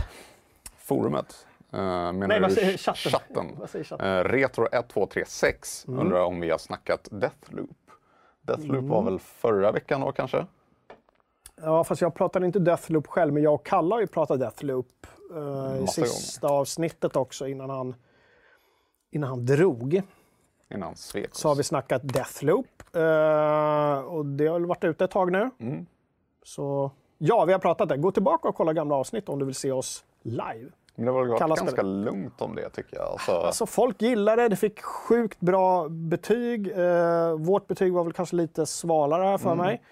Forumet. 0.78 1.46
Uh, 1.74 1.78
menar 1.80 2.26
Nej, 2.28 2.40
vad 2.40 2.52
säger 2.52 2.76
chatten? 2.78 3.12
chatten? 3.12 3.46
Vad 3.58 3.70
säger 3.70 3.84
chatten? 3.84 4.06
Eh, 4.06 4.24
Retro1236 4.24 5.88
Mm. 5.88 6.00
undrar 6.00 6.20
om 6.24 6.40
vi 6.40 6.50
har 6.50 6.58
snackat 6.58 7.08
Deathloop. 7.10 7.70
Deathloop 8.42 8.70
Mm. 8.78 8.88
var 8.88 9.02
väl 9.02 9.18
förra 9.18 9.72
veckan 9.72 10.00
då 10.00 10.12
kanske? 10.12 10.46
Ja, 11.62 11.84
fast 11.84 12.00
jag 12.02 12.14
pratade 12.14 12.46
inte 12.46 12.58
Deathloop 12.58 13.06
själv, 13.06 13.32
men 13.32 13.42
jag 13.42 13.54
och 13.54 13.66
Kalle 13.66 13.94
har 13.94 14.00
ju 14.00 14.06
pratat 14.06 14.40
Deathloop 14.40 15.06
uh, 15.36 15.84
i 15.84 15.86
sista 15.86 16.48
avsnittet 16.48 17.16
också 17.16 17.46
innan 17.48 17.70
han, 17.70 17.94
innan 19.10 19.30
han 19.30 19.46
drog. 19.46 20.02
Innan 20.70 20.82
han 20.82 20.96
svek 20.96 21.30
oss. 21.30 21.38
Så 21.38 21.48
har 21.48 21.54
vi 21.54 21.62
snackat 21.62 22.02
Deathloop 22.04 22.66
uh, 22.96 23.02
och 24.14 24.26
det 24.26 24.46
har 24.46 24.52
väl 24.52 24.66
varit 24.66 24.84
ute 24.84 25.04
ett 25.04 25.10
tag 25.10 25.32
nu. 25.32 25.50
Mm. 25.58 25.86
Så 26.42 26.90
ja, 27.18 27.44
vi 27.44 27.52
har 27.52 27.60
pratat 27.60 27.88
det. 27.88 27.96
Gå 27.96 28.12
tillbaka 28.12 28.48
och 28.48 28.54
kolla 28.54 28.72
gamla 28.72 28.94
avsnitt 28.94 29.28
om 29.28 29.38
du 29.38 29.44
vill 29.44 29.54
se 29.54 29.72
oss 29.72 30.04
live. 30.22 30.70
Men 30.94 31.06
det 31.06 31.12
har 31.12 31.26
varit 31.26 31.38
Kalla 31.38 31.54
ganska 31.54 31.82
lugnt 31.82 32.40
om 32.40 32.54
det 32.54 32.70
tycker 32.70 32.96
jag. 32.96 33.06
Alltså, 33.06 33.32
Alltså 33.32 33.66
folk 33.66 34.02
gillade 34.02 34.42
det, 34.42 34.48
det 34.48 34.56
fick 34.56 34.82
sjukt 34.82 35.40
bra 35.40 35.88
betyg. 35.88 36.72
Eh, 36.78 37.32
vårt 37.38 37.66
betyg 37.66 37.92
var 37.92 38.04
väl 38.04 38.12
kanske 38.12 38.36
lite 38.36 38.66
svalare 38.66 39.24
här 39.24 39.38
för 39.38 39.54
mig. 39.54 39.82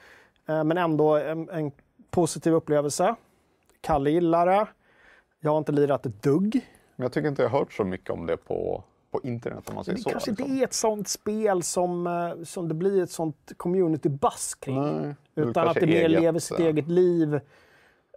Eh, 0.49 0.65
men 0.65 0.79
ändå 0.79 1.17
en, 1.17 1.49
en 1.51 1.73
positiv 2.11 2.55
upplevelse. 2.55 3.15
Kalle 3.81 4.11
gillar 4.11 4.47
det. 4.47 4.67
Jag 5.41 5.51
har 5.51 5.59
inte 5.59 5.73
lirat 5.73 6.07
ett 6.07 6.23
dugg. 6.23 6.55
Men 6.97 7.05
jag 7.05 7.13
tycker 7.13 7.29
inte 7.29 7.43
jag 7.43 7.51
har 7.51 7.59
hört 7.59 7.73
så 7.73 7.85
mycket 7.85 8.11
om 8.11 8.27
det 8.27 8.37
på, 8.37 8.85
på 9.11 9.21
internet 9.23 9.69
om 9.69 9.75
man 9.75 9.85
säger 9.85 9.97
Det 9.97 10.03
så. 10.03 10.11
kanske 10.11 10.31
liksom. 10.31 10.47
inte 10.47 10.63
är 10.63 10.65
ett 10.65 10.73
sånt 10.73 11.09
spel 11.09 11.63
som, 11.63 12.07
eh, 12.07 12.45
som 12.45 12.69
det 12.69 12.75
blir 12.75 13.03
ett 13.03 13.11
sånt 13.11 13.53
community 13.57 14.09
buzz 14.09 14.55
kring. 14.55 14.83
Nej, 15.03 15.15
det 15.35 15.41
Utan 15.41 15.69
att 15.69 15.75
det 15.75 15.87
mer 15.87 16.09
lever 16.09 16.39
sitt 16.39 16.61
eh, 16.61 16.67
eget 16.67 16.89
liv. 16.89 17.41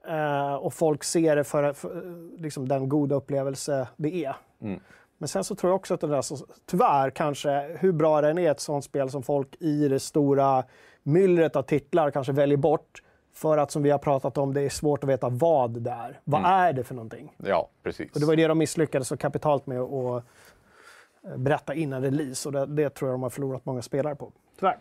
eh, 0.07 0.53
och 0.55 0.73
folk 0.73 1.03
ser 1.03 1.35
det 1.35 1.43
för, 1.43 1.73
för 1.73 2.03
liksom 2.41 2.67
den 2.67 2.89
goda 2.89 3.15
upplevelse 3.15 3.87
det 3.97 4.25
är. 4.25 4.35
Mm. 4.61 4.79
Men 5.17 5.27
sen 5.27 5.43
så 5.43 5.55
tror 5.55 5.69
jag 5.71 5.75
också 5.75 5.93
att 5.93 6.01
det 6.01 6.07
där, 6.07 6.21
så, 6.21 6.37
tyvärr 6.65 7.09
kanske, 7.09 7.77
hur 7.79 7.91
bra 7.91 8.21
den 8.21 8.37
är 8.37 8.51
ett 8.51 8.59
sånt 8.59 8.83
spel 8.85 9.09
som 9.09 9.23
folk 9.23 9.55
i 9.59 9.87
det 9.87 9.99
stora 9.99 10.63
myllret 11.03 11.55
av 11.55 11.63
titlar 11.63 12.11
kanske 12.11 12.33
väljer 12.33 12.57
bort. 12.57 13.03
För 13.33 13.57
att 13.57 13.71
som 13.71 13.83
vi 13.83 13.89
har 13.89 13.97
pratat 13.97 14.37
om, 14.37 14.53
det 14.53 14.61
är 14.61 14.69
svårt 14.69 15.03
att 15.03 15.09
veta 15.09 15.29
vad 15.29 15.81
det 15.81 15.91
är. 15.91 16.19
Vad 16.23 16.39
Mm. 16.41 16.51
är 16.51 16.73
det 16.73 16.83
för 16.83 16.95
någonting? 16.95 17.33
Ja, 17.37 17.69
precis. 17.83 18.11
Och 18.13 18.19
det 18.19 18.25
var 18.25 18.35
det 18.35 18.47
de 18.47 18.57
misslyckades 18.57 19.07
så 19.07 19.17
kapitalt 19.17 19.67
med 19.67 19.79
att 19.81 20.23
berätta 21.37 21.73
innan 21.73 22.01
release. 22.01 22.49
Och 22.49 22.53
det, 22.53 22.65
det 22.65 22.89
tror 22.89 23.09
jag 23.09 23.13
de 23.13 23.23
har 23.23 23.29
förlorat 23.29 23.65
många 23.65 23.81
spelare 23.81 24.15
på. 24.15 24.31
Tyvärr. 24.59 24.77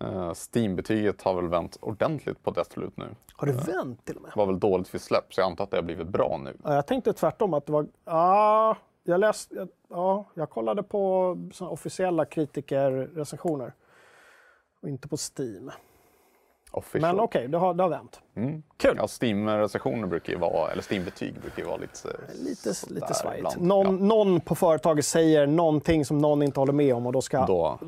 Eh, 0.00 0.32
Steam-betyget 0.34 1.22
har 1.22 1.34
väl 1.34 1.48
vänt 1.48 1.76
ordentligt 1.80 2.42
på 2.42 2.50
Deathloop 2.50 2.96
nu. 2.96 3.06
Har 3.36 3.46
det 3.46 3.52
vänt 3.52 4.04
till 4.04 4.16
och 4.16 4.22
med? 4.22 4.30
Det 4.34 4.38
var 4.38 4.46
väl 4.46 4.60
dåligt 4.60 4.94
vid 4.94 5.00
släpp, 5.00 5.34
så 5.34 5.40
jag 5.40 5.46
antar 5.50 5.64
att 5.64 5.70
det 5.70 5.76
har 5.76 5.82
blivit 5.82 6.08
bra 6.08 6.40
nu. 6.44 6.56
Ja, 6.64 6.74
jag 6.74 6.86
tänkte 6.86 7.12
tvärtom 7.12 7.54
att 7.54 7.66
det 7.66 7.72
var... 7.72 7.86
Ja, 8.04 8.76
jag 9.04 9.20
läste... 9.20 9.54
jag- 9.54 9.68
Ja, 9.88 10.24
jag 10.34 10.50
kollade 10.50 10.82
på 10.82 11.36
såna 11.52 11.70
officiella 11.70 12.24
kritikerrecensioner. 12.24 13.72
Och 14.82 14.88
inte 14.88 15.08
på 15.08 15.16
Steam. 15.16 15.70
Official. 16.74 17.14
Men 17.14 17.20
okej, 17.24 17.48
det, 17.48 17.58
har, 17.58 17.74
det 17.74 17.82
har 17.82 17.90
vänt. 17.90 18.20
Mm. 18.36 18.62
Kul! 18.76 18.96
Ja, 18.96 19.06
Steam-recensioner 19.20 20.06
brukar 20.06 20.32
ju 20.32 20.38
vara, 20.38 20.70
eller 20.72 20.82
Steam-betyg 20.82 21.40
brukar 21.40 21.62
ju 21.62 21.68
vara 21.68 21.76
lite 21.76 22.08
eh, 22.08 22.44
Lite, 22.44 22.74
sådär 22.74 22.94
lite 22.94 23.14
svajigt. 23.14 23.56
Någon, 23.56 23.86
Ja, 23.86 23.92
någon 24.06 24.40
på 24.40 24.54
företaget 24.54 25.04
säger 25.06 25.46
någonting 25.46 26.04
som 26.04 26.18
någon 26.18 26.42
inte 26.42 26.60
håller 26.60 26.72
med 26.72 26.94
om 26.94 27.06
och 27.06 27.12
då 27.12 27.22
ska 27.22 27.46
då 27.46 27.78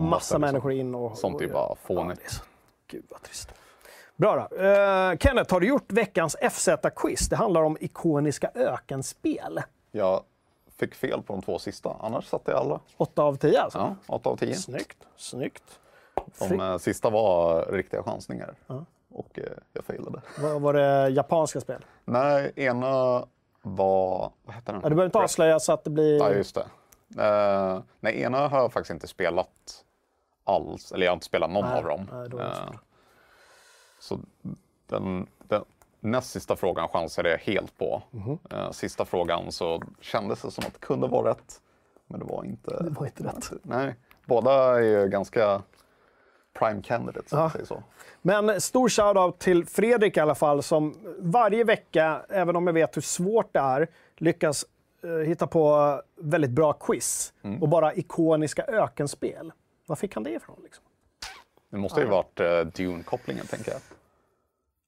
massa 0.00 0.16
liksom. 0.16 0.40
människor 0.40 0.72
in 0.72 0.94
och... 0.94 1.18
Sånt 1.18 1.40
är 1.40 1.44
ju 1.44 1.52
bara 1.52 1.62
Ja, 1.68 1.76
fånigt. 1.82 2.30
så, 2.30 2.42
gud 2.86 3.04
vad 3.10 3.22
trist. 3.22 3.48
Bra 4.16 4.48
då. 4.50 4.56
Uh, 4.56 5.16
Kenneth, 5.18 5.52
har 5.52 5.60
du 5.60 5.66
gjort 5.68 5.92
veckans 5.92 6.36
FZ-quiz? 6.42 7.28
Det 7.30 7.36
handlar 7.36 7.62
om 7.62 7.76
ikoniska 7.80 8.50
ökenspel. 8.54 9.60
Jag 9.92 10.22
fick 10.76 10.94
fel 10.94 11.22
på 11.22 11.32
de 11.32 11.42
två 11.42 11.58
sista, 11.58 11.96
annars 12.00 12.26
satte 12.26 12.50
jag 12.50 12.60
alla. 12.60 12.80
8 12.96 13.22
av 13.22 13.36
10 13.36 13.60
alltså? 13.60 13.78
Ja, 13.78 14.14
8 14.14 14.30
av 14.30 14.36
10. 14.36 14.54
Snyggt, 14.54 14.96
snyggt. 15.16 15.80
De 16.38 16.60
eh, 16.60 16.78
sista 16.78 17.10
var 17.10 17.66
riktiga 17.72 18.02
chansningar. 18.02 18.54
Och 19.08 19.38
eh, 19.38 19.44
jag 19.72 19.84
failade. 19.84 20.20
Var, 20.40 20.60
var 20.60 20.72
det 20.72 21.08
japanska 21.08 21.60
spel? 21.60 21.84
Nej, 22.04 22.52
ena 22.56 23.24
var... 23.62 24.32
Vad 24.44 24.54
hette 24.54 24.72
den? 24.72 24.80
Ja, 24.82 24.88
du 24.88 24.94
behöver 24.94 25.04
inte 25.08 25.18
avslöja 25.18 25.60
så 25.60 25.72
att 25.72 25.84
det 25.84 25.90
blir... 25.90 26.18
Ja, 26.18 26.32
just 26.32 26.54
det. 26.54 26.66
Eh, 27.24 27.80
nej, 28.00 28.20
ena 28.22 28.48
har 28.48 28.58
jag 28.58 28.72
faktiskt 28.72 28.90
inte 28.90 29.06
spelat 29.08 29.84
alls. 30.44 30.92
Eller 30.92 31.06
jag 31.06 31.10
har 31.12 31.16
inte 31.16 31.26
spelat 31.26 31.50
någon 31.50 31.64
Nej, 31.64 31.78
av 31.78 31.84
dem. 31.84 32.10
nej, 32.12 32.28
svårt. 32.54 32.76
så 34.00 34.18
den, 34.86 35.26
den 35.48 35.64
näst 36.00 36.30
sista 36.30 36.56
frågan 36.56 36.88
chansade 36.88 37.30
jag 37.30 37.38
helt 37.38 37.78
på. 37.78 38.02
Mhm. 38.10 38.38
Eh, 38.50 38.70
sista 38.70 39.04
frågan 39.04 39.52
så 39.52 39.82
kändes 40.00 40.42
det 40.42 40.50
som 40.50 40.64
att 40.66 40.72
det 40.74 40.80
kunde 40.80 41.06
vara 41.08 41.30
rätt. 41.30 41.60
Men 42.06 42.20
det 42.20 42.26
var 42.26 42.44
inte, 42.44 42.82
Det 42.82 42.90
var 42.90 43.06
inte 43.06 43.24
rätt. 43.24 43.52
Nej, 43.62 43.94
båda 44.24 44.52
är 44.78 44.80
ju 44.80 45.08
ganska 45.08 45.62
prime 46.58 46.82
Ja. 47.30 47.38
man 47.38 47.50
säger 47.50 47.64
så. 47.66 47.82
Men 48.22 48.60
stor 48.60 48.88
shoutout 48.88 49.38
till 49.38 49.66
Fredrik 49.66 50.16
i 50.16 50.20
alla 50.20 50.34
fall 50.34 50.62
som 50.62 50.94
varje 51.18 51.64
vecka, 51.64 52.22
även 52.28 52.56
om 52.56 52.66
jag 52.66 52.74
vet 52.74 52.96
hur 52.96 53.02
svårt 53.02 53.52
det 53.52 53.58
är, 53.58 53.88
lyckas 54.16 54.64
eh, 55.02 55.10
hitta 55.10 55.46
på 55.46 56.02
väldigt 56.20 56.50
bra 56.50 56.72
quiz 56.72 57.32
Mm. 57.42 57.62
och 57.62 57.68
bara 57.68 57.94
ikoniska 57.94 58.64
ökenspel. 58.64 59.52
Var 59.86 59.96
fick 59.96 60.14
han 60.14 60.22
det 60.22 60.30
ifrån? 60.30 60.56
Liksom? 60.62 60.84
Det 61.70 61.76
måste 61.76 62.00
ju 62.00 62.06
varit 62.06 62.40
uh, 62.40 62.46
Dune-kopplingen 62.46 63.46
tänker 63.46 63.70
jag. 63.72 63.80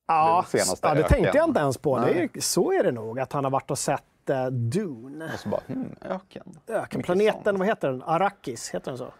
Ja, 0.06 0.44
Det 0.52 0.58
ja, 0.82 0.94
det 0.94 1.02
tänkte 1.08 1.38
jag 1.38 1.48
inte 1.48 1.60
ens 1.60 1.78
på. 1.78 1.98
Det 1.98 2.22
är, 2.22 2.40
så 2.40 2.72
är 2.72 2.82
det 2.84 2.92
nog, 2.92 3.20
att 3.20 3.32
han 3.32 3.44
har 3.44 3.50
varit 3.50 3.70
och 3.70 3.78
sett 3.78 4.30
eh, 4.30 4.46
Dune. 4.46 5.30
Och 5.34 5.40
så 5.40 5.48
bara, 5.48 5.60
hmm, 5.66 5.94
öken. 6.00 6.58
Ökenplaneten, 6.66 7.58
vad 7.58 7.66
heter 7.66 7.88
den? 7.88 8.02
Arrakis, 8.02 8.70
heter 8.70 8.90
den 8.90 8.98
så? 8.98 9.12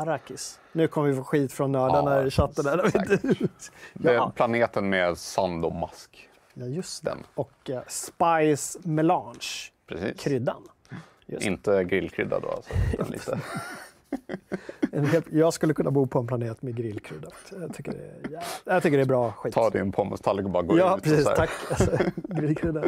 Arrakis. 0.00 0.60
Nu 0.72 0.88
kommer 0.88 1.08
vi 1.08 1.16
få 1.16 1.24
skit 1.24 1.52
från 1.52 1.72
nördarna 1.72 2.14
Ja, 2.20 2.26
i 2.26 2.30
chatten. 2.30 2.64
Där. 2.64 2.76
Det 3.94 4.08
är 4.10 4.14
Ja. 4.14 4.32
planeten 4.36 4.88
med 4.88 5.18
sand 5.18 5.64
och 5.64 5.74
mask. 5.74 6.28
ja, 6.54 6.66
just 6.66 7.04
det. 7.04 7.10
Den. 7.10 7.18
Och 7.34 7.70
eh, 7.70 7.80
Spice 7.88 8.78
Melange, 8.82 9.40
Precis. 9.86 10.20
kryddan. 10.20 10.62
Just. 11.26 11.46
Inte 11.46 11.84
grillkrydda 11.84 12.40
då 12.40 12.48
alltså. 12.48 12.72
lite. 13.12 13.38
Jag 15.30 15.52
skulle 15.54 15.74
kunna 15.74 15.90
bo 15.90 16.06
på 16.06 16.18
en 16.18 16.26
planet 16.26 16.62
med 16.62 16.76
grillkrydda. 16.76 17.28
Jag 17.60 17.74
tycker 17.74 17.92
det 17.92 17.98
är, 18.36 18.42
jag 18.64 18.82
tycker 18.82 18.96
det 18.96 19.02
är 19.02 19.06
bra 19.06 19.32
skit. 19.32 19.54
Ta 19.54 19.70
din 19.70 19.92
pommestallrik 19.92 20.44
och 20.44 20.50
bara 20.50 20.62
gå 20.62 20.78
Ja, 20.78 20.96
ut. 20.96 21.02
precis. 21.02 21.22
så 21.24 21.28
här. 21.28 21.36
Tack. 21.36 21.50
Alltså, 21.70 21.90
grillkrydda. 22.14 22.84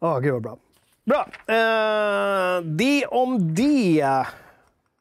Ja, 0.00 0.18
gud 0.18 0.32
vad 0.32 0.42
bra. 0.42 0.56
Bra. 1.04 1.26
Eh, 1.46 2.60
det 2.62 3.06
om 3.06 3.54
det. 3.54 4.26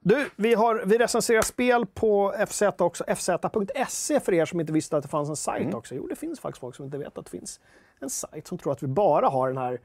Du, 0.02 0.30
vi, 0.36 0.54
har, 0.54 0.84
vi 0.86 0.98
recenserar 0.98 1.42
spel 1.42 1.86
på 1.86 2.34
FZ 2.48 2.62
också. 2.78 3.04
FZ.se 3.16 4.20
för 4.20 4.34
er 4.34 4.46
som 4.46 4.60
inte 4.60 4.74
visste 4.74 4.98
att 4.98 5.04
det 5.04 5.10
fanns 5.10 5.30
en 5.30 5.36
sajt 5.36 5.64
Mm. 5.64 5.76
också. 5.76 5.96
Jo, 5.96 6.08
det 6.08 6.16
finns 6.16 6.40
faktiskt 6.40 6.60
folk 6.62 6.76
som 6.76 6.86
inte 6.86 6.98
vet 6.98 7.18
att 7.18 7.26
det 7.26 7.32
finns 7.32 7.60
en 8.00 8.10
sajt 8.10 8.48
som 8.48 8.58
tror 8.58 8.72
att 8.74 8.84
vi 8.84 8.88
bara 8.88 9.28
har 9.28 9.48
den 9.48 9.58
här 9.58 9.80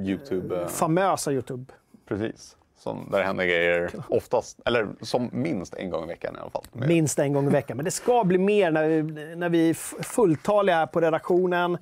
Youtube, 0.00 0.60
eh, 0.62 0.66
famösa 0.68 1.32
Youtube. 1.32 1.72
precis. 2.08 2.56
Som, 2.78 3.08
där 3.10 3.18
det 3.18 3.24
händer 3.24 3.44
grejer 3.44 3.90
oftast, 4.08 4.60
eller 4.64 4.88
som 5.00 5.30
minst 5.32 5.74
en 5.74 5.90
gång 5.90 6.04
i 6.04 6.06
veckan 6.06 6.36
i 6.36 6.38
alla 6.40 6.50
fall. 6.50 6.64
Minst 6.72 7.18
en 7.18 7.32
gång 7.32 7.46
i 7.46 7.50
veckan. 7.50 7.76
Men 7.76 7.84
det 7.84 7.90
ska 7.90 8.24
bli 8.24 8.38
mer 8.38 8.70
när 8.70 8.88
vi, 8.88 9.02
när 9.36 9.48
vi 9.48 9.70
är 9.70 9.74
fulltaliga 10.02 10.76
här 10.76 10.86
på 10.86 11.00
redaktionen. 11.00 11.78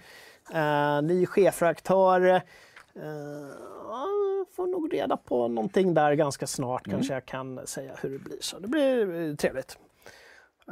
Uh, 0.54 1.02
ny 1.02 1.26
chefredaktör. 1.26 2.42
Uh, 2.96 3.70
får 4.60 4.66
nog 4.66 4.94
reda 4.94 5.16
på 5.16 5.48
någonting 5.48 5.94
där 5.94 6.14
ganska 6.14 6.46
snart. 6.46 6.84
Kanske 6.84 7.14
jag 7.14 7.26
kan 7.26 7.66
säga 7.66 7.92
hur 8.02 8.10
det 8.10 8.18
blir. 8.18 8.36
Så 8.40 8.58
det 8.58 8.68
blir 8.68 9.28
eh, 9.28 9.34
trevligt. 9.34 9.78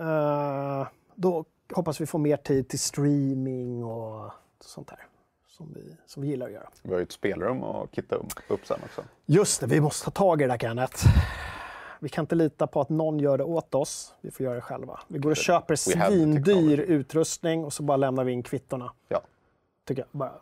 Eh, 0.00 0.86
då 1.14 1.44
hoppas 1.72 2.00
vi 2.00 2.06
få 2.06 2.18
mer 2.18 2.36
tid 2.36 2.68
till 2.68 2.78
streaming 2.78 3.84
och 3.84 4.30
sånt 4.60 4.90
här. 4.90 5.06
Som 5.46 5.72
vi, 5.74 5.96
som 6.06 6.22
vi 6.22 6.28
gillar 6.28 6.46
att 6.46 6.52
göra. 6.52 6.68
Vi 6.82 6.90
har 6.90 6.98
ju 6.98 7.02
ett 7.02 7.12
spelrum 7.12 7.62
att 7.62 7.94
kitta 7.94 8.16
upp, 8.48 8.66
sen 8.66 8.80
också. 8.84 9.04
Just 9.26 9.60
det, 9.60 9.66
vi 9.66 9.80
måste 9.80 10.04
ta 10.04 10.10
tag 10.10 10.42
i 10.42 10.44
det 10.44 10.52
där 10.52 10.58
Kenneth. 10.58 11.04
Vi 12.00 12.08
kan 12.08 12.22
inte 12.22 12.34
lita 12.34 12.66
på 12.66 12.80
att 12.80 12.88
någon 12.88 13.18
gör 13.18 13.38
det 13.38 13.44
åt 13.44 13.74
oss. 13.74 14.14
Vi 14.20 14.30
får 14.30 14.44
göra 14.44 14.54
det 14.54 14.60
själva. 14.60 15.00
Vi 15.08 15.18
går 15.18 15.30
och 15.30 15.36
köper 15.36 15.76
svindyr 15.76 16.80
utrustning 16.80 17.64
och 17.64 17.72
så 17.72 17.82
bara 17.82 17.96
lämnar 17.96 18.24
vi 18.24 18.32
in 18.32 18.42
kvittorna. 18.42 18.92
Ja, 19.08 19.20
Tycker 19.84 20.02
jag. 20.02 20.08
Bara, 20.18 20.32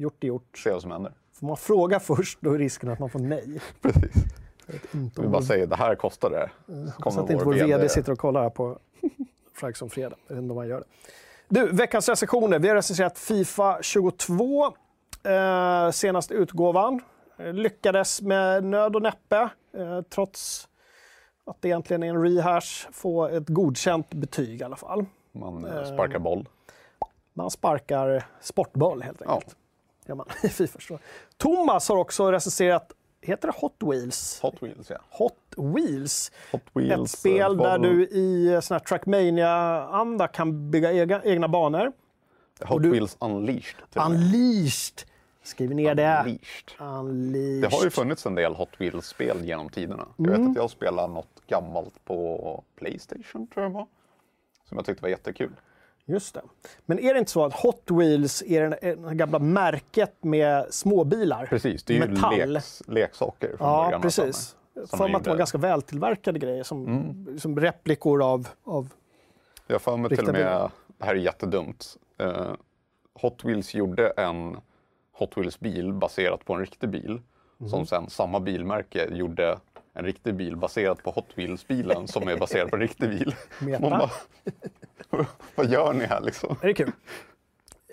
gjort 0.00 0.24
är 0.24 0.28
gjort. 0.28 0.58
se 0.58 0.70
vad 0.70 0.82
som 0.82 0.90
händer. 0.90 1.12
Får 1.32 1.46
man 1.46 1.56
fråga 1.56 2.00
först, 2.00 2.38
då 2.40 2.52
är 2.52 2.58
risken 2.58 2.90
att 2.90 2.98
man 2.98 3.10
får 3.10 3.18
nej. 3.18 3.60
Precis. 3.80 4.14
Vi 5.16 5.28
bara 5.28 5.42
säger 5.42 5.66
det 5.66 5.76
här 5.76 5.94
kostar 5.94 6.30
det. 6.30 6.50
Så 6.66 6.92
Så 6.92 7.02
kommer 7.02 7.24
att 7.24 7.30
inte 7.30 7.44
vår 7.44 7.52
VD 7.54 7.88
sitter 7.88 8.12
och 8.12 8.18
kollar 8.18 8.42
här 8.42 8.50
på 8.50 8.78
Flagg 9.54 9.76
som 9.76 9.90
fredag. 9.90 10.16
Jag 10.28 10.34
vet 10.34 10.42
inte 10.42 10.52
om 10.52 10.58
han 10.58 10.68
gör 10.68 10.78
det. 10.80 10.86
Du, 11.48 11.72
veckans 11.72 12.08
recensioner. 12.08 12.58
Vi 12.58 12.68
har 12.68 12.74
recenserat 12.74 13.18
Fifa 13.18 13.78
22. 13.82 14.66
Eh, 15.24 15.90
senaste 15.90 16.34
utgåvan. 16.34 17.00
Eh, 17.38 17.52
Lyckades 17.52 18.22
med 18.22 18.64
nöd 18.64 18.96
och 18.96 19.02
näppe, 19.02 19.48
eh, 19.76 20.00
trots 20.02 20.68
att 21.44 21.62
det 21.62 21.68
egentligen 21.68 22.02
är 22.02 22.08
en 22.08 22.22
rehash, 22.22 22.88
få 22.92 23.26
ett 23.28 23.48
godkänt 23.48 24.14
betyg 24.14 24.60
i 24.60 24.64
alla 24.64 24.76
fall. 24.76 25.04
Man 25.32 25.64
eh, 25.64 25.84
sparkar 25.94 26.18
boll. 26.18 26.48
Man 27.34 27.50
sparkar 27.50 28.26
sportboll 28.40 29.02
helt 29.02 29.22
Ja. 29.24 29.42
Gör 30.10 30.16
man 30.16 30.26
i 30.42 30.48
Fifa 30.48 30.78
22. 30.80 30.98
Thomas 31.36 31.88
har 31.88 31.96
också 31.96 32.32
recenserat, 32.32 32.92
heter 33.22 33.48
det 33.48 33.54
Hot 33.56 33.74
Wheels? 33.78 34.40
Hot 34.42 34.62
Wheels, 34.62 34.90
ja. 34.90 34.96
Hot 35.10 35.34
Wheels. 35.56 36.32
Hot 36.52 36.62
Wheels. 36.72 37.14
Ett 37.14 37.18
spel 37.20 37.52
eh, 37.52 37.62
där 37.62 37.78
du 37.78 38.06
i 38.06 38.60
sån 38.62 38.74
här 38.74 38.78
Trackmania-anda 38.80 40.28
kan 40.28 40.70
bygga 40.70 40.92
egna, 40.92 41.22
egna 41.24 41.48
banor. 41.48 41.92
Hot 42.64 42.82
du- 42.82 42.90
Wheels 42.90 43.16
Unleashed. 43.20 43.76
Unleashed! 43.94 45.02
Skriver 45.42 45.74
ner 45.74 45.94
det. 45.94 46.38
Unleashed. 46.78 47.60
Det 47.62 47.72
har 47.76 47.84
ju 47.84 47.90
funnits 47.90 48.26
en 48.26 48.34
del 48.34 48.54
Hot 48.54 48.80
Wheels-spel 48.80 49.44
genom 49.44 49.68
tiderna. 49.68 50.08
Jag 50.16 50.26
Mm. 50.28 50.40
vet 50.42 50.50
att 50.50 50.56
jag 50.62 50.70
spelade 50.70 51.12
något 51.12 51.42
gammalt 51.46 52.04
på 52.04 52.64
Playstation, 52.76 53.46
tror 53.46 53.64
jag 53.64 53.70
var. 53.70 53.86
Som 54.68 54.76
jag 54.76 54.84
tyckte 54.86 55.02
var 55.02 55.08
jättekul. 55.08 55.52
Just 56.04 56.34
det. 56.34 56.42
Men 56.86 56.98
är 56.98 57.12
det 57.14 57.18
inte 57.18 57.30
så 57.30 57.44
att 57.44 57.52
Hot 57.54 57.82
Wheels 57.90 58.42
är 58.46 58.60
det 58.70 58.78
det 59.08 59.14
gamla 59.14 59.38
märket 59.38 60.14
med 60.24 60.66
småbilar? 60.74 61.46
Precis, 61.46 61.84
det 61.84 61.98
är 61.98 62.06
ju 62.38 62.46
leks, 62.46 62.82
leksaker 62.86 63.48
från 63.56 63.68
Ja, 63.68 63.84
början. 63.84 64.00
precis. 64.02 64.56
För 64.90 65.06
mig 65.08 65.14
att 65.14 65.24
det 65.24 65.30
var 65.30 65.36
ganska 65.36 65.58
vältillverkade 65.58 66.38
grejer 66.38 66.62
som, 66.62 66.86
Mm. 66.86 67.38
som 67.38 67.60
replikor 67.60 68.22
av, 68.22 68.48
av... 68.64 68.88
Jag 69.66 69.82
för 69.82 69.96
mig 69.96 70.08
till 70.10 70.18
och 70.18 70.24
med, 70.24 70.34
bilar. 70.34 70.70
det 70.98 71.04
här 71.04 71.14
är 71.14 71.18
jättedumt. 71.18 71.96
Eh, 72.18 72.52
Hot 73.14 73.44
Wheels 73.44 73.74
gjorde 73.74 74.08
en 74.10 74.56
Hot 75.12 75.36
Wheels-bil 75.36 75.92
baserat 75.92 76.44
på 76.44 76.54
en 76.54 76.60
riktig 76.60 76.88
bil. 76.88 77.20
Mhm. 77.58 77.68
Som 77.68 77.86
sen 77.86 78.10
samma 78.10 78.40
bilmärke 78.40 79.08
gjorde 79.12 79.58
en 80.00 80.06
riktig 80.06 80.34
bil 80.34 80.56
baserat 80.56 81.02
på 81.02 81.10
Hot 81.10 81.26
Wheels-bilen 81.34 82.08
som 82.08 82.28
är 82.28 82.36
baserad 82.36 82.70
på 82.70 82.76
en 82.76 82.82
riktig 82.82 83.08
bil. 83.10 83.34
Bara, 83.80 84.10
vad 85.54 85.66
gör 85.70 85.92
ni 85.92 86.04
här 86.04 86.20
liksom? 86.20 86.56
Är 86.62 86.66
det 86.66 86.74
kul? 86.74 86.92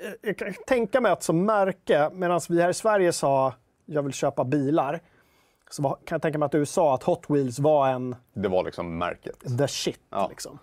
Eh, 0.03 0.11
Jag 0.21 0.37
kan 0.37 0.53
tänka 0.67 1.01
mig 1.01 1.11
att 1.11 1.23
som 1.23 1.45
märke, 1.45 2.09
medan 2.13 2.41
vi 2.49 2.61
här 2.61 2.69
i 2.69 2.73
Sverige 2.73 3.13
sa 3.13 3.53
jag 3.85 4.03
vill 4.03 4.13
köpa 4.13 4.43
bilar, 4.43 4.99
så 5.69 5.81
kan 5.83 6.15
jag 6.15 6.21
tänka 6.21 6.37
mig 6.37 6.45
att 6.45 6.55
USA 6.55 6.95
att 6.95 7.03
Hot 7.03 7.25
Wheels 7.29 7.59
var 7.59 7.87
en 7.89 8.15
Det 8.33 8.47
var 8.47 8.63
liksom 8.63 8.97
märket. 8.97 9.57
the 9.57 9.67
shit. 9.67 9.99
Ja. 10.09 10.27
Liksom. 10.29 10.59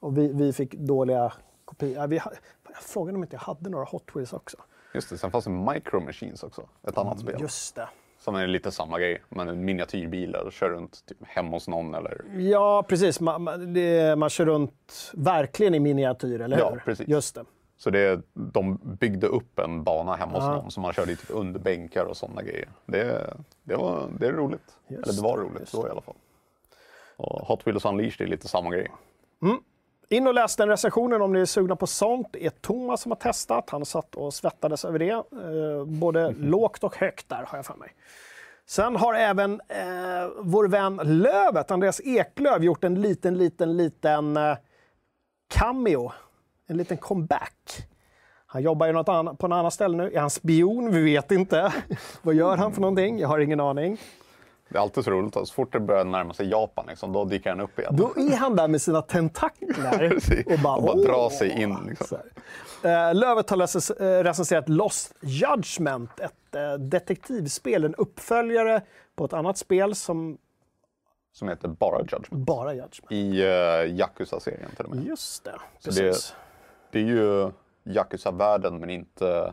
Och 0.00 0.18
vi, 0.18 0.32
vi 0.32 0.52
fick 0.52 0.74
dåliga 0.74 1.32
kopior. 1.64 2.06
Vi, 2.06 2.16
jag 2.16 2.82
frågade 2.82 3.16
om 3.16 3.22
inte 3.22 3.36
jag 3.36 3.40
hade 3.40 3.70
några 3.70 3.84
Hot 3.84 4.04
Wheels 4.14 4.32
också. 4.32 4.56
Just 4.94 5.10
det, 5.10 5.18
sen 5.18 5.30
fanns 5.30 5.44
det 5.44 5.50
Micro 5.50 6.00
Machines 6.00 6.42
också. 6.42 6.68
Ett 6.88 6.98
annat 6.98 7.18
spel. 7.20 7.30
Mm, 7.30 7.42
Just 7.42 7.74
det. 7.74 7.88
Som 8.24 8.34
är 8.34 8.46
lite 8.46 8.70
samma 8.70 8.98
grej. 8.98 9.22
Är 9.30 9.40
en 9.40 9.64
miniatyrbil 9.64 10.34
och 10.34 10.52
kör 10.52 10.70
runt 10.70 11.06
typ, 11.06 11.18
hemma 11.26 11.50
hos 11.50 11.68
någon 11.68 11.94
eller... 11.94 12.24
Ja, 12.38 12.84
precis. 12.88 13.20
Man, 13.20 13.44
det, 13.74 14.18
man 14.18 14.30
kör 14.30 14.46
runt 14.46 15.10
verkligen 15.14 15.74
i 15.74 15.80
miniatyr, 15.80 16.40
eller 16.40 16.58
Ja, 16.58 16.70
hur? 16.70 16.78
precis. 16.78 17.08
Just 17.08 17.34
det. 17.34 17.44
Så 17.76 17.90
det, 17.90 18.20
de 18.32 18.76
byggde 19.00 19.26
upp 19.26 19.58
en 19.58 19.84
bana 19.84 20.14
hemma 20.16 20.32
hos 20.32 20.42
Ja. 20.44 20.54
någon 20.56 20.70
som 20.70 20.82
man 20.82 20.92
körde 20.92 21.16
typ 21.16 21.30
under 21.30 21.60
bänkar 21.60 22.04
och 22.04 22.16
sådana 22.16 22.42
grejer. 22.42 22.68
Det, 22.86 23.34
det, 23.62 23.76
var, 23.76 24.08
det 24.18 24.26
är 24.26 24.32
roligt. 24.32 24.76
Just 24.88 25.06
Eller 25.06 25.16
det 25.16 25.22
var 25.22 25.38
det, 25.38 25.44
roligt 25.44 25.72
då 25.72 25.86
i 25.86 25.90
alla 25.90 26.00
fall. 26.00 26.14
Och 27.16 27.46
Hot 27.46 27.66
Wheels 27.66 27.84
Unleashed 27.84 28.26
är 28.26 28.30
lite 28.30 28.48
samma 28.48 28.70
grej. 28.70 28.90
In 30.08 30.26
och 30.26 30.34
läs 30.34 30.56
den 30.56 30.68
recensionen 30.68 31.22
om 31.22 31.32
ni 31.32 31.40
är 31.40 31.44
sugna 31.44 31.76
på 31.76 31.86
sånt. 31.86 32.28
Det 32.32 32.46
är 32.46 32.50
Thomas 32.50 33.00
som 33.00 33.10
har 33.10 33.16
testat. 33.16 33.70
Han 33.70 33.84
satt 33.84 34.14
och 34.14 34.34
svettades 34.34 34.84
över 34.84 34.98
det. 34.98 35.10
Eh, 35.10 35.84
både 35.84 36.30
lågt 36.38 36.84
och 36.84 36.96
högt 36.96 37.28
där, 37.28 37.44
har 37.46 37.58
jag 37.58 37.66
för 37.66 37.74
mig. 37.74 37.94
Sen 38.66 38.96
har 38.96 39.14
även 39.14 39.60
eh, 39.68 40.28
vår 40.38 40.68
vän 40.68 41.00
Lövet, 41.04 41.70
Andreas 41.70 42.00
Eklöv, 42.00 42.64
gjort 42.64 42.84
en 42.84 43.02
liten, 43.02 43.38
liten, 43.38 43.76
liten 43.76 44.36
eh, 44.36 44.56
cameo. 45.54 46.12
En 46.66 46.76
liten 46.76 46.96
comeback. 46.96 47.86
Han 48.46 48.62
jobbar 48.62 48.86
ju 48.86 48.92
något 48.92 49.08
annat, 49.08 49.38
på 49.38 49.48
något 49.48 49.56
annat 49.56 49.74
ställe 49.74 49.96
nu. 49.96 50.12
Är 50.12 50.20
han 50.20 50.30
spion? 50.30 50.90
Vi 50.92 51.02
vet 51.02 51.30
inte. 51.30 51.72
Vad 52.22 52.34
gör 52.34 52.56
han 52.56 52.72
för 52.72 52.80
någonting? 52.80 53.18
Jag 53.18 53.28
har 53.28 53.38
ingen 53.38 53.60
aning. 53.60 53.98
Det 54.74 54.78
är 54.78 54.82
alltid 54.82 55.04
så 55.04 55.10
roligt. 55.10 55.34
Så 55.34 55.46
fort 55.46 55.72
det 55.72 55.80
börjar 55.80 56.04
närma 56.04 56.34
sig 56.34 56.48
Japan, 56.48 56.84
liksom, 56.88 57.12
då 57.12 57.24
dyker 57.24 57.50
han 57.50 57.60
upp 57.60 57.78
igen. 57.78 57.96
Då 57.96 58.12
är 58.16 58.36
han 58.36 58.56
där 58.56 58.68
med 58.68 58.82
sina 58.82 59.02
tentakler 59.02 60.18
och 60.52 60.58
bara, 60.58 60.76
Och 60.76 60.82
bara 60.82 60.94
"Åh!" 60.96 61.04
drar 61.06 61.30
sig 61.30 61.62
in, 61.62 61.76
liksom. 61.88 62.18
Eh, 62.82 63.14
Lövet 63.14 63.50
har 63.50 63.56
eh, 64.02 64.22
recenserat 64.24 64.68
Lost 64.68 65.14
Judgment, 65.20 66.20
ett 66.20 66.54
eh, 66.54 66.72
detektivspel, 66.74 67.84
en 67.84 67.94
uppföljare 67.94 68.82
på 69.16 69.24
ett 69.24 69.32
annat 69.32 69.58
spel 69.58 69.94
som 69.94 70.38
Som 71.32 71.48
heter 71.48 71.68
bara 71.68 71.98
Judgment. 72.00 72.28
bara 72.30 72.72
Judgment. 72.74 73.06
I 73.12 73.42
uh, 73.42 73.96
Yakuza-serien 73.98 74.70
till 74.76 74.84
och 74.84 74.96
med. 74.96 75.04
Just 75.06 75.44
det, 75.44 75.54
Så 75.78 75.90
det- 75.90 76.00
precis. 76.08 76.34
Det 76.90 76.98
är 76.98 77.02
ju 77.04 77.50
Yakuza-världen 77.84 78.78
men 78.80 78.90
inte 78.90 79.52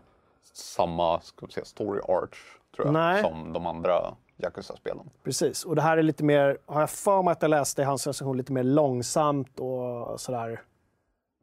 samma 0.53 1.21
ska 1.21 1.47
säga, 1.47 1.65
story 1.65 1.99
arch 2.07 2.37
tror 2.75 2.87
jag, 2.87 2.93
Nej. 2.93 3.23
som 3.23 3.53
de 3.53 3.67
andra 3.67 4.13
Yakuza-spelen. 4.43 5.09
precis. 5.23 5.63
Och 5.65 5.75
det 5.75 5.81
här 5.81 5.97
är 5.97 6.03
lite 6.03 6.23
mer, 6.23 6.57
har 6.65 6.79
jag 6.79 6.89
för 6.89 7.23
mig 7.23 7.31
att 7.31 7.41
jag 7.41 7.49
läste 7.49 7.81
i 7.81 7.85
hans 7.85 8.07
recension, 8.07 8.37
lite 8.37 8.53
mer 8.53 8.63
långsamt 8.63 9.59
och 9.59 10.21
sådär 10.21 10.61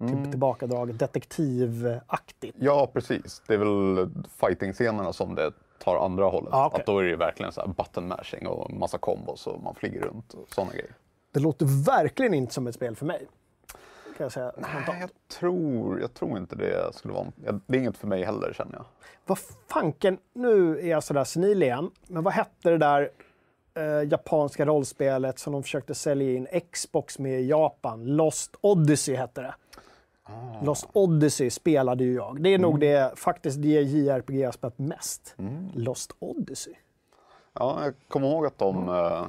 Mm. 0.01 0.23
typ 0.23 0.31
tillbakadraget, 0.33 0.99
detektivaktigt. 0.99 2.57
Ja, 2.61 2.91
precis. 2.93 3.43
Det 3.47 3.55
är 3.55 3.59
väl 3.59 4.09
fighting-scenerna 4.41 5.13
som 5.13 5.35
det 5.35 5.53
tar 5.79 5.97
andra 6.05 6.25
hållet. 6.25 6.49
Ja, 6.53 6.67
okej. 6.67 6.81
Att 6.81 6.87
då 6.87 6.99
är 6.99 7.05
det 7.05 7.17
verkligen 7.17 7.53
så 7.53 7.61
här 7.61 7.69
button 7.69 8.09
mashing 8.09 8.47
och 8.47 8.73
massa 8.73 8.99
kombos 8.99 9.47
och 9.47 9.63
man 9.63 9.75
flyger 9.75 10.01
runt 10.01 10.35
och 10.35 10.47
sådana 10.55 10.73
grejer. 10.73 10.95
Det 11.33 11.41
låter 11.41 11.85
verkligen 11.87 12.35
inte 12.35 12.55
som 12.55 12.67
ett 12.67 12.75
spel 12.75 12.97
för 12.97 13.07
mig. 13.07 13.27
Kan 14.19 14.25
jag 14.25 14.33
säga 14.33 14.53
Nej, 14.57 14.71
spontant. 14.71 15.01
jag 15.01 15.11
tror, 15.39 16.01
jag 16.01 16.15
tror 16.15 16.39
inte 16.39 16.57
det 16.57 16.95
skulle 16.95 17.15
vara... 17.15 17.27
Det 17.67 17.77
är 17.77 17.81
inget 17.81 17.97
för 17.97 18.07
mig 18.07 18.25
heller 18.25 18.53
känner 18.53 18.73
jag. 18.75 18.85
Vad 19.27 19.39
fanken, 19.69 20.19
nu 20.33 20.79
är 20.81 20.87
jag 20.87 21.05
sådär 21.05 21.25
senil 21.25 21.63
igen, 21.63 21.91
men 22.07 22.25
vad 22.25 22.33
hette 22.35 22.71
det 22.71 22.79
där 22.79 23.11
eh, 23.75 24.09
japanska 24.11 24.67
rollspelet 24.67 25.39
som 25.39 25.53
de 25.53 25.63
försökte 25.63 25.95
sälja 25.95 26.33
in 26.33 26.47
Xbox 26.73 27.19
med 27.19 27.41
i 27.41 27.47
Japan? 27.49 28.05
Lost 28.05 28.57
Odyssey 28.61 29.15
hette 29.17 29.41
det. 29.41 29.55
Ah. 30.23 30.65
Lost 30.65 30.87
Odyssey 30.93 31.51
spelade 31.51 32.05
ju 32.05 32.15
jag. 32.15 32.43
Det 32.43 32.49
är 32.55 32.59
nog 32.59 32.75
Mm. 32.75 32.81
det, 32.81 33.13
faktiskt 33.19 33.63
det 33.63 33.69
JRPG 33.69 34.41
jag 34.41 34.55
spelat 34.55 34.79
mest. 34.79 35.37
Lost 35.75 36.13
Odyssey. 36.19 36.75
Ja, 37.53 37.85
jag 37.85 37.95
kommer 38.09 38.29
ihåg 38.29 38.47
att 38.47 38.59
de 38.59 38.89
eh, 38.89 39.27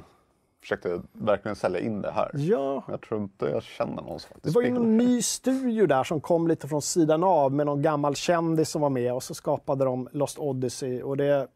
försökte 0.60 1.00
verkligen 1.12 1.56
sälja 1.56 1.80
in 1.80 2.02
det 2.02 2.10
här. 2.10 2.30
Ja, 2.34 2.82
Jag 2.88 3.00
tror 3.00 3.20
inte 3.20 3.46
jag 3.46 3.62
känner 3.62 4.02
någon 4.02 4.20
som 4.20 4.30
det 4.42 4.50
var 4.50 4.62
ju 4.62 4.70
någon 4.70 4.96
ny 4.96 5.22
studio 5.22 5.86
där 5.86 6.04
som 6.04 6.20
kom 6.20 6.48
lite 6.48 6.68
från 6.68 6.82
sidan 6.82 7.24
av 7.24 7.52
med 7.52 7.66
någon 7.66 7.82
gammal 7.82 8.14
kändis 8.14 8.70
som 8.70 8.82
var 8.82 8.90
med 8.90 9.14
och 9.14 9.22
så 9.22 9.34
skapade 9.34 9.84
de 9.84 10.08
Lost 10.12 10.38
Odyssey. 10.38 11.02
Och 11.02 11.16
det, 11.16 11.48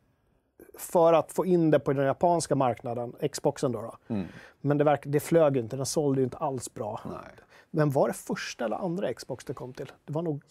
för 0.78 1.12
att 1.12 1.32
få 1.32 1.46
in 1.46 1.70
det 1.70 1.78
på 1.78 1.92
den 1.92 2.06
japanska 2.06 2.54
marknaden, 2.54 3.12
Xboxen 3.32 3.72
då. 3.72 3.82
då. 3.82 4.14
Mm. 4.14 4.26
Men 4.60 4.78
det, 4.78 4.84
verk, 4.84 5.02
det 5.06 5.20
flög 5.20 5.56
ju 5.56 5.62
inte, 5.62 5.76
den 5.76 5.86
sålde 5.86 6.20
ju 6.20 6.24
inte 6.24 6.36
alls 6.36 6.74
bra. 6.74 7.00
Nej. 7.04 7.44
Men 7.70 7.90
var 7.90 8.08
det 8.08 8.14
första 8.14 8.64
eller 8.64 8.76
andra 8.76 9.12
Xbox 9.12 9.44
det 9.44 9.54
kom 9.54 9.72
till? 9.74 9.92
Det 10.04 10.12
var 10.12 10.22
nog 10.22 10.42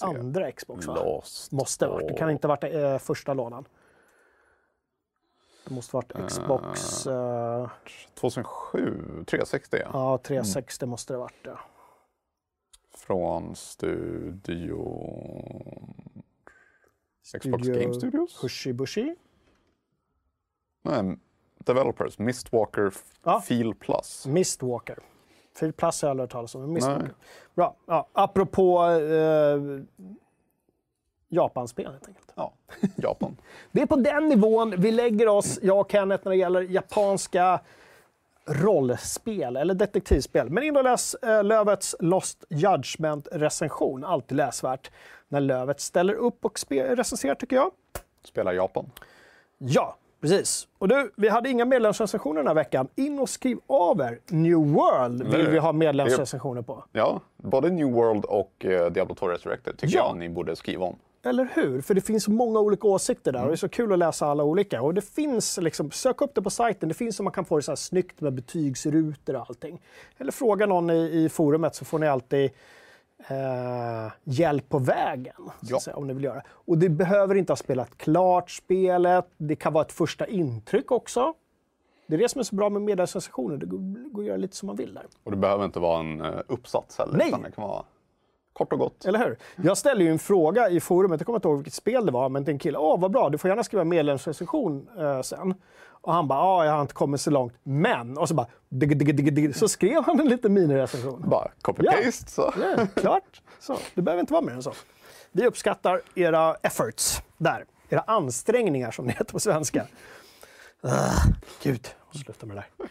andra 0.00 0.52
Xbox 0.52 0.86
va? 0.86 0.94
Lost. 0.94 1.52
Måste 1.52 1.86
ha 1.86 1.92
varit. 1.92 2.08
Det 2.08 2.14
kan 2.14 2.30
inte 2.30 2.46
ha 2.48 2.56
varit 2.56 2.74
eh, 2.74 2.98
första 2.98 3.34
lådan. 3.34 3.64
Det 5.68 5.74
måste 5.74 5.96
varit 5.96 6.12
Xbox... 6.28 7.06
eh, 7.06 7.70
2007, 8.14 9.24
360 9.26 9.76
ja. 9.76 9.90
ja, 9.92 10.18
360 10.18 10.86
måste 10.86 11.12
det 11.12 11.18
varit. 11.18 11.40
Ja. 11.42 11.58
Från 12.94 13.56
studio... 13.56 14.78
Xbox 17.38 17.64
Studio 17.64 17.82
Game 17.82 17.94
Studios? 17.94 18.44
Hushi 18.44 18.72
Bushi. 18.72 19.14
Nej, 20.82 21.18
Developers, 21.58 22.18
Mistwalker 22.18 22.92
Ja. 23.24 23.40
Feel 23.40 23.74
Plus. 23.74 24.26
Mistwalker. 24.26 24.98
Fil 25.56 25.72
Plus 25.72 26.02
har 26.02 26.08
jag 26.08 26.10
aldrig 26.10 26.22
hört 26.24 26.32
talas 26.32 26.54
om. 26.54 26.72
Mistwalker. 26.72 27.02
Nej. 27.02 27.14
Bra. 27.54 27.76
Ja, 27.86 28.08
apropå 28.12 28.84
eh, 28.84 29.60
Japanspel 31.28 31.86
helt 31.92 32.08
enkelt. 32.08 32.32
Ja, 32.34 32.52
Japan. 32.96 33.36
Det 33.72 33.82
är 33.82 33.86
på 33.86 33.96
den 33.96 34.28
nivån 34.28 34.74
vi 34.78 34.90
lägger 34.90 35.28
oss, 35.28 35.58
jag 35.62 35.80
och 35.80 35.90
Kenneth, 35.92 36.24
när 36.24 36.30
det 36.30 36.36
gäller 36.38 36.60
japanska 36.62 37.60
rollspel 38.46 39.56
eller 39.56 39.74
detektivspel. 39.74 40.50
Men 40.50 40.64
in 40.64 40.76
och 40.76 40.84
läs 40.84 41.14
eh, 41.14 41.44
Lövets 41.44 41.96
Lost 42.00 42.44
Judgment-recension. 42.50 44.04
Alltid 44.04 44.36
läsvärt 44.36 44.90
när 45.28 45.40
Lövet 45.40 45.80
ställer 45.80 46.14
upp 46.14 46.44
och 46.44 46.60
recenserar 46.70 47.34
tycker 47.34 47.56
jag. 47.56 47.70
Spelar 48.24 48.52
Japan. 48.52 48.90
Ja, 49.58 49.96
precis. 50.20 50.68
Och 50.78 50.88
du, 50.88 51.12
vi 51.16 51.28
hade 51.28 51.48
inga 51.50 51.64
medlemsrecensioner 51.64 52.36
den 52.40 52.46
här 52.46 52.54
veckan. 52.54 52.88
In 52.94 53.18
och 53.18 53.28
skriv 53.28 53.58
av 53.66 54.00
er. 54.00 54.20
New 54.26 54.56
World 54.72 55.22
vill 55.22 55.42
Nej. 55.42 55.52
vi 55.52 55.58
ha 55.58 55.72
medlemsrecensioner 55.72 56.62
på. 56.62 56.84
Ja, 56.92 57.20
både 57.36 57.70
New 57.70 57.92
World 57.92 58.24
och 58.24 58.64
eh, 58.64 58.90
Diablo 58.90 59.14
2 59.14 59.28
Resurrected 59.28 59.78
tycker 59.78 59.96
Ja. 59.96 60.06
jag 60.08 60.16
ni 60.16 60.28
borde 60.28 60.56
skriva 60.56 60.84
om. 60.84 60.96
Eller 61.22 61.48
hur? 61.54 61.80
För 61.80 61.94
det 61.94 62.00
finns 62.00 62.24
så 62.24 62.30
många 62.30 62.60
olika 62.60 62.86
åsikter 62.88 63.32
där 63.32 63.42
och 63.42 63.48
det 63.48 63.54
är 63.54 63.56
så 63.56 63.68
kul 63.68 63.92
att 63.92 63.98
läsa 63.98 64.26
alla 64.26 64.44
olika. 64.44 64.82
Och 64.82 64.94
det 64.94 65.00
finns, 65.00 65.58
liksom, 65.58 65.90
sök 65.90 66.20
upp 66.20 66.34
det 66.34 66.42
på 66.42 66.50
sajten, 66.50 66.88
det 66.88 66.94
finns 66.94 67.16
så 67.16 67.22
man 67.22 67.32
kan 67.32 67.44
få 67.44 67.56
det 67.56 67.62
så 67.62 67.70
här 67.70 67.76
snyggt 67.76 68.20
med 68.20 68.32
betygsrutor 68.32 69.36
och 69.36 69.46
allting. 69.48 69.82
Eller 70.18 70.32
fråga 70.32 70.66
någon 70.66 70.90
i, 70.90 71.24
i 71.24 71.28
forumet 71.28 71.74
så 71.74 71.84
får 71.84 71.98
ni 71.98 72.06
alltid 72.06 72.50
eh, 73.28 74.12
hjälp 74.24 74.68
på 74.68 74.78
vägen. 74.78 75.50
Ja. 75.60 75.80
säga, 75.80 75.96
om 75.96 76.06
ni 76.06 76.14
vill 76.14 76.24
göra. 76.24 76.42
Och 76.48 76.78
det 76.78 76.88
behöver 76.88 77.34
inte 77.34 77.52
ha 77.52 77.56
spelat 77.56 77.98
klart 77.98 78.50
spelet, 78.50 79.26
det 79.36 79.56
kan 79.56 79.72
vara 79.72 79.84
ett 79.84 79.92
första 79.92 80.26
intryck 80.26 80.90
också. 80.90 81.34
Det 82.06 82.14
är 82.14 82.18
det 82.18 82.28
som 82.28 82.38
är 82.38 82.42
så 82.44 82.54
bra 82.54 82.68
med 82.70 82.82
medlemsrecensioner, 82.82 83.56
det 83.56 83.66
går, 83.66 84.10
går 84.12 84.22
att 84.22 84.26
göra 84.26 84.36
lite 84.36 84.56
som 84.56 84.66
man 84.66 84.76
vill 84.76 84.94
där. 84.94 85.06
Och 85.24 85.30
det 85.30 85.36
behöver 85.36 85.64
inte 85.64 85.80
vara 85.80 86.00
en 86.00 86.20
eh, 86.20 86.40
uppsats 86.46 86.98
heller, 86.98 87.18
Nej. 87.18 87.34
det 87.44 87.50
kan 87.50 87.68
vara 87.68 87.84
kort 88.58 88.72
och 88.72 88.78
gott. 88.78 89.04
Eller 89.04 89.18
hur? 89.18 89.38
Jag 89.56 89.78
ställde 89.78 90.04
ju 90.04 90.10
en 90.10 90.18
fråga 90.18 90.68
i 90.70 90.80
forumet, 90.80 91.20
jag 91.20 91.26
kommer 91.26 91.36
inte 91.38 91.48
ihåg 91.48 91.56
vilket 91.56 91.74
spel 91.74 92.06
det 92.06 92.12
var, 92.12 92.28
men 92.28 92.44
till 92.44 92.52
en 92.52 92.58
kille. 92.58 92.78
Åh, 92.78 93.00
vad 93.00 93.10
bra, 93.10 93.30
du 93.30 93.38
får 93.38 93.48
gärna 93.48 93.64
skriva 93.64 93.84
medlemsrecension 93.84 94.88
eh, 94.98 95.22
sen. 95.22 95.54
Och 96.00 96.12
han 96.12 96.28
bara, 96.28 96.38
ja, 96.38 96.64
jag 96.64 96.72
har 96.72 96.82
inte 96.82 96.94
kommit 96.94 97.20
så 97.20 97.30
långt, 97.30 97.54
men... 97.62 98.18
Och 98.18 98.28
så 98.28 98.34
bara, 98.34 98.46
digg, 98.68 98.98
digg, 98.98 99.34
digg. 99.34 99.56
så 99.56 99.68
skrev 99.68 100.04
han 100.04 100.20
en 100.20 100.28
liten 100.28 100.52
minirecension. 100.52 101.24
Bara 101.28 101.50
copy-paste 101.62 102.30
så. 102.30 102.54
Ja, 102.62 102.86
klart. 102.94 103.42
Så, 103.60 103.76
det 103.94 104.02
behöver 104.02 104.20
inte 104.20 104.32
vara 104.32 104.44
mer 104.44 104.52
än 104.52 104.62
så. 104.62 104.72
Vi 105.32 105.46
uppskattar 105.46 106.00
era 106.14 106.54
efforts 106.54 107.22
där. 107.36 107.64
Era 107.88 108.00
ansträngningar 108.00 108.90
som 108.90 109.06
det 109.06 109.12
heter 109.12 109.32
på 109.32 109.40
svenska. 109.40 109.86
Ah, 110.82 110.88
Gud, 111.62 111.88
jag 112.12 112.20
sluta 112.20 112.46
med 112.46 112.56
det 112.56 112.64
där. 112.78 112.88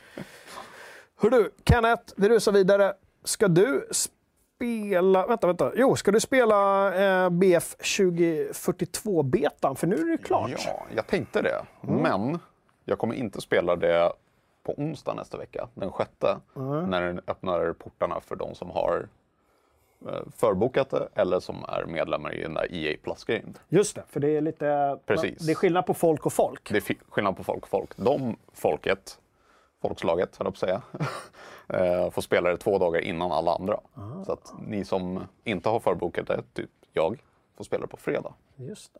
Hör 1.21 1.29
du, 1.29 1.51
Kenneth, 1.65 2.13
vi 2.15 2.29
rusar 2.29 2.51
vidare. 2.51 2.93
Ska 3.23 3.47
du 3.47 3.87
spela... 4.57 5.27
Vänta, 5.27 5.47
vänta. 5.47 5.71
Jo, 5.75 5.95
ska 5.95 6.11
du 6.11 6.19
spela 6.19 6.93
eh, 6.95 7.29
BF 7.29 7.75
2042-betan? 7.77 9.75
För 9.75 9.87
nu 9.87 9.95
är 9.95 10.05
det 10.05 10.17
klart. 10.17 10.51
Ja, 10.65 10.85
jag 10.95 11.07
tänkte 11.07 11.41
det. 11.41 11.65
Men 11.81 12.39
jag 12.85 12.99
kommer 12.99 13.15
inte 13.15 13.41
spela 13.41 13.75
det 13.75 14.11
på 14.63 14.73
onsdag 14.73 15.13
nästa 15.13 15.37
vecka, 15.37 15.67
den 15.73 15.91
sjätte, 15.91 16.37
när 16.87 17.01
den 17.01 17.21
öppnar 17.27 17.73
portarna 17.73 18.19
för 18.21 18.35
de 18.35 18.55
som 18.55 18.69
har 18.69 19.07
eh, 20.07 20.21
förbokat 20.37 20.89
det 20.89 21.07
eller 21.15 21.39
som 21.39 21.63
är 21.67 21.85
medlemmar 21.85 22.33
i 22.33 22.41
den 22.41 22.53
där 22.53 22.73
EA 22.73 22.97
Plus-grejen. 23.03 23.57
Just 23.69 23.95
det, 23.95 24.03
för 24.09 24.19
det 24.19 24.29
är 24.29 24.41
lite... 24.41 24.99
Precis. 25.05 25.45
Det 25.45 25.51
är 25.51 25.55
skillnad 25.55 25.85
på 25.85 25.93
folk 25.93 26.25
och 26.25 26.33
folk. 26.33 26.69
Det 26.71 26.89
är 26.89 26.95
skillnad 27.09 27.37
på 27.37 27.43
folk 27.43 27.63
och 27.63 27.69
folk. 27.69 27.97
De 27.97 28.35
folket, 28.53 29.19
folkslaget 29.81 30.37
höll 30.37 30.45
jag 30.47 30.53
på 30.53 30.65
att 30.65 30.69
säga, 30.69 30.81
eh, 31.79 32.11
får 32.11 32.21
spela 32.21 32.49
det 32.49 32.57
två 32.57 32.77
dagar 32.77 33.01
innan 33.01 33.31
alla 33.31 33.55
andra. 33.55 33.79
Så 34.25 34.31
att 34.31 34.53
ni 34.59 34.85
som 34.85 35.23
inte 35.43 35.69
har 35.69 35.79
förbokat 35.79 36.27
det, 36.27 36.43
typ 36.53 36.69
jag, 36.93 37.23
får 37.57 37.63
spela 37.63 37.81
det 37.81 37.87
på 37.87 37.97
fredag. 37.97 38.33
Just 38.55 38.93
det. 38.93 38.99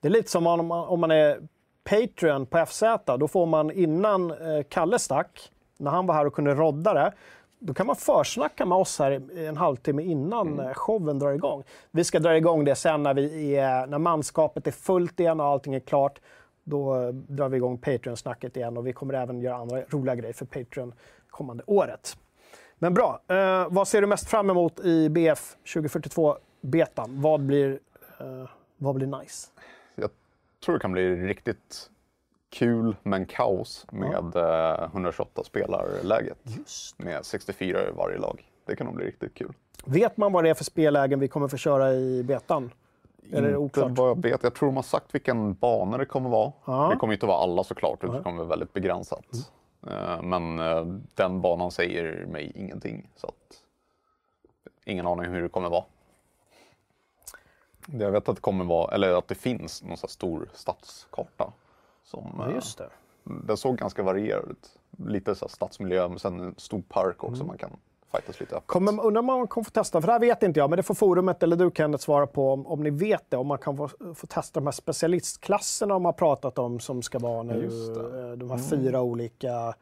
det 0.00 0.08
är 0.08 0.12
lite 0.12 0.30
som 0.30 0.46
om 0.46 0.66
man, 0.66 0.88
om 0.88 1.00
man 1.00 1.10
är 1.10 1.40
Patreon 1.84 2.46
på 2.46 2.66
FZ. 2.66 2.82
Då 3.18 3.28
får 3.28 3.46
man 3.46 3.70
innan 3.70 4.30
eh, 4.30 4.62
Kalle 4.68 4.98
stack, 4.98 5.52
när 5.76 5.90
han 5.90 6.06
var 6.06 6.14
här 6.14 6.26
och 6.26 6.34
kunde 6.34 6.54
rodda 6.54 6.94
det, 6.94 7.12
då 7.58 7.74
kan 7.74 7.86
man 7.86 7.96
försnacka 7.96 8.66
med 8.66 8.78
oss 8.78 8.98
här 8.98 9.38
en 9.38 9.56
halvtimme 9.56 10.02
innan 10.02 10.60
eh, 10.60 10.72
showen 10.74 11.18
drar 11.18 11.32
igång. 11.32 11.62
Vi 11.90 12.04
ska 12.04 12.18
dra 12.18 12.36
igång 12.36 12.64
det 12.64 12.74
sen 12.74 13.02
när, 13.02 13.14
vi 13.14 13.56
är, 13.56 13.86
när 13.86 13.98
manskapet 13.98 14.66
är 14.66 14.70
fullt 14.70 15.20
igen 15.20 15.40
och 15.40 15.46
allting 15.46 15.74
är 15.74 15.80
klart. 15.80 16.20
Då 16.64 17.02
eh, 17.02 17.08
drar 17.08 17.48
vi 17.48 17.56
igång 17.56 17.78
Patreon-snacket 17.78 18.56
igen 18.56 18.76
och 18.76 18.86
vi 18.86 18.92
kommer 18.92 19.14
även 19.14 19.40
göra 19.40 19.56
andra 19.56 19.82
roliga 19.88 20.14
grejer 20.14 20.32
för 20.34 20.46
Patreon 20.46 20.92
kommande 21.30 21.64
året. 21.66 22.16
Men 22.78 22.94
bra, 22.94 23.22
eh, 23.28 23.66
vad 23.70 23.88
ser 23.88 24.00
du 24.00 24.06
mest 24.06 24.28
fram 24.28 24.50
emot 24.50 24.80
i 24.80 25.08
BF 25.08 25.56
2042-betan? 25.64 27.20
Vad 27.20 27.40
blir, 27.40 27.78
eh, 28.20 28.50
vad 28.76 28.94
blir 28.94 29.06
nice? 29.06 29.48
Jag 29.94 30.10
tror 30.64 30.74
det 30.74 30.80
kan 30.80 30.92
bli 30.92 31.16
riktigt 31.16 31.90
kul 32.50 32.96
men 33.02 33.26
kaos 33.26 33.86
med 33.92 34.36
eh, 34.36 34.84
128 34.84 35.44
spelarläget. 35.44 36.38
Med 36.96 37.24
64 37.24 37.88
i 37.88 37.92
varje 37.96 38.18
lag. 38.18 38.50
Det 38.66 38.76
kan 38.76 38.86
nog 38.86 38.96
bli 38.96 39.06
riktigt 39.06 39.34
kul. 39.34 39.52
Vet 39.84 40.16
man 40.16 40.32
vad 40.32 40.44
det 40.44 40.50
är 40.50 40.54
för 40.54 40.64
spellägen 40.64 41.20
vi 41.20 41.28
kommer 41.28 41.48
få 41.48 41.56
köra 41.56 41.92
i 41.94 42.22
betan? 42.22 42.70
Eller 43.32 43.48
är 43.48 43.52
det 43.52 43.56
oklart? 43.56 43.90
vad 43.98 44.08
jag 44.10 44.22
vet. 44.22 44.42
Jag 44.42 44.54
tror 44.54 44.68
de 44.68 44.76
har 44.76 44.82
sagt 44.82 45.14
vilken 45.14 45.54
bana 45.54 45.98
det 45.98 46.04
kommer 46.06 46.30
vara. 46.30 46.52
Ja. 46.64 46.88
Det 46.90 46.96
kommer 46.96 47.12
inte 47.14 47.26
vara 47.26 47.38
alla 47.38 47.64
såklart, 47.64 48.04
utan 48.04 48.16
det 48.16 48.22
kommer 48.22 48.38
vara 48.38 48.48
väldigt 48.48 48.72
begränsat. 48.72 49.24
Eh, 49.86 50.22
Men 50.22 50.58
eh, 50.58 50.84
den 51.14 51.40
banan 51.40 51.70
säger 51.70 52.26
mig 52.26 52.52
ingenting. 52.54 53.10
Så 53.16 53.26
att, 53.26 53.56
ingen 54.84 55.06
aning 55.06 55.30
hur 55.30 55.42
det 55.42 55.48
kommer 55.48 55.68
vara. 55.68 55.84
Jag 57.86 58.10
vet 58.10 58.28
att 58.28 58.36
det 58.36 58.42
kommer 58.42 58.64
vara, 58.64 58.94
eller 58.94 59.14
att 59.18 59.28
det 59.28 59.34
finns 59.34 59.82
någon 59.82 59.96
stor 59.96 60.50
stadskarta. 60.54 61.52
Som, 62.04 62.34
Ja, 62.38 62.48
eh, 62.48 62.54
just 62.54 62.78
det. 62.78 62.88
Den 63.24 63.56
såg 63.56 63.76
ganska 63.78 64.02
varierad 64.02 64.50
ut. 64.50 64.78
Lite 65.06 65.34
så 65.34 65.48
stadsmiljö, 65.48 66.08
men 66.08 66.18
sen 66.18 66.40
en 66.40 66.54
stor 66.56 66.82
park 66.88 67.24
också 67.24 67.44
man 67.44 67.58
kan 67.58 67.70
fightas 68.12 68.40
lite 68.40 68.56
öppet. 68.56 68.66
Kommer, 68.66 69.04
undrar 69.04 69.18
om 69.20 69.26
man 69.26 69.46
kommer 69.46 69.64
få 69.64 69.70
testa, 69.70 70.00
för 70.00 70.06
det 70.06 70.12
här 70.12 70.20
vet 70.20 70.42
inte 70.42 70.60
jag, 70.60 70.70
men 70.70 70.76
det 70.76 70.82
får 70.82 70.94
forumet 70.94 71.42
eller 71.42 71.56
du 71.56 71.70
Kenneth 71.74 72.04
svara 72.04 72.26
på 72.26 72.52
om, 72.52 72.66
om 72.66 72.82
ni 72.82 72.90
vet 72.90 73.24
det, 73.28 73.36
om 73.36 73.46
man 73.46 73.58
kan 73.58 73.76
få, 73.76 73.88
få 74.14 74.26
testa 74.26 74.60
de 74.60 74.66
här 74.66 74.72
specialistklasserna 74.72 75.94
de 75.94 76.04
har 76.04 76.12
pratat 76.12 76.58
om 76.58 76.80
som 76.80 77.02
ska 77.02 77.18
vara 77.18 77.42
nu. 77.42 77.66
Mm. 77.66 78.30
eh, 78.30 78.36
de 78.38 78.50
här 78.50 78.58
fyra 78.58 79.02
olika. 79.02 79.74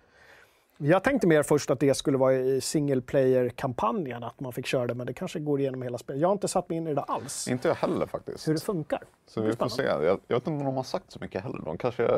Jag 0.81 1.05
tänkte 1.05 1.27
mer 1.27 1.43
först 1.43 1.71
att 1.71 1.81
det 1.81 1.95
skulle 1.95 2.19
vara 2.19 2.35
i 2.35 2.61
single 2.61 3.01
player-kampanjen, 3.01 4.23
att 4.25 4.41
man 4.41 4.53
fick 4.53 4.67
köra 4.67 4.87
det, 4.87 4.95
men 4.95 5.07
det 5.07 5.13
kanske 5.13 5.39
går 5.41 5.61
igenom 5.61 5.83
hela 5.83 5.99
spelet. 5.99 6.23
Jag 6.23 6.29
har 6.29 6.33
inte 6.33 6.49
satt 6.49 6.69
mig 6.69 6.79
in 6.79 6.87
i 6.87 6.95
det 6.95 7.03
alls, 7.03 7.49
Inte 7.49 7.69
jag 7.69 7.75
heller 7.75 8.07
faktiskt. 8.07 8.49
hur 8.49 8.55
det 8.55 8.61
funkar. 8.61 9.03
Så 9.27 9.41
Det 9.41 9.47
vi 9.47 9.57
får 9.57 9.69
se. 9.69 9.83
Jag, 9.83 10.05
jag 10.05 10.17
vet 10.37 10.47
inte 10.47 10.51
om 10.51 10.65
de 10.65 10.77
har 10.77 10.83
sagt 10.83 11.13
så 11.13 11.19
mycket 11.21 11.43
heller. 11.43 11.61
De 11.65 11.79
kanske 11.79 12.09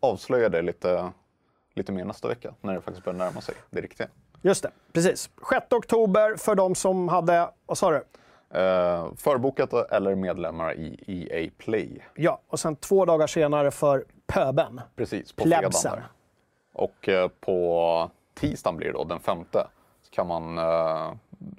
avslöjar 0.00 0.48
det 0.48 0.62
lite, 0.62 1.10
lite 1.74 1.92
mer 1.92 2.04
nästa 2.04 2.28
vecka 2.28 2.54
när 2.60 2.74
det 2.74 2.80
faktiskt 2.80 3.04
börjar 3.04 3.18
närma 3.18 3.40
sig 3.40 3.54
det 3.70 3.80
riktiga. 3.80 4.08
Just 4.42 4.62
det, 4.62 4.70
precis. 4.92 5.30
6 5.50 5.66
oktober 5.72 6.36
för 6.36 6.54
de 6.54 6.74
som 6.74 7.08
hade, 7.08 7.50
vad 7.66 7.78
sa 7.78 7.90
du? 7.90 8.04
Eh, 8.58 9.14
förbokat 9.16 9.72
eller 9.72 10.14
medlemmar 10.14 10.74
i 10.74 10.98
EA 11.06 11.50
Play. 11.58 12.04
Ja, 12.14 12.40
och 12.48 12.60
sen 12.60 12.76
två 12.76 13.04
dagar 13.04 13.26
senare 13.26 13.70
för 13.70 14.04
pöben. 14.26 14.80
Precis, 14.96 15.32
på 15.32 15.44
Plebsen. 15.44 15.72
fredagen. 15.72 16.04
Och 16.72 17.08
eh, 17.08 17.28
på 17.28 18.10
tisdagen 18.34 18.76
blir 18.76 18.86
det 18.86 18.92
då, 18.92 19.04
den 19.04 19.20
femte, 19.20 19.66
så 20.02 20.10
kan 20.10 20.26
man 20.26 20.58
eh, 20.58 21.12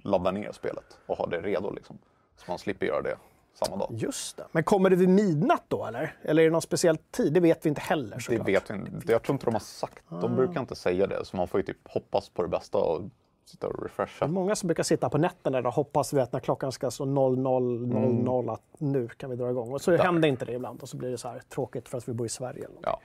ladda 0.03 0.31
ner 0.31 0.51
spelet 0.51 0.97
och 1.05 1.17
ha 1.17 1.25
det 1.25 1.41
redo. 1.41 1.71
Liksom. 1.73 1.97
Så 2.37 2.51
man 2.51 2.59
slipper 2.59 2.85
göra 2.85 3.01
det 3.01 3.15
samma 3.53 3.77
dag. 3.77 3.89
Just 3.91 4.37
det. 4.37 4.43
Men 4.51 4.63
kommer 4.63 4.89
det 4.89 4.95
vid 4.95 5.09
midnatt 5.09 5.63
då 5.67 5.85
eller? 5.85 6.15
Eller 6.21 6.41
är 6.41 6.45
det 6.47 6.51
någon 6.51 6.61
speciell 6.61 6.97
tid? 6.97 7.33
Det 7.33 7.39
vet 7.39 7.65
vi 7.65 7.69
inte 7.69 7.81
heller 7.81 8.15
Det 8.15 8.21
såklart. 8.21 8.47
vet 8.47 8.69
vi 8.71 8.73
inte. 8.75 9.11
Jag 9.11 9.23
tror 9.23 9.33
inte 9.35 9.45
de 9.45 9.53
har 9.53 9.59
sagt. 9.59 10.03
De 10.09 10.35
brukar 10.35 10.59
inte 10.61 10.75
säga 10.75 11.07
det, 11.07 11.25
så 11.25 11.37
man 11.37 11.47
får 11.47 11.59
ju 11.59 11.65
typ 11.65 11.77
hoppas 11.87 12.29
på 12.29 12.41
det 12.41 12.47
bästa 12.49 12.77
och 12.77 13.01
sitta 13.45 13.67
och 13.67 13.83
refresha. 13.83 14.25
Det 14.25 14.29
är 14.29 14.33
många 14.33 14.55
som 14.55 14.67
brukar 14.67 14.83
sitta 14.83 15.09
på 15.09 15.17
nätterna 15.17 15.59
och 15.59 15.73
hoppas 15.73 16.13
vet, 16.13 16.33
när 16.33 16.39
klockan 16.39 16.71
ska 16.71 16.91
slå 16.91 17.05
00.00 17.05 18.53
att 18.53 18.61
nu 18.77 19.07
kan 19.07 19.29
vi 19.29 19.35
dra 19.35 19.49
igång. 19.49 19.73
Och 19.73 19.81
så 19.81 19.97
händer 19.97 20.29
inte 20.29 20.45
det 20.45 20.53
ibland 20.53 20.81
och 20.81 20.89
så 20.89 20.97
blir 20.97 21.11
det 21.11 21.17
så 21.17 21.27
här 21.27 21.39
tråkigt 21.49 21.89
för 21.89 21.97
att 21.97 22.09
vi 22.09 22.13
bor 22.13 22.25
i 22.25 22.29
Sverige. 22.29 22.65
Eller. 22.65 22.77
Ja. 22.81 22.99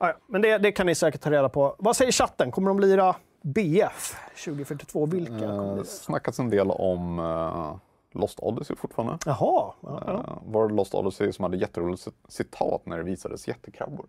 Ja, 0.00 0.06
ja, 0.08 0.14
men 0.26 0.42
det, 0.42 0.58
det 0.58 0.72
kan 0.72 0.86
ni 0.86 0.94
säkert 0.94 1.20
ta 1.20 1.30
reda 1.30 1.48
på. 1.48 1.76
Vad 1.78 1.96
säger 1.96 2.12
chatten? 2.12 2.50
Kommer 2.50 2.68
de 2.68 2.80
lira 2.80 3.16
BF 3.42 4.16
2042? 4.44 5.06
Vilka 5.06 5.30
kommer 5.38 5.62
Det 5.62 5.76
har 5.76 5.84
snackats 5.84 6.38
en 6.38 6.50
del 6.50 6.70
om 6.70 7.18
eh, 7.18 7.76
Lost 8.12 8.40
Odyssey 8.40 8.76
fortfarande. 8.76 9.18
Jaha. 9.26 9.74
Ja, 9.80 10.02
ja. 10.06 10.12
Uh, 10.12 10.52
var 10.52 10.68
det 10.68 10.74
Lost 10.74 10.94
Odyssey 10.94 11.32
som 11.32 11.42
hade 11.42 11.56
jätteroligt 11.56 12.02
cit- 12.02 12.14
citat 12.28 12.86
när 12.86 12.96
det 12.98 13.02
visades 13.04 13.48
jättekrabbor? 13.48 14.06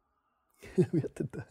Jag 0.74 0.86
vet 0.92 1.20
inte. 1.20 1.42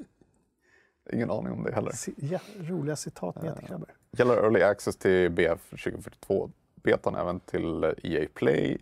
Ingen 1.13 1.31
aning 1.31 1.53
om 1.53 1.63
det 1.63 1.73
heller. 1.75 1.91
C- 1.91 2.11
ja, 2.17 2.39
roliga 2.59 2.95
citat 2.95 3.35
med 3.35 3.45
jättekrabbor. 3.45 3.89
Gäller 4.11 4.33
Early 4.37 4.61
Access 4.61 4.95
till 4.95 5.29
BF 5.31 5.69
2042. 5.69 6.51
Betan 6.75 7.15
även 7.15 7.39
till 7.39 7.83
EA 8.03 8.27
Play 8.33 8.77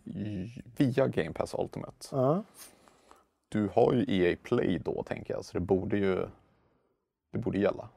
via 0.77 1.07
Game 1.07 1.31
Pass 1.33 1.55
Ultimate. 1.57 2.07
Ja. 2.11 2.43
Du 3.49 3.67
har 3.73 3.93
ju 3.93 4.05
EA 4.07 4.37
Play 4.43 4.79
då 4.85 5.03
tänker 5.03 5.33
jag, 5.33 5.45
så 5.45 5.53
det 5.53 5.59
borde 5.59 5.97
ju 5.97 6.27
det 7.31 7.37
borde 7.39 7.57
gälla. 7.59 7.89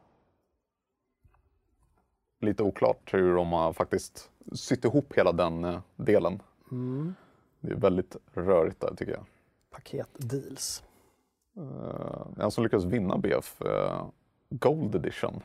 Lite 2.40 2.62
oklart 2.62 3.14
hur 3.14 3.34
de 3.34 3.52
har 3.52 3.72
faktiskt 3.72 4.30
sytt 4.52 4.84
ihop 4.84 5.12
hela 5.16 5.32
den 5.32 5.64
eh, 5.64 5.80
delen. 5.96 6.42
Det 7.60 7.70
är 7.70 7.76
väldigt 7.76 8.16
rörigt 8.34 8.80
där 8.80 8.94
tycker 8.94 9.12
jag. 9.12 9.24
Paketdeals. 9.70 10.82
Uh, 11.58 12.26
en 12.38 12.50
som 12.50 12.64
lyckades 12.64 12.84
vinna 12.86 13.18
BF 13.18 13.62
eh, 13.62 14.06
Gold 14.50 14.94
Edition 14.94 15.42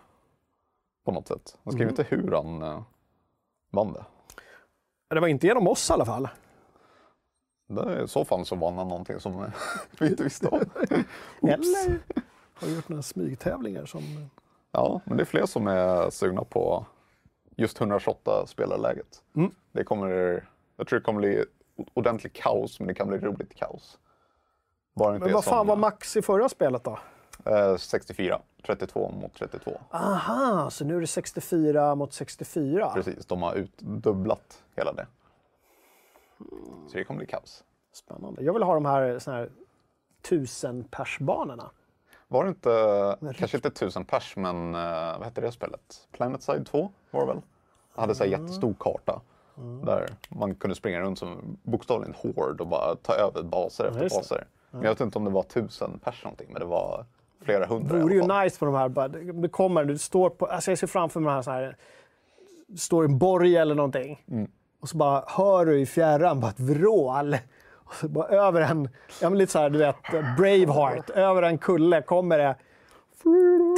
på 1.05 1.11
något 1.11 1.27
sätt. 1.27 1.57
Han 1.63 1.73
skrev 1.73 1.89
inte 1.89 2.03
hur 2.03 2.31
han 2.31 2.63
uh, 2.63 2.81
vann 3.69 3.93
det. 3.93 4.05
Det 5.07 5.19
var 5.19 5.27
inte 5.27 5.47
genom 5.47 5.67
oss 5.67 5.89
i 5.89 5.93
alla 5.93 6.05
fall. 6.05 6.27
det. 7.67 8.03
I 8.03 8.07
så 8.07 8.25
fall 8.25 8.45
så 8.45 8.55
vann 8.55 8.77
han 8.77 8.87
någonting 8.87 9.19
som 9.19 9.43
eh, 9.43 9.49
vi 9.99 10.07
inte 10.07 10.23
visste 10.23 10.47
om. 10.47 10.59
Eller 11.41 11.99
har 12.53 12.67
gjort 12.67 12.89
några 12.89 13.03
smygtävlingar 13.03 13.85
som... 13.85 14.29
Ja, 14.75 15.01
men 15.05 15.17
det 15.17 15.23
är 15.23 15.25
fler 15.25 15.45
som 15.45 15.67
är 15.67 16.09
sugna 16.09 16.43
på 16.43 16.85
just 17.55 17.79
128 17.79 18.47
spelarläget. 18.47 19.23
Mm. 19.35 19.51
Det 19.71 19.83
kommer, 19.83 20.09
jag 20.77 20.87
tror 20.87 20.99
det 20.99 21.03
kommer 21.05 21.19
bli 21.19 21.45
ordentligt 21.93 22.33
kaos, 22.33 22.79
men 22.79 22.87
det 22.87 22.93
kan 22.93 23.07
bli 23.07 23.17
roligt 23.17 23.55
kaos. 23.55 23.99
Bara 24.95 25.11
Men 25.11 25.33
vad 25.33 25.43
fan 25.43 25.59
som, 25.59 25.67
var 25.67 25.75
max 25.75 26.17
i 26.17 26.21
förra 26.21 26.49
spelet 26.49 26.83
då? 26.83 26.99
eh, 27.45 27.77
64, 27.77 28.41
32 28.65 29.11
mot 29.21 29.33
32. 29.33 29.81
Aha, 29.91 30.69
så 30.69 30.85
nu 30.85 30.95
är 30.97 31.01
det 31.01 31.07
64 31.07 31.95
mot 31.95 32.13
64. 32.13 32.91
Precis, 32.93 33.25
de 33.25 33.41
har 33.41 33.55
utdubblat 33.55 34.63
hela 34.75 34.93
det. 34.93 35.07
Så 36.87 36.97
det 36.97 37.03
kommer 37.03 37.17
bli 37.17 37.27
kaos. 37.27 37.63
Spännande. 37.93 38.43
Jag 38.43 38.53
vill 38.53 38.63
ha 38.63 38.73
de 38.73 38.85
här, 38.85 39.19
såna 39.19 39.37
här 39.37 39.49
tusen 40.21 40.83
persbanorna. 40.83 41.71
Var 42.27 42.43
det 42.43 42.49
inte, 42.49 43.33
kanske 43.37 43.57
inte 43.57 43.69
tusen 43.69 44.05
pers, 44.05 44.33
men 44.35 44.75
eh, 44.75 45.17
vad 45.17 45.23
hette 45.23 45.41
det 45.41 45.51
spelet? 45.51 46.07
Planetside 46.11 46.65
2 46.65 46.91
var 47.11 47.21
det 47.21 47.27
väl? 47.27 47.41
Det 47.95 48.01
hade 48.01 48.15
så 48.15 48.23
här 48.23 48.31
jättestor 48.31 48.75
karta. 48.79 49.21
Där 49.83 50.09
man 50.29 50.55
kunde 50.55 50.75
springa 50.75 50.99
runt 50.99 51.19
som 51.19 51.57
bokstavligen 51.63 52.15
hård 52.15 52.61
och 52.61 52.67
bara 52.67 52.95
ta 52.95 53.13
över 53.13 53.43
baser 53.43 53.85
efter 53.85 53.99
det. 53.99 54.09
baser. 54.09 54.47
Men 54.71 54.81
jag 54.83 54.89
vet 54.89 54.99
inte 54.99 55.17
om 55.17 55.23
det 55.23 55.31
var 55.31 55.43
tusen 55.43 55.99
pers 55.99 56.23
någonting, 56.23 56.47
men 56.51 56.59
det 56.59 56.65
var 56.65 57.05
flera 57.41 57.65
hundra 57.65 57.93
Det 57.93 57.99
i 57.99 58.01
vore 58.01 58.15
ju 58.15 58.43
nice 58.43 58.59
på 58.59 58.65
de 58.65 58.75
här. 58.75 58.89
bara, 58.89 59.07
Det 59.07 59.49
kommer, 59.49 59.85
du 59.85 59.97
står 59.97 60.29
på, 60.29 60.45
alltså 60.45 60.71
jag 60.71 60.77
ser 60.77 60.87
framför 60.87 61.19
mig 61.19 61.33
här, 61.33 61.41
så 61.41 61.51
här 61.51 61.77
det 62.67 62.77
står 62.77 63.05
en 63.05 63.17
borg 63.17 63.55
eller 63.55 63.75
någonting. 63.75 64.23
Mm. 64.31 64.51
Och 64.79 64.89
så 64.89 64.97
bara 64.97 65.23
hör 65.27 65.65
du 65.65 65.79
i 65.79 65.85
fjärran 65.85 66.39
bara 66.39 66.51
ett 66.51 66.59
vrål. 66.59 67.37
Bara 68.03 68.27
över 68.27 68.61
en, 68.61 68.89
ja 69.21 69.29
men 69.29 69.37
lite 69.37 69.51
så 69.51 69.59
här, 69.59 69.69
du 69.69 69.79
vet, 69.79 69.95
Braveheart. 70.37 71.09
Över 71.09 71.41
en 71.41 71.57
kulle 71.57 72.01
kommer 72.01 72.37
det 72.37 72.55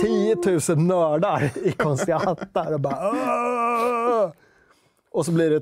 10 0.01 0.35
000 0.75 0.77
nördar 0.87 1.51
i 1.63 1.71
konstiga 1.71 2.17
hattar 2.17 2.73
och 2.73 2.79
bara 2.79 3.09
"Åh!" 3.11 4.31
Och 5.11 5.25
så 5.25 5.31
blir 5.31 5.49
det 5.49 5.61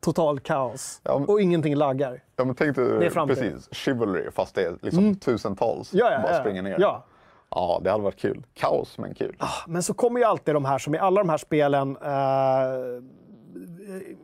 total 0.00 0.40
kaos. 0.40 1.00
Ja, 1.04 1.18
men- 1.18 1.28
Och 1.28 1.40
ingenting 1.40 1.74
laggar. 1.76 2.20
Ja, 2.36 2.44
men 2.44 2.54
tänk 2.54 2.76
Det 2.76 2.82
är 2.82 2.98
dig 2.98 3.10
precis, 3.10 3.68
chivalry 3.74 4.30
fast 4.30 4.54
det 4.54 4.62
är 4.64 4.76
liksom 4.80 5.14
tusentals 5.16 5.94
Ja, 5.94 6.10
ja, 6.12 6.18
bara 6.22 6.32
ja. 6.32 6.40
springer 6.40 6.62
ner. 6.62 6.76
Ja. 6.80 7.04
ja, 7.50 7.80
det 7.84 7.90
hade 7.90 8.02
varit 8.02 8.18
kul. 8.20 8.42
Kaos, 8.54 8.98
men 8.98 9.14
kul. 9.14 9.36
Men 9.66 9.82
så 9.82 9.94
kommer 9.94 10.20
ju 10.20 10.26
alltid 10.26 10.54
de 10.54 10.64
här 10.64 10.78
som 10.78 10.94
i 10.94 10.98
alla 10.98 11.20
de 11.20 11.28
här 11.28 11.38
spelen, 11.38 11.96
eh, 11.96 12.02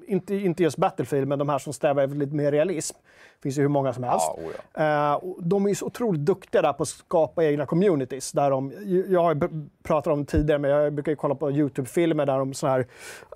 inte, 0.07 0.35
inte 0.35 0.63
just 0.63 0.77
Battlefield, 0.77 1.29
men 1.29 1.39
de 1.39 1.49
här 1.49 1.59
som 1.59 1.73
strävar 1.73 2.03
efter 2.03 2.17
lite 2.17 2.35
mer 2.35 2.53
realism. 2.53 2.97
Det 3.41 3.43
finns 3.43 3.59
ju 3.59 3.63
hur 3.63 3.69
många 3.69 3.93
som 3.93 4.05
helst. 4.05 4.27
Ja, 4.37 4.43
oh 4.43 4.51
Eh, 4.75 5.15
och 5.15 5.37
de 5.43 5.67
är 5.67 5.75
så 5.75 5.87
otroligt 5.87 6.21
duktiga 6.21 6.63
där 6.63 6.73
på 6.73 6.83
att 6.83 6.89
skapa 6.89 7.45
egna 7.45 7.67
communities. 7.67 8.33
Där 8.33 8.51
de, 8.51 8.73
jag 9.09 9.23
har 9.23 9.51
pratat 9.83 10.13
om 10.13 10.27
tidigare, 10.27 10.59
men 10.59 10.71
jag 10.71 10.93
brukar 10.93 11.15
kolla 11.15 11.35
på 11.35 11.51
Youtube-filmer 11.51 12.27
där 12.27 12.39
de 12.39 12.55
så 12.55 12.67
här 12.67 12.87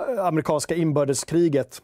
eh, 0.01 0.27
amerikanska 0.27 0.75
inbördeskriget, 0.75 1.83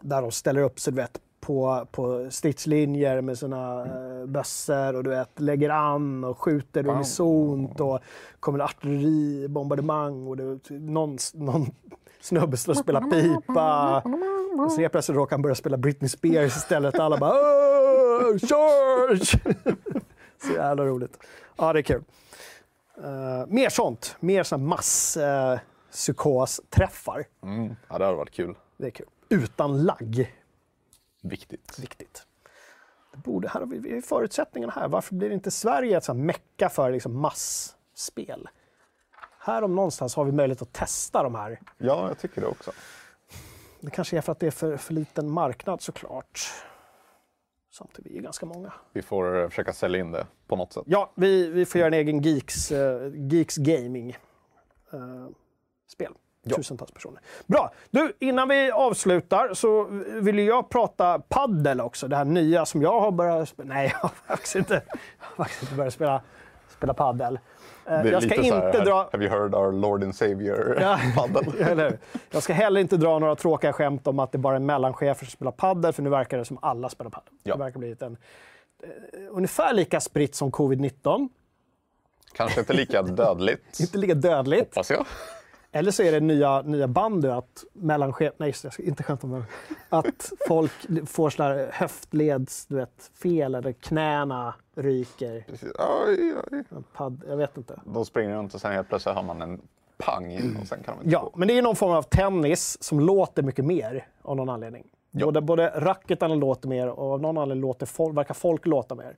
där 0.00 0.22
de 0.22 0.30
ställer 0.30 0.62
upp 0.62 0.80
sig, 0.80 0.92
vet, 0.92 1.20
på, 1.40 1.86
på 1.92 2.26
stridslinjer 2.30 3.20
med 3.20 3.38
sina 3.38 3.84
mm. 3.84 4.32
bössor 4.32 4.96
och 4.96 5.04
du 5.04 5.10
vet, 5.10 5.40
lägger 5.40 5.70
an 5.70 6.24
och 6.24 6.38
skjuter 6.38 6.88
unisont 6.88 7.80
och 7.80 7.98
kommer 8.40 8.58
artilleribombardemang 8.58 10.26
och 10.26 10.36
det, 10.36 10.70
någon, 10.70 11.18
någon 11.34 11.66
snubbe 12.22 12.56
står 12.56 12.72
och 12.72 12.76
spelar 12.78 13.00
pipa. 13.00 14.02
Och 14.64 14.72
så 14.72 14.80
helt 14.80 14.92
plötsligt 14.92 15.16
råkar 15.16 15.36
han 15.36 15.42
börja 15.42 15.54
spela 15.54 15.76
Britney 15.76 16.08
Spears 16.08 16.56
istället. 16.56 16.98
Alla 16.98 17.18
bara 17.18 17.32
"Åh, 17.32 18.36
George! 18.36 19.24
så 20.46 20.52
jävla 20.52 20.84
roligt. 20.84 21.18
Ja, 21.56 21.72
det 21.72 21.80
är 21.80 21.82
kul. 21.82 22.04
Uh, 22.98 23.46
mer 23.48 23.68
sånt. 23.68 24.16
Mer 24.20 24.42
sån 24.42 24.66
mass 24.66 25.16
uh. 25.16 25.58
Mm. 27.42 27.76
Ja, 27.88 27.98
det 27.98 28.04
hade 28.04 28.16
varit 28.16 28.30
kul. 28.30 28.54
Det 28.76 28.86
är 28.86 28.90
kul. 28.90 29.06
Utan 29.28 29.82
lagg. 29.82 30.34
Viktigt. 31.22 31.78
Viktigt. 31.78 32.26
Det 33.12 33.18
borde, 33.18 33.48
här 33.48 33.60
har 33.60 33.66
vi, 33.66 33.78
vi 33.78 33.94
har 33.94 34.00
förutsättningarna 34.00 34.72
här. 34.76 34.88
Varför 34.88 35.14
blir 35.14 35.30
inte 35.30 35.50
Sverige 35.50 35.96
ett 35.96 36.04
sånt 36.04 36.20
mecka 36.24 36.68
för 36.68 36.90
liksom 36.90 37.20
massspel? 37.20 38.48
Här 39.44 39.64
om 39.64 39.74
någonstans 39.74 40.14
har 40.14 40.24
vi 40.24 40.32
möjlighet 40.32 40.62
att 40.62 40.72
testa 40.72 41.22
de 41.22 41.34
här. 41.34 41.60
Ja, 41.78 42.08
jag 42.08 42.18
tycker 42.18 42.40
det 42.40 42.46
också. 42.46 42.72
Det 43.80 43.90
kanske 43.90 44.16
är 44.16 44.20
för 44.20 44.32
att 44.32 44.40
det 44.40 44.46
är 44.46 44.50
för, 44.50 44.76
för 44.76 44.94
liten 44.94 45.30
marknad 45.30 45.80
såklart. 45.80 46.40
Samtidigt, 47.72 48.12
vi 48.12 48.18
är 48.18 48.22
ganska 48.22 48.46
många. 48.46 48.72
Vi 48.92 49.02
får 49.02 49.42
eh, 49.42 49.48
försöka 49.48 49.72
sälja 49.72 50.00
in 50.00 50.12
det 50.12 50.26
på 50.46 50.56
något 50.56 50.72
sätt. 50.72 50.82
Ja, 50.86 51.12
vi, 51.14 51.48
vi 51.50 51.66
får 51.66 51.78
göra 51.78 51.88
en 51.88 51.94
egen 51.94 52.22
Geeks, 52.22 52.72
eh, 52.72 53.12
Geeks 53.14 53.56
Gaming 53.56 54.10
eh, 54.92 54.98
spel. 55.88 56.12
Ja. 56.42 56.56
Tusentals 56.56 56.92
personer. 56.92 57.20
Bra! 57.46 57.72
Du, 57.90 58.12
innan 58.18 58.48
vi 58.48 58.70
avslutar 58.70 59.54
så 59.54 59.84
vill 60.20 60.38
jag 60.38 60.68
prata 60.70 61.18
paddel 61.18 61.80
också. 61.80 62.08
Det 62.08 62.16
här 62.16 62.24
nya 62.24 62.66
som 62.66 62.82
jag 62.82 63.00
har 63.00 63.10
börjat 63.10 63.48
spela. 63.48 63.74
Nej, 63.74 63.88
jag 63.92 63.98
har 63.98 64.08
faktiskt 64.08 64.54
inte, 64.54 64.74
jag 64.74 65.26
har 65.26 65.36
faktiskt 65.36 65.62
inte 65.62 65.74
börjat 65.74 65.94
spela, 65.94 66.22
spela 66.68 66.94
paddel. 66.94 67.38
Eh, 67.86 68.06
jag 68.10 68.22
ska 68.22 68.34
så 68.34 68.42
här, 68.42 68.66
inte 68.66 68.84
dra... 68.84 69.08
Have 69.12 69.24
you 69.24 69.28
heard 69.30 69.54
our 69.54 69.72
Lord 69.72 70.02
and 70.04 70.14
Savior 70.14 70.76
Ja. 70.80 70.98
paddel? 71.16 71.54
Eller? 71.60 71.98
Jag 72.30 72.42
ska 72.42 72.52
heller 72.52 72.80
inte 72.80 72.96
dra 72.96 73.18
några 73.18 73.36
tråkiga 73.36 73.72
skämt 73.72 74.06
om 74.06 74.18
att 74.18 74.32
det 74.32 74.38
bara 74.38 74.56
är 74.56 74.60
mellanchefer 74.60 75.26
som 75.26 75.30
spelar 75.30 75.52
paddel, 75.52 75.92
för 75.92 76.02
nu 76.02 76.10
verkar 76.10 76.38
det 76.38 76.44
som 76.44 76.58
alla 76.62 76.88
spelar 76.88 77.10
paddel. 77.10 77.32
Ja. 77.42 77.54
Det 77.54 77.58
verkar 77.64 77.78
bli 77.78 77.96
en, 78.00 78.16
eh, 78.82 78.88
ungefär 79.30 79.72
lika 79.74 80.00
spritt 80.00 80.34
som 80.34 80.50
covid-19. 80.52 81.28
Kanske 82.34 82.60
inte 82.60 82.72
lika 82.72 83.02
dödligt, 83.02 83.80
Inte 83.80 83.98
lika 83.98 84.14
dödligt. 84.14 84.74
hoppas 84.74 84.90
jag. 84.90 85.06
Eller 85.74 85.90
så 85.90 86.02
är 86.02 86.12
det 86.12 86.20
nya, 86.20 86.62
nya 86.62 86.88
bandy 86.88 87.28
att 87.28 87.64
mellanchef... 87.72 88.32
Nej, 88.36 88.54
jag 88.64 88.72
ska 88.72 88.82
inte 88.82 89.02
skämta 89.02 89.26
om 89.26 89.32
det. 89.32 89.44
Att 89.88 90.32
folk 90.48 90.72
får 91.06 91.30
sådana 91.30 91.54
här 91.54 91.68
höftleds, 91.72 92.66
du 92.66 92.76
vet, 92.76 93.10
fel 93.22 93.54
eller 93.54 93.72
knäna 93.72 94.54
ryker. 94.74 95.44
Precis. 95.48 95.72
Oj, 96.06 96.34
oj. 96.52 96.64
Padd, 96.92 97.22
jag 97.28 97.36
vet 97.36 97.56
inte. 97.56 97.80
De 97.84 98.04
springer 98.04 98.34
runt 98.36 98.54
och 98.54 98.60
sen 98.60 98.72
helt 98.72 98.88
plötsligt 98.88 99.14
hör 99.14 99.22
man 99.22 99.42
en 99.42 99.60
pang 99.98 100.56
och 100.60 100.66
sen 100.66 100.82
kan 100.82 100.94
de 100.96 101.00
inte 101.04 101.10
Ja, 101.12 101.20
gå. 101.22 101.32
men 101.38 101.48
det 101.48 101.58
är 101.58 101.62
någon 101.62 101.76
form 101.76 101.92
av 101.92 102.02
tennis 102.02 102.82
som 102.82 103.00
låter 103.00 103.42
mycket 103.42 103.64
mer 103.64 104.06
av 104.22 104.36
någon 104.36 104.48
anledning. 104.48 104.86
Ja. 105.10 105.26
Både, 105.26 105.40
både 105.40 105.68
racketarna 105.76 106.34
låter 106.34 106.68
mer 106.68 106.88
och 106.88 107.12
av 107.12 107.20
någon 107.20 107.38
anledning 107.38 107.62
låter 107.62 107.86
folk, 107.86 108.16
verkar 108.16 108.34
folk 108.34 108.66
låta 108.66 108.94
mer. 108.94 109.16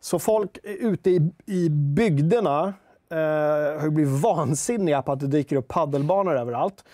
Så 0.00 0.18
folk 0.18 0.58
ute 0.62 1.10
i, 1.10 1.30
i 1.46 1.68
bygderna 1.70 2.74
eh, 3.10 3.18
har 3.78 3.82
ju 3.84 3.90
blivit 3.90 4.20
vansinniga 4.22 5.02
på 5.02 5.12
att 5.12 5.20
det 5.20 5.26
dyker 5.26 5.56
upp 5.56 5.68
paddelbanor 5.68 6.36
överallt. 6.38 6.84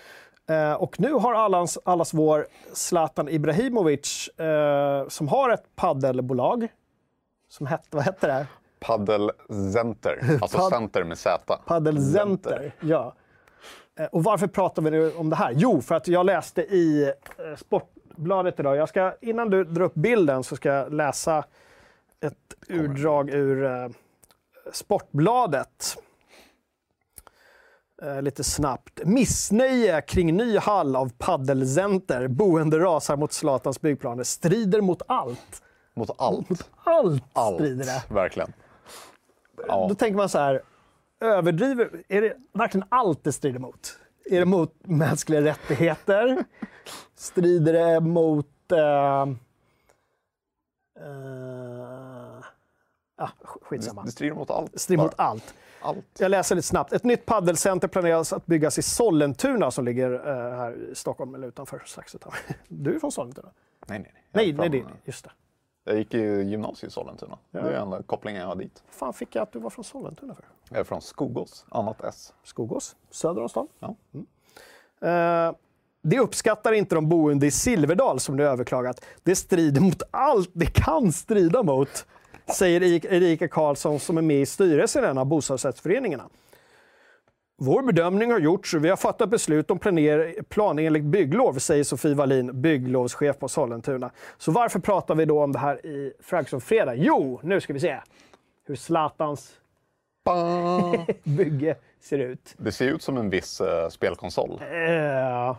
Eh, 0.49 0.73
och 0.73 1.01
nu 1.01 1.13
har 1.13 1.35
allas, 1.35 1.79
allas 1.85 2.15
vår 2.15 2.47
Zlatan 2.73 3.29
Ibrahimovic, 3.29 4.29
eh, 4.29 5.09
som 5.09 5.29
har 5.29 5.51
ett 5.51 5.65
paddelbolag, 5.77 6.69
som 7.49 7.67
hette, 7.67 7.87
vad 7.97 8.05
hette 8.05 8.27
det? 8.27 8.47
Paddle 8.81 9.33
Center, 9.73 10.39
alltså 10.43 10.59
Pad- 10.59 10.71
center 10.71 11.05
med 11.05 11.19
Z. 11.19 11.59
Paddelcenter. 11.67 12.75
Ja. 12.81 13.15
Eh, 13.99 14.05
Och 14.07 14.25
varför 14.25 14.47
pratar 14.47 14.83
vi 14.83 14.91
nu 14.91 15.13
om 15.13 15.31
det 15.31 15.37
här? 15.37 15.53
Jo, 15.57 15.81
för 15.81 15.95
att 15.95 16.09
jag 16.09 16.27
läste 16.27 16.63
i 16.63 17.03
eh, 17.39 17.57
Sportbladet 17.57 18.61
idag. 18.61 18.77
Jag 18.77 18.89
ska, 18.89 19.15
innan 19.21 19.51
du 19.51 19.65
drar 19.65 19.85
upp 19.85 19.95
bilden 19.95 20.43
så 20.45 20.57
ska 20.57 20.69
jag 20.69 20.93
läsa 20.93 21.45
ett 22.21 22.55
utdrag 22.69 23.31
ur 23.31 23.65
eh, 23.65 23.89
Sportbladet. 24.73 25.97
Eh, 28.03 28.23
lite 28.23 28.45
snabbt. 28.45 29.01
Missnöje 29.05 30.01
kring 30.03 30.37
ny 30.37 30.59
hall 30.59 30.97
av 30.97 31.12
paddelcenter. 31.18 32.29
Boende 32.29 32.79
rasar 32.79 33.16
mot 33.16 33.33
Zlatans 33.33 33.81
byggplaner. 33.81 34.25
Strider 34.25 34.81
mot 34.81 35.03
allt. 35.07 35.62
Mot 35.95 36.11
allt. 36.18 36.68
Allt, 36.85 37.23
Allt, 37.33 37.55
strider 37.55 37.85
det. 37.85 38.14
verkligen. 38.14 38.53
Ja. 39.68 39.87
Då 39.89 39.95
tänker 39.95 40.16
man 40.16 40.29
så 40.29 40.39
här, 40.39 40.62
överdriver, 41.20 41.91
är 42.09 42.23
det 42.23 42.37
verkligen 42.53 42.87
allt 42.89 43.25
det 43.25 43.33
strider 43.33 43.59
mot? 43.59 43.99
Är 44.31 44.39
det 44.39 44.45
mot 44.47 44.75
mänskliga 44.81 45.41
rättigheter? 45.41 46.45
Strider 47.16 47.73
det 47.73 48.01
mot... 48.01 48.73
Eh, 48.73 49.23
eh, 51.01 52.02
ah, 53.23 53.31
skitsamma. 53.62 54.03
Det 54.05 54.11
strider 54.11 54.35
mot 54.35 54.51
allt. 54.51 54.81
Strider 54.81 55.03
mot 55.03 55.14
allt. 55.16 55.55
allt. 55.83 56.05
Jag 56.18 56.31
läser 56.31 56.55
lite 56.55 56.68
snabbt. 56.68 56.93
Ett 56.93 57.05
nytt 57.05 57.27
paddelcenter 57.27 57.89
planeras 57.89 58.33
att 58.33 58.47
byggas 58.47 58.79
i 58.79 58.83
Sollentuna 58.83 59.70
som 59.70 59.85
ligger 59.85 60.12
eh, 60.12 60.57
här 60.57 60.91
i 60.91 60.95
Stockholm 60.95 61.35
eller 61.35 61.49
utanför 61.49 61.83
utanför. 61.87 62.35
Du 62.68 62.95
är 62.95 62.99
från 62.99 63.12
Sollentuna? 63.12 63.49
Nej, 63.87 63.99
nej, 63.99 64.12
nej. 64.33 64.53
Nej, 64.53 64.70
nej, 64.70 64.85
just 65.05 65.25
det. 65.25 65.31
Jag 65.85 65.97
gick 65.97 66.14
i 66.14 66.18
gymnasiet 66.43 66.91
i 66.91 66.93
Sollentuna. 66.93 67.39
Det 67.51 67.59
är 67.59 67.73
enda 67.73 68.03
kopplingen 68.03 68.41
jag 68.41 68.49
har 68.49 68.57
dit. 68.57 68.83
Fan 68.91 69.12
fick 69.12 69.35
jag 69.35 69.43
att 69.43 69.53
du 69.53 69.59
var 69.59 69.70
från 69.70 69.85
Sollentuna 69.85 70.35
för? 70.35 70.45
Jag 70.68 70.81
är 70.81 70.85
från 70.85 71.03
Skogås, 71.03 71.66
annat 71.68 72.05
S. 72.05 72.33
Skogås, 72.45 72.97
söder 73.11 73.43
om 73.43 73.49
stan. 73.49 73.68
Ja. 73.79 73.97
Eh, 75.09 75.55
det 76.03 76.18
uppskattar 76.18 76.73
inte 76.73 76.95
de 76.95 77.09
boende 77.09 77.47
i 77.47 77.51
Silverdal 77.51 78.20
som 78.20 78.37
nu 78.37 78.45
överklagat. 78.45 79.05
Det 79.23 79.37
strider 79.37 79.81
mot 79.81 80.03
allt 80.11 80.51
det 80.53 80.66
kan 80.66 81.12
strida 81.12 81.62
mot, 81.62 82.07
säger 82.47 82.80
Erik- 82.82 83.05
Erika 83.12 83.49
Karlsson 83.49 84.01
som 84.01 84.18
är 84.18 84.22
med 84.22 84.40
i 84.40 84.47
styrelsen 84.47 85.05
i 85.05 85.07
en 85.07 85.18
av 85.18 85.26
bostadsrättsföreningarna. 85.26 86.24
Vår 87.59 87.82
bedömning 87.82 88.30
har 88.32 88.38
gjorts 88.38 88.74
och 88.74 88.84
vi 88.84 88.88
har 88.88 88.97
fattat 88.97 89.28
beslut 89.30 89.70
om 89.70 89.78
planer, 89.78 90.34
planenligt 90.49 91.05
bygglov, 91.05 91.55
säger 91.59 91.84
Sofie 91.84 92.14
Wallin, 92.14 92.61
bygglovschef 92.62 93.38
på 93.38 93.49
Sollentuna. 93.49 94.11
Så 94.38 94.53
varför 94.53 94.78
pratar 94.80 95.14
vi 95.14 95.24
då 95.24 95.43
om 95.43 95.53
det 95.53 95.59
här 95.59 95.86
i 95.86 96.12
Fragsson 96.20 96.61
Fredag? 96.61 96.95
Jo, 96.95 97.40
nu 97.43 97.61
ska 97.61 97.72
vi 97.72 97.80
se 97.80 98.01
hur 98.66 98.74
Zlatans 98.76 99.53
bygge 101.24 101.76
ser 102.01 102.18
ut. 102.18 102.55
Det 102.57 102.72
ser 102.72 102.86
ut 102.88 103.03
som 103.03 103.16
en 103.16 103.30
viss 103.30 103.61
eh, 103.61 103.88
spelkonsol. 103.88 104.61
Eh, 104.62 105.57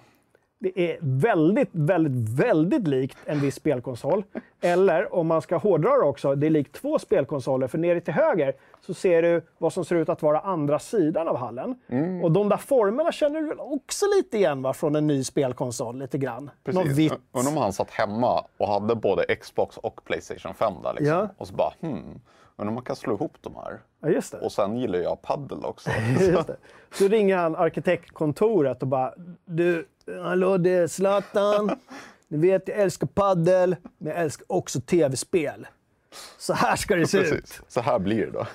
det 0.64 0.92
är 0.92 0.98
väldigt, 1.02 1.70
väldigt, 1.72 2.30
väldigt 2.40 2.88
likt 2.88 3.18
en 3.26 3.40
viss 3.40 3.56
spelkonsol. 3.56 4.24
Eller 4.62 5.16
om 5.16 5.28
man 5.28 5.42
ska 5.42 5.58
hårdra 5.58 5.90
det 5.90 6.04
också, 6.04 6.36
det 6.36 6.48
är 6.48 6.50
likt 6.50 6.76
två 6.76 7.00
spelkonsoler. 7.00 7.68
För 7.68 7.78
nere 7.78 8.02
till 8.02 8.14
höger 8.14 8.54
så 8.82 8.94
ser 8.94 9.22
du 9.22 9.42
vad 9.58 9.74
som 9.74 9.86
ser 9.86 9.96
ut 9.96 10.10
att 10.10 10.22
vara 10.22 10.40
andra 10.40 10.80
sidan 10.80 11.28
av 11.28 11.38
hallen. 11.38 11.76
Och 12.24 12.32
de 12.32 12.50
där 12.50 12.58
formerna 12.58 13.12
känner 13.12 13.42
du 13.42 13.54
också 13.54 14.06
lite 14.18 14.38
igen 14.38 14.62
va? 14.62 14.74
från 14.74 14.96
en 14.96 15.08
ny 15.08 15.24
spelkonsol, 15.24 16.00
lite 16.00 16.18
grann. 16.18 16.50
Någon 16.66 16.84
Precis. 16.84 16.98
vitt. 16.98 17.14
Undrar 17.32 17.52
om 17.52 17.58
han 17.58 17.74
satt 17.74 17.92
hemma 17.92 18.46
och 18.58 18.68
hade 18.68 18.96
både 18.96 19.36
Xbox 19.36 19.78
och 19.78 20.04
Playstation 20.06 20.54
5 20.54 20.74
där 20.84 20.94
liksom. 20.94 21.08
Ja. 21.18 21.30
Och 21.38 21.48
så 21.48 21.54
bara, 21.54 21.74
hmm, 21.82 22.20
undrar 22.56 22.68
om 22.68 22.74
man 22.74 22.84
kan 22.84 22.96
slå 22.96 23.14
ihop 23.14 23.38
de 23.42 23.56
här. 23.56 23.80
Ja. 24.12 24.22
Och 24.42 24.52
sen 24.52 24.78
gillar 24.78 25.00
jag 25.00 25.22
paddel 25.22 25.66
också. 25.66 25.90
Så 26.94 27.08
ringer 27.08 27.38
han 27.38 27.56
arkitektkontoret 27.56 28.82
och 28.82 28.88
bara 28.88 29.14
Du, 29.46 29.88
hallå 30.24 30.58
det 30.58 30.70
är 30.70 30.88
Zlatan. 30.88 31.72
Ni 32.28 32.38
vet 32.38 32.68
jag 32.68 32.78
älskar 32.78 33.08
paddel, 33.08 33.76
men 33.98 34.12
jag 34.14 34.22
älskar 34.22 34.46
också 34.50 34.82
tv-spel. 34.82 35.68
Så 36.38 36.54
här 36.54 36.76
ska 36.76 36.96
det 36.96 37.08
se 37.08 37.18
ut. 37.18 37.30
Precis. 37.30 37.62
Så 37.68 37.82
här 37.82 38.00
blir 38.00 38.26
det 38.26 38.32
då. 38.32 38.46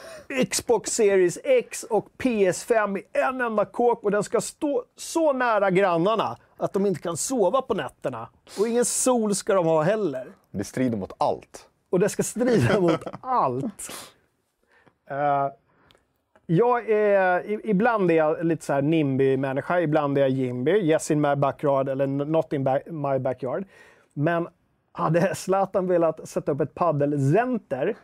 Xbox 0.45 0.91
Series 0.91 1.39
X 1.45 1.83
och 1.83 2.09
PS5 2.19 2.99
i 2.99 3.03
en 3.13 3.41
enda 3.41 3.65
kåk 3.65 4.05
och 4.05 4.11
den 4.11 4.25
ska 4.25 4.41
stå 4.41 4.85
så 4.97 5.33
nära 5.33 5.71
grannarna 5.71 6.37
att 6.57 6.73
de 6.73 6.87
inte 6.87 7.01
kan 7.01 7.17
sova 7.17 7.63
på 7.63 7.75
nätterna. 7.75 8.29
Och 8.59 8.69
ingen 8.69 8.85
sol 8.85 9.35
ska 9.35 9.55
de 9.55 9.67
ha 9.67 9.83
heller. 9.83 10.27
Det 10.51 10.65
strider 10.65 10.97
mot 10.97 11.13
allt. 11.19 11.67
Och 11.91 12.01
det 12.01 12.09
ska 12.09 12.23
strida 12.23 12.81
mot 12.81 13.05
allt. 13.21 13.91
Eh, 15.11 15.49
jag 16.51 16.91
är, 16.91 17.67
ibland 17.67 18.11
är 18.11 18.15
jag 18.15 18.45
lite 18.45 18.65
så 18.65 18.73
här 18.73 18.83
NIMBY-människa, 18.83 19.81
ibland 19.81 20.19
är 20.19 20.23
jag 20.23 20.31
Jimby. 20.31 20.71
Yes 20.71 21.11
in 21.11 21.21
my 21.21 21.35
backyard 21.35 21.89
eller 21.89 22.07
not 22.07 22.53
in 22.53 22.65
ba- 22.65 22.81
my 22.87 23.19
backyard. 23.19 23.65
Men 24.13 24.49
hade 24.93 25.35
Zlatan 25.35 25.87
velat 25.87 26.29
sätta 26.29 26.53
upp 26.53 26.61
ett 26.61 26.75
paddelcenter 26.75 27.97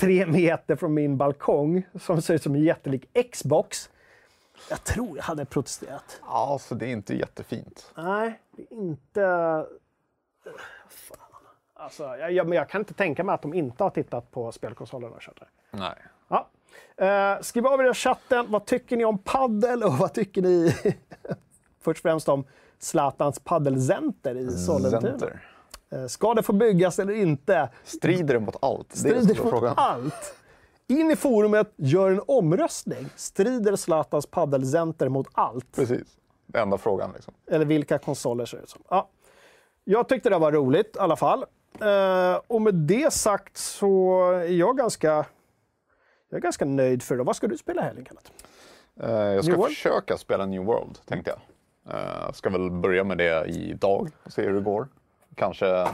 tre 0.00 0.26
meter 0.26 0.76
från 0.76 0.94
min 0.94 1.16
balkong 1.16 1.82
som 2.00 2.22
ser 2.22 2.34
ut 2.34 2.42
som 2.42 2.54
en 2.54 2.62
jättelik 2.62 3.32
Xbox. 3.32 3.90
Jag 4.70 4.84
tror 4.84 5.16
jag 5.16 5.24
hade 5.24 5.44
protesterat. 5.44 6.20
Ja, 6.26 6.58
så 6.60 6.74
det 6.74 6.86
är 6.86 6.92
inte 6.92 7.14
jättefint. 7.16 7.92
Nej, 7.96 8.40
det 8.50 8.62
är 8.62 8.72
inte... 8.78 9.20
Fan. 10.88 11.18
Alltså, 11.74 12.02
jag, 12.02 12.32
jag, 12.32 12.48
men 12.48 12.58
jag 12.58 12.68
kan 12.68 12.80
inte 12.80 12.94
tänka 12.94 13.24
mig 13.24 13.34
att 13.34 13.42
de 13.42 13.54
inte 13.54 13.82
har 13.82 13.90
tittat 13.90 14.30
på 14.30 14.52
spelkonsolerna 14.52 15.14
och 15.16 15.22
kört 15.22 15.40
det. 15.40 15.46
Nej. 15.78 15.96
Eh, 16.96 17.40
skriv 17.40 17.66
av 17.66 17.80
er 17.80 17.90
i 17.90 17.94
chatten. 17.94 18.46
Vad 18.48 18.66
tycker 18.66 18.96
ni 18.96 19.04
om 19.04 19.18
paddel 19.18 19.82
och 19.82 19.92
vad 19.92 20.12
tycker 20.12 20.42
ni 20.42 20.74
först 21.80 21.98
och 21.98 22.02
främst 22.02 22.28
om 22.28 22.44
Zlatans 22.78 23.38
paddelcenter 23.38 24.34
i 24.36 24.50
Sollentuna? 24.50 25.30
Eh, 25.90 26.06
ska 26.06 26.34
det 26.34 26.42
få 26.42 26.52
byggas 26.52 26.98
eller 26.98 27.14
inte? 27.14 27.68
Strider 27.84 28.34
det 28.34 28.40
mot 28.40 28.56
allt? 28.64 28.88
Det 28.88 28.94
är 28.94 28.98
Strider 28.98 29.34
stora 29.34 29.44
mot 29.44 29.50
frågan. 29.52 29.74
allt. 29.76 30.34
In 30.88 31.10
i 31.10 31.16
forumet, 31.16 31.72
gör 31.76 32.10
en 32.10 32.20
omröstning. 32.26 33.08
Strider 33.16 33.76
Zlatans 33.76 34.26
paddelcenter 34.26 35.08
mot 35.08 35.26
allt? 35.32 35.72
Precis. 35.76 36.06
Det 36.46 36.58
enda 36.60 36.78
frågan 36.78 37.10
liksom. 37.14 37.34
Eller 37.50 37.64
vilka 37.64 37.98
konsoler 37.98 38.44
ser 38.46 38.56
det 38.56 38.62
ut 38.62 38.70
som. 38.70 38.82
Ja. 38.88 39.08
Jag 39.84 40.08
tyckte 40.08 40.30
det 40.30 40.38
var 40.38 40.52
roligt 40.52 40.96
i 40.96 40.98
alla 40.98 41.16
fall. 41.16 41.44
Eh, 41.80 42.40
och 42.46 42.62
med 42.62 42.74
det 42.74 43.12
sagt 43.12 43.56
så 43.56 44.22
är 44.32 44.42
jag 44.52 44.76
ganska, 44.76 45.24
jag 46.32 46.38
är 46.38 46.42
ganska 46.42 46.64
nöjd 46.64 47.02
för 47.02 47.16
det. 47.16 47.22
Vad 47.22 47.36
ska 47.36 47.46
du 47.48 47.56
spela 47.58 47.82
helgen, 47.82 48.04
Kenneth? 48.04 48.30
Eh, 49.00 49.10
Jag 49.34 49.44
ska 49.44 49.50
New 49.52 49.58
World? 49.60 49.74
försöka 49.74 50.16
spela 50.16 50.46
New 50.46 50.64
World, 50.64 50.98
tänkte 51.06 51.30
jag. 51.30 51.40
Eh, 51.96 52.20
Jag 52.26 52.34
ska 52.36 52.50
väl 52.50 52.70
börja 52.70 53.04
med 53.04 53.18
det 53.18 53.44
idag 53.46 54.10
och 54.24 54.32
se 54.32 54.42
hur 54.42 54.54
det 54.54 54.60
går. 54.60 54.88
Kanske, 55.34 55.88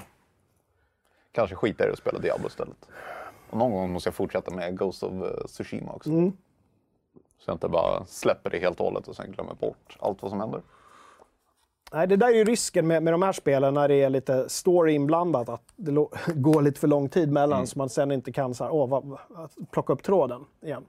kanske 1.32 1.56
skita 1.56 1.88
i 1.88 1.92
och 1.92 1.98
spela 1.98 2.18
Diablo 2.18 2.46
istället. 2.46 2.88
Och 3.50 3.58
någon 3.58 3.70
gång 3.72 3.92
måste 3.92 4.06
jag 4.08 4.14
fortsätta 4.14 4.50
med 4.54 4.78
Ghost 4.78 5.02
of 5.02 5.12
eh, 5.12 5.44
Tsushima 5.46 5.92
också. 5.92 6.10
Mm. 6.10 6.32
Så 7.38 7.50
jag 7.50 7.54
inte 7.54 7.68
bara 7.68 8.06
släpper 8.06 8.50
det 8.50 8.58
helt 8.58 8.80
och 8.80 8.86
hållet 8.86 9.08
och 9.08 9.16
sen 9.16 9.32
glömmer 9.32 9.54
bort 9.54 9.96
allt 10.00 10.22
vad 10.22 10.30
som 10.30 10.40
händer. 10.40 10.62
Nej, 11.92 12.06
det 12.06 12.16
där 12.16 12.26
är 12.28 12.34
ju 12.34 12.44
risken 12.44 12.86
med, 12.86 13.02
med 13.02 13.12
de 13.14 13.22
här 13.22 13.32
spelen 13.32 13.74
när 13.74 13.88
det 13.88 13.94
är 14.02 14.10
lite 14.10 14.48
story 14.48 14.92
inblandat. 14.92 15.48
Att 15.48 15.62
det 15.76 15.92
går 16.34 16.62
lite 16.62 16.80
för 16.80 16.88
lång 16.88 17.08
tid 17.08 17.32
mellan 17.32 17.66
så 17.66 17.78
man 17.78 17.88
sen 17.88 18.12
inte 18.12 18.32
kan 18.32 18.54
så 18.54 18.64
här, 18.64 18.72
åh, 18.72 18.88
vad, 18.88 19.18
plocka 19.70 19.92
upp 19.92 20.02
tråden 20.02 20.44
igen. 20.60 20.84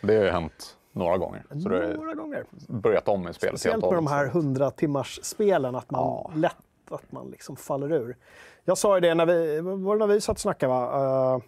Det 0.00 0.16
har 0.16 0.24
ju 0.24 0.30
hänt 0.30 0.76
några 0.92 1.18
gånger. 1.18 1.44
Så 1.48 1.68
Några 1.68 2.14
gånger. 2.14 2.44
börjat 2.68 3.08
om 3.08 3.28
i 3.28 3.34
spelet 3.34 3.60
Speciellt 3.60 3.84
med 3.84 3.94
de 3.94 4.06
här 4.06 4.26
100 4.26 4.70
timmars 4.70 5.20
spelen 5.22 5.74
att 5.74 5.90
man 5.90 6.00
Ja. 6.00 6.30
lätt 6.34 6.56
att 6.90 7.12
man 7.12 7.30
liksom 7.30 7.56
faller 7.56 7.92
ur. 7.92 8.16
Jag 8.64 8.78
sa 8.78 8.94
ju 8.96 9.00
det 9.00 9.14
när 9.14 9.26
vi, 9.26 9.60
var 9.60 9.96
det 9.96 10.06
när 10.06 10.14
vi 10.14 10.20
satt 10.20 10.36
och 10.36 10.40
snackade, 10.40 10.72
va? 10.72 11.34
Eh, 11.34 11.42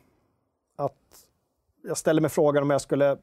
att 0.84 1.26
jag 1.82 1.96
ställde 1.96 2.22
mig 2.22 2.30
frågan 2.30 2.62
om 2.62 2.70
jag 2.70 2.80
skulle 2.80 3.16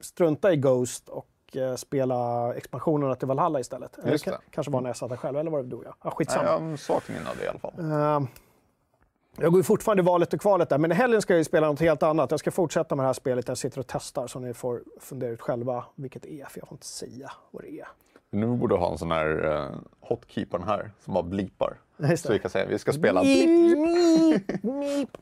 strunta 0.00 0.52
i 0.52 0.56
Ghost 0.56 1.08
och 1.08 1.26
eh, 1.54 1.74
spela 1.74 2.54
expansionerna 2.54 3.14
till 3.14 3.28
Valhalla 3.28 3.60
istället. 3.60 3.98
Just 4.04 4.24
det. 4.24 4.38
kanske 4.50 4.72
var 4.72 4.80
när 4.80 4.88
jag 4.88 4.96
satt 4.96 5.08
där 5.08 5.16
själv, 5.16 5.38
eller 5.38 5.50
var 5.50 5.62
det 5.62 5.68
du 5.68 5.76
och 5.76 5.84
jag? 5.84 5.90
Ja, 5.90 5.96
Nej, 6.04 6.12
skitsamma. 6.16 6.44
jag 6.44 6.60
har 6.60 6.76
svagt 6.76 7.08
minne 7.08 7.30
av 7.30 7.36
det 7.36 7.44
i 7.44 7.48
alla 7.48 7.58
fall. 7.58 7.72
Eh, 7.78 8.28
jag 9.38 9.52
går 9.52 9.58
ju 9.58 9.62
fortfarande 9.62 10.02
valet 10.02 10.34
och 10.34 10.40
kvalet 10.40 10.68
där, 10.68 10.78
men 10.78 10.92
i 10.92 10.94
helgen 10.94 11.22
ska 11.22 11.32
jag 11.32 11.38
ju 11.38 11.44
spela 11.44 11.66
något 11.66 11.80
helt 11.80 12.02
annat. 12.02 12.30
Jag 12.30 12.40
ska 12.40 12.50
fortsätta 12.50 12.94
med 12.94 13.02
det 13.02 13.06
här 13.06 13.12
spelet 13.12 13.48
jag 13.48 13.58
sitter 13.58 13.78
och 13.78 13.86
testar 13.86 14.26
så 14.26 14.38
ni 14.38 14.54
får 14.54 14.82
fundera 15.00 15.30
ut 15.30 15.40
själva 15.40 15.84
vilket 15.94 16.22
det 16.22 16.40
är, 16.40 16.44
för 16.44 16.58
jag 16.60 16.68
får 16.68 16.74
inte 16.74 16.86
säga 16.86 17.32
vad 17.50 17.62
det 17.62 17.80
är. 17.80 17.88
Nu 18.30 18.46
borde 18.46 18.74
du 18.74 18.78
ha 18.78 18.92
en 18.92 18.98
sån 18.98 19.10
här 19.10 19.44
uh, 19.44 19.76
hotkeepern 20.00 20.62
här 20.62 20.90
som 21.00 21.14
bara 21.14 21.22
blipar. 21.22 21.76
Så 22.16 22.32
vi 22.32 22.38
kan 22.38 22.50
säga 22.50 22.66
vi 22.66 22.78
ska 22.78 22.92
spela 22.92 23.22
Beep, 23.22 23.48
beep, 24.46 24.62
beep. 24.62 25.18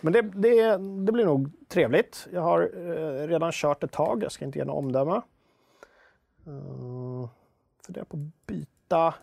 Men 0.00 0.12
det, 0.12 0.22
det, 0.22 0.70
det 0.76 1.12
blir 1.12 1.24
nog 1.24 1.50
trevligt. 1.68 2.28
Jag 2.32 2.40
har 2.40 2.70
eh, 2.74 3.26
redan 3.28 3.52
kört 3.52 3.82
ett 3.82 3.92
tag, 3.92 4.22
jag 4.22 4.32
ska 4.32 4.44
inte 4.44 4.58
ge 4.58 4.64
något 4.64 4.76
omdöme. 4.76 5.20
Eh, 6.48 7.28
funderar 7.86 8.04
på 8.04 8.16
att 8.16 8.46
byta 8.46 9.14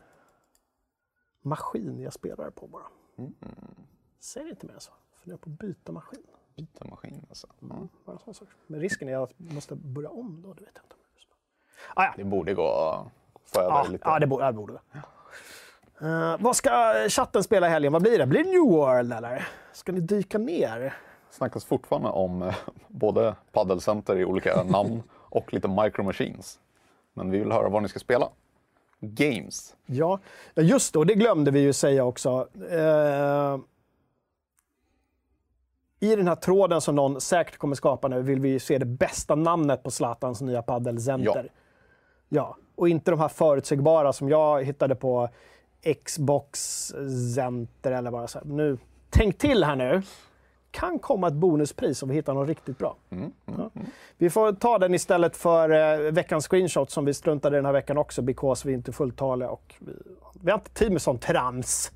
maskin 1.41 1.99
jag 1.99 2.13
spelar 2.13 2.49
på 2.49 2.67
bara. 2.67 2.83
Mm. 3.17 3.33
Säg 4.19 4.49
inte 4.49 4.65
mer 4.65 4.73
än 4.73 4.79
så. 4.79 4.91
Funderar 5.21 5.37
på 5.37 5.49
att 5.49 5.59
byta 5.59 5.91
maskin. 5.91 6.23
Byta 6.55 6.85
maskin 6.85 7.25
alltså. 7.29 7.47
Ja. 7.59 7.87
Bara 8.05 8.17
sån 8.17 8.33
sak. 8.33 8.47
Men 8.67 8.79
risken 8.79 9.09
är 9.09 9.23
att 9.23 9.33
jag 9.37 9.53
måste 9.53 9.75
börja 9.75 10.09
om 10.09 10.41
då, 10.41 10.53
det 10.53 10.61
vet 10.61 10.71
jag 10.75 10.83
inte. 10.83 10.95
Ah, 11.93 12.03
ja. 12.03 12.13
Det 12.17 12.23
borde 12.23 12.53
gå 12.53 12.67
att 12.67 13.07
få 13.49 13.59
över 13.59 13.71
Ja, 13.71 13.87
lite. 13.87 14.03
ja, 14.07 14.19
det 14.19 14.27
borde 14.27 14.45
det. 14.45 14.53
Borde. 14.53 14.79
Uh, 16.01 16.35
vad 16.39 16.55
ska 16.55 16.93
chatten 17.09 17.43
spela 17.43 17.67
i 17.67 17.69
helgen? 17.69 17.93
Vad 17.93 18.01
blir 18.01 18.17
det? 18.17 18.25
Blir 18.25 18.43
det 18.43 18.49
New 18.49 18.71
World 18.71 19.13
eller? 19.13 19.47
Ska 19.73 19.91
ni 19.91 19.99
dyka 19.99 20.37
ner? 20.37 20.93
snackas 21.35 21.65
fortfarande 21.65 22.09
om 22.09 22.41
eh, 22.41 22.55
både 22.87 23.35
paddelcenter 23.51 24.17
i 24.17 24.25
olika 24.25 24.63
namn 24.63 25.03
och 25.11 25.53
lite 25.53 25.67
micro 25.67 26.03
machines. 26.03 26.59
Men 27.17 27.31
vi 27.31 27.39
vill 27.39 27.51
höra 27.51 27.69
vad 27.69 27.81
ni 27.81 27.89
ska 27.89 27.99
spela. 27.99 28.29
Games. 28.99 29.75
Ja, 29.85 30.19
just 30.55 30.93
det. 30.93 30.99
Och 30.99 31.05
det 31.05 31.15
glömde 31.15 31.51
vi 31.51 31.59
ju 31.59 31.73
säga 31.73 32.05
också. 32.05 32.47
Eh, 32.71 33.57
I 35.99 36.15
den 36.15 36.27
här 36.27 36.35
tråden 36.35 36.81
som 36.81 36.95
någon 36.95 37.21
säkert 37.21 37.57
kommer 37.57 37.75
skapa 37.75 38.07
nu 38.07 38.21
vill 38.21 38.39
vi 38.39 38.49
ju 38.49 38.59
se 38.59 38.77
det 38.77 38.85
bästa 38.85 39.35
namnet 39.35 39.83
på 39.83 39.91
Zlatans 39.91 40.41
nya 40.41 40.61
paddelcenter. 40.61 41.49
Ja. 42.29 42.37
ja. 42.37 42.57
Och 42.75 42.89
inte 42.89 43.11
de 43.11 43.19
här 43.19 43.27
förutsägbara 43.27 44.13
som 44.13 44.29
jag 44.29 44.63
hittade 44.63 44.95
på 44.95 45.29
Xbox 46.05 46.59
Center 47.35 47.91
eller 47.91 48.11
bara 48.11 48.27
så 48.27 48.39
här. 48.39 48.45
Nu, 48.45 48.77
tänk 49.09 49.37
till 49.37 49.63
här 49.63 49.75
nu. 49.75 50.01
Kan 50.75 50.99
komma 50.99 51.27
ett 51.27 51.33
bonuspris 51.33 52.03
om 52.03 52.09
vi 52.09 52.15
hittar 52.15 52.33
något 52.33 52.47
riktigt 52.47 52.77
bra. 52.77 52.95
Ja. 53.45 53.69
Vi 54.17 54.29
får 54.29 54.53
ta 54.53 54.79
den 54.79 54.93
istället 54.93 55.37
för 55.37 55.69
eh, 55.69 56.11
veckans 56.11 56.47
screenshot 56.47 56.89
som 56.89 57.05
vi 57.05 57.13
struntade 57.13 57.55
i 57.55 57.57
den 57.57 57.65
här 57.65 57.73
veckan 57.73 57.97
också, 57.97 58.21
because 58.21 58.67
vi 58.67 58.73
är 58.73 58.77
inte 58.77 58.91
fulltaliga 58.91 59.49
och 59.49 59.75
vi, 59.79 59.91
vi 60.41 60.51
har 60.51 60.57
inte 60.57 60.71
tid 60.71 60.91
med 60.91 61.01
sånt 61.01 61.21
trams. 61.21 61.91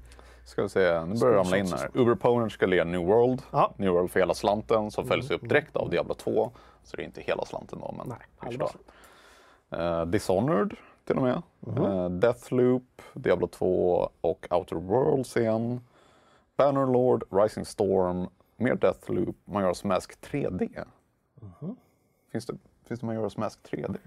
Ska 0.45 0.63
vi 0.63 0.69
se, 0.69 1.05
nu 1.05 1.19
börjar 1.19 1.33
det 1.33 1.39
ramla 1.39 1.57
in 1.57 1.67
här. 1.67 1.89
Uber 1.93 2.11
Opponent 2.11 2.51
ska 2.51 2.65
lira 2.65 2.83
New 2.83 3.05
World. 3.05 3.41
Ja. 3.51 3.73
New 3.77 3.91
World 3.91 4.11
för 4.11 4.19
hela 4.19 4.33
slanten 4.33 4.91
som 4.91 5.07
följs 5.07 5.31
upp 5.31 5.49
direkt 5.49 5.75
av 5.75 5.89
Diablo 5.89 6.13
2. 6.13 6.51
Så 6.83 6.97
det 6.97 7.03
är 7.03 7.05
inte 7.05 7.21
hela 7.21 7.45
slanten 7.45 7.79
då, 7.79 7.95
men 7.97 8.07
Nej, 8.07 8.17
halva. 8.37 8.69
Eh, 9.71 10.05
Dishonored 10.05 10.73
till 11.05 11.17
och 11.17 11.23
med. 11.23 11.41
Eh, 11.77 12.09
Deathloop, 12.09 13.01
Diablo 13.13 13.47
2 13.47 14.09
och 14.21 14.47
Outer 14.49 14.75
Worlds 14.75 15.37
igen. 15.37 15.81
Bannerlord, 16.57 17.23
Rising 17.31 17.65
Storm, 17.65 18.27
mer 18.59 18.75
Deathloop, 18.75 19.35
Majora's 19.45 19.87
Mask 19.87 20.21
3D. 20.21 20.85
Finns, 22.31 22.45
det, 22.45 22.57
finns 22.87 22.99
det 22.99 23.05
Majora's 23.05 23.39
Mask 23.39 23.59
3D? 23.71 23.97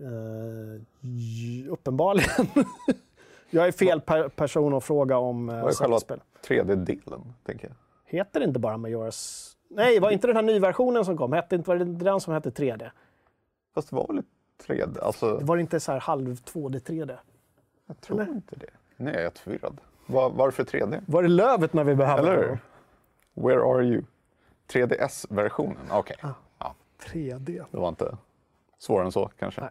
Uh, 0.00 1.72
uppenbarligen. 1.72 2.46
jag 3.50 3.68
är 3.68 3.72
fel 3.72 4.00
per 4.00 4.28
person 4.28 4.74
att 4.74 4.84
fråga 4.84 5.18
om 5.18 5.48
uh, 5.48 5.62
Vad 5.62 5.70
är 5.70 5.74
själva 5.74 6.00
spel. 6.00 6.20
3D-delen, 6.48 7.32
tänker 7.44 7.66
jag. 7.68 7.74
Heter 8.04 8.40
det 8.40 8.46
inte 8.46 8.58
bara 8.58 8.76
Majora's... 8.76 9.54
Nej, 9.70 10.00
var 10.00 10.10
inte 10.10 10.26
den 10.26 10.36
här 10.36 10.42
nyversionen 10.42 11.04
som 11.04 11.16
kom? 11.16 11.32
Hette 11.32 11.56
inte 11.56 11.68
var 11.68 11.76
det 11.76 11.82
inte 11.82 12.04
den 12.04 12.20
som 12.20 12.34
hette 12.34 12.50
3D? 12.50 12.90
Fast 13.74 13.90
det 13.90 13.96
var 13.96 14.06
väl 14.06 14.18
ett 14.18 14.26
3D? 14.66 15.00
Alltså, 15.02 15.38
Var 15.42 15.56
det 15.56 15.60
inte 15.60 15.80
så 15.80 15.92
här 15.92 16.00
halv 16.00 16.34
2D 16.34 16.80
3D? 16.80 17.16
jag 17.86 18.00
tror 18.00 18.22
inte 18.22 18.56
det. 18.56 18.66
Nej, 18.96 19.12
jag 19.12 19.20
är 19.20 19.22
helt 19.22 19.38
förvirrad. 19.38 19.80
Var, 20.06 20.30
varför 20.30 20.64
3D? 20.64 21.02
Var 21.06 21.22
det 21.22 21.28
lövet 21.28 21.72
när 21.72 21.84
vi 21.84 21.94
behövde 21.94 22.32
Eller 22.32 22.48
det? 22.48 22.58
Where 23.42 23.60
are 23.60 23.82
you? 23.82 24.02
3DS-versionen? 24.72 25.90
Okej. 25.90 26.16
Ja, 26.58 26.74
3D. 26.98 27.64
det 27.70 27.78
var 27.78 27.88
inte 27.88 28.16
svårare 28.78 29.04
än 29.04 29.12
så 29.12 29.30
kanske. 29.38 29.60
Nej. 29.60 29.70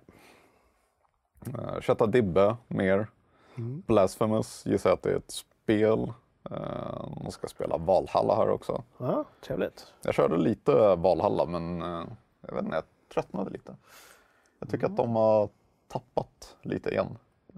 Uh, 1.48 1.82
Kötta 1.82 2.06
Dibbe, 2.06 2.58
mer. 2.68 3.08
Mm. 3.56 3.84
Blasphemous 3.88 4.66
gissar 4.66 4.90
jag 4.90 4.98
att 4.98 5.04
det 5.04 5.12
är 5.12 5.16
ett 5.16 5.32
spel. 5.32 6.14
Uh, 6.52 7.22
man 7.24 7.32
ska 7.32 7.48
spela 7.48 7.78
Valhalla 7.78 8.36
här 8.36 8.50
också. 8.50 8.84
Ja, 8.98 9.26
trevligt. 9.42 9.94
Jag 10.04 10.14
körde 10.14 10.38
lite 10.38 10.96
Valhalla 10.96 11.46
men 11.46 11.82
eh, 11.82 12.06
jag 12.42 12.56
vet 12.56 12.64
inte, 12.64 12.76
jag 12.76 12.84
tröttnade 13.14 13.50
lite. 13.50 13.76
Jag 14.60 14.70
tycker 14.70 14.86
att 14.86 14.98
de 14.98 15.16
har 15.16 15.50
tappat 15.88 16.56
lite 16.62 16.90
igen. 16.90 17.18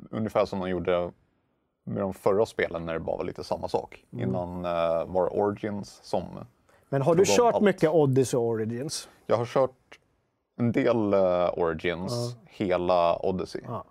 Ungefär 0.10 0.46
som 0.46 0.60
de 0.60 0.70
gjorde 0.70 1.12
med 1.90 2.02
de 2.04 2.14
förra 2.14 2.46
spelen 2.46 2.86
när 2.86 2.94
det 2.94 3.00
bara 3.00 3.18
var 3.18 3.24
lite 3.24 3.44
samma 3.44 3.68
sak. 3.68 4.04
Innan 4.12 4.66
uh, 4.66 5.06
var 5.14 5.40
Origins 5.40 6.00
som... 6.04 6.24
Men 6.90 7.02
har 7.02 7.16
du 7.16 7.24
kört 7.26 7.54
allt. 7.56 7.64
mycket 7.64 7.90
Odyssey 7.90 8.38
och 8.38 8.46
Origins? 8.46 9.10
Jag 9.26 9.38
har 9.38 9.46
kört 9.46 10.00
en 10.60 10.72
del 10.72 11.14
eh, 11.14 11.60
Origins, 11.60 12.36
hela 12.46 13.20
Odyssey. 13.26 13.62
Ja. 13.68 13.84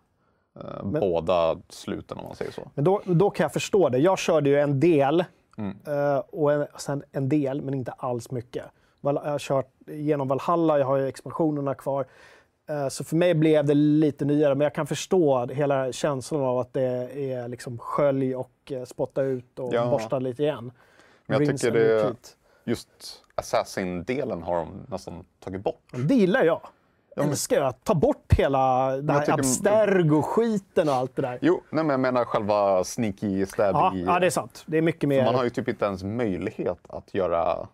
Eh, 0.61 0.85
Båda 0.85 1.57
sluten 1.69 2.19
om 2.19 2.25
man 2.25 2.37
säger 2.37 2.53
så. 2.53 2.63
Men 2.75 2.85
då, 2.85 3.03
då 3.05 3.31
kan 3.31 3.45
jag 3.45 3.53
förstå 3.53 3.89
det. 3.89 3.99
Jag 3.99 4.19
körde 4.19 4.51
ju 4.51 4.61
en 4.61 4.81
del 4.81 5.25
Mm. 5.59 5.77
och 6.31 6.53
en, 6.53 6.67
sen 6.77 7.03
en 7.13 7.29
del, 7.29 7.63
men 7.63 7.75
inte 7.75 7.93
alls 7.93 8.31
mycket. 8.31 8.65
Jag 9.01 9.13
har 9.15 9.39
kört 9.39 9.71
igenom 9.87 10.29
Valhalla, 10.29 10.79
jag 10.79 10.87
har 10.87 10.97
ju 10.97 11.09
expansionerna 11.09 11.75
kvar. 11.75 12.07
Eh, 12.69 12.89
Så 12.89 13.05
för 13.05 13.17
mig 13.17 13.35
blev 13.35 13.65
det 13.65 13.75
lite 13.75 14.25
nyare, 14.25 14.55
men 14.55 14.65
jag 14.65 14.75
kan 14.75 14.87
förstå 14.87 15.47
hela 15.47 15.93
känslan 15.93 16.41
av 16.41 16.59
att 16.59 16.73
det 16.73 16.83
är 17.33 17.49
liksom 17.49 17.79
skölj 17.79 18.37
och 18.37 18.53
eh, 18.71 18.85
spotta 18.85 19.23
ut 19.23 19.59
och 19.59 19.75
Ja. 19.75 19.91
borsta 19.91 20.19
lite 20.19 20.43
igen. 20.43 20.73
Men 21.27 21.41
jag 21.41 21.49
Rinse 21.51 21.67
tycker 21.67 21.79
det-. 21.79 22.15
Just 22.65 22.89
Assassin-delen 23.35 24.43
har 24.43 24.57
de 24.57 24.87
nästan 24.89 25.25
tagit 25.45 25.63
bort. 25.63 25.81
Det 26.09 26.15
gillar 26.15 26.45
jag. 26.45 26.61
men- 27.17 27.29
Älskar 27.29 27.57
jag. 27.61 27.85
Ta 27.85 27.95
bort 27.95 28.33
hela 28.33 28.91
det 28.97 29.13
här 29.13 29.21
tycker- 29.21 29.33
abstergo-skiten 29.33 30.89
och 30.89 30.95
allt 30.95 31.17
det 31.17 31.23
där. 31.23 31.39
Jo, 31.43 31.63
nej, 31.71 31.85
men 31.85 31.91
jag 31.91 32.01
menar 32.01 32.25
själva 32.25 32.85
sneaky 32.85 33.41
Ja, 33.41 33.47
stabby. 33.47 34.05
ja, 34.07 34.19
det 34.19 34.27
är 34.27 34.31
sant. 34.31 34.63
Det 34.67 34.79
är 34.79 34.83
mycket 34.83 35.09
mer... 35.09 35.25
Man 35.25 35.35
har 35.35 35.45
ju 35.45 35.51
typ 35.51 35.69
inte 35.69 35.85
ens 35.85 36.05
möjlighet 36.05 36.79
att 36.89 37.15
göra 37.15 37.69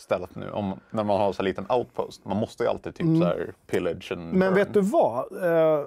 stället 0.00 0.34
nu. 0.34 0.50
Om, 0.50 0.80
när 0.90 1.04
man 1.04 1.20
har 1.20 1.32
så 1.32 1.42
liten 1.42 1.66
outpost. 1.70 2.24
Man 2.24 2.36
måste 2.36 2.62
ju 2.62 2.68
alltid 2.68 2.94
typ 2.94 3.06
så 3.18 3.24
här 3.24 3.52
pillage 3.66 4.12
and 4.12 4.20
Mm. 4.20 4.38
Men 4.38 4.48
burn. 4.48 4.54
vet 4.54 4.74
du 4.74 4.80
vad? 4.80 5.42
Eh, 5.44 5.84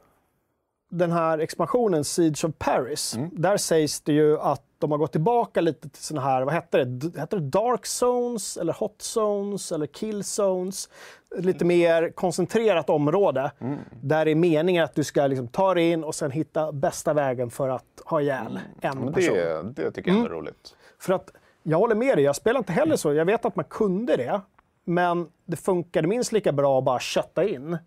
Den 0.94 1.12
här 1.12 1.38
expansionen 1.40 2.04
Siege 2.04 2.46
of 2.48 2.52
Paris, 2.58 3.16
Mm. 3.16 3.30
där 3.34 3.58
sägs 3.58 4.02
det 4.02 4.14
ju 4.14 4.40
att 4.40 4.62
de 4.80 4.92
har 4.92 4.98
gått 4.98 5.12
tillbaka 5.12 5.62
lite 5.62 5.90
till 5.90 6.04
såna 6.04 6.22
här, 6.22 6.42
vad 6.42 6.54
hette 6.54 6.84
det? 6.86 7.20
Hette 7.20 7.36
det 7.36 7.42
Dark 7.50 7.86
Zones 7.86 8.58
eller 8.58 8.74
Hot 8.74 9.02
Zones 9.02 9.72
eller 9.72 9.86
Kill 9.88 10.24
Zones? 10.24 10.90
Lite 11.38 11.66
mer 11.66 12.10
koncentrerat 12.12 12.90
område 12.90 13.52
Mm. 13.60 13.78
där 14.02 14.26
det 14.26 14.32
är 14.32 14.36
meningen 14.36 14.84
att 14.84 14.96
du 14.96 15.04
ska 15.04 15.28
liksom 15.28 15.48
ta 15.48 15.74
dig 15.74 15.92
in 15.92 16.04
och 16.04 16.16
sen 16.16 16.32
hitta 16.32 16.72
bästa 16.72 17.14
vägen 17.14 17.50
för 17.50 17.70
att 17.70 18.02
ha 18.06 18.22
ihjäl 18.22 18.60
en 18.82 18.92
Mm. 18.92 19.04
Men 19.06 19.14
person. 19.14 19.36
det, 19.36 19.84
det 19.84 19.92
tycker 19.92 20.10
jag 20.12 20.20
Mm. 20.20 20.32
är 20.32 20.36
roligt. 20.36 20.76
För 21.00 21.14
att 21.14 21.32
jag 21.64 21.78
håller 21.78 21.96
med 21.96 22.18
dig, 22.18 22.26
jag 22.26 22.36
spelar 22.36 22.58
inte 22.58 22.74
heller 22.74 22.96
så. 22.96 23.14
Jag 23.14 23.26
vet 23.26 23.46
att 23.46 23.56
man 23.56 23.66
kunde 23.66 24.18
det, 24.18 24.42
men 24.84 25.30
det 25.46 25.56
funkade 25.58 26.08
minst 26.08 26.32
lika 26.32 26.52
bra 26.52 26.78
att 26.80 26.84
bara 26.86 27.00
kötta 27.00 27.48
in. 27.48 27.78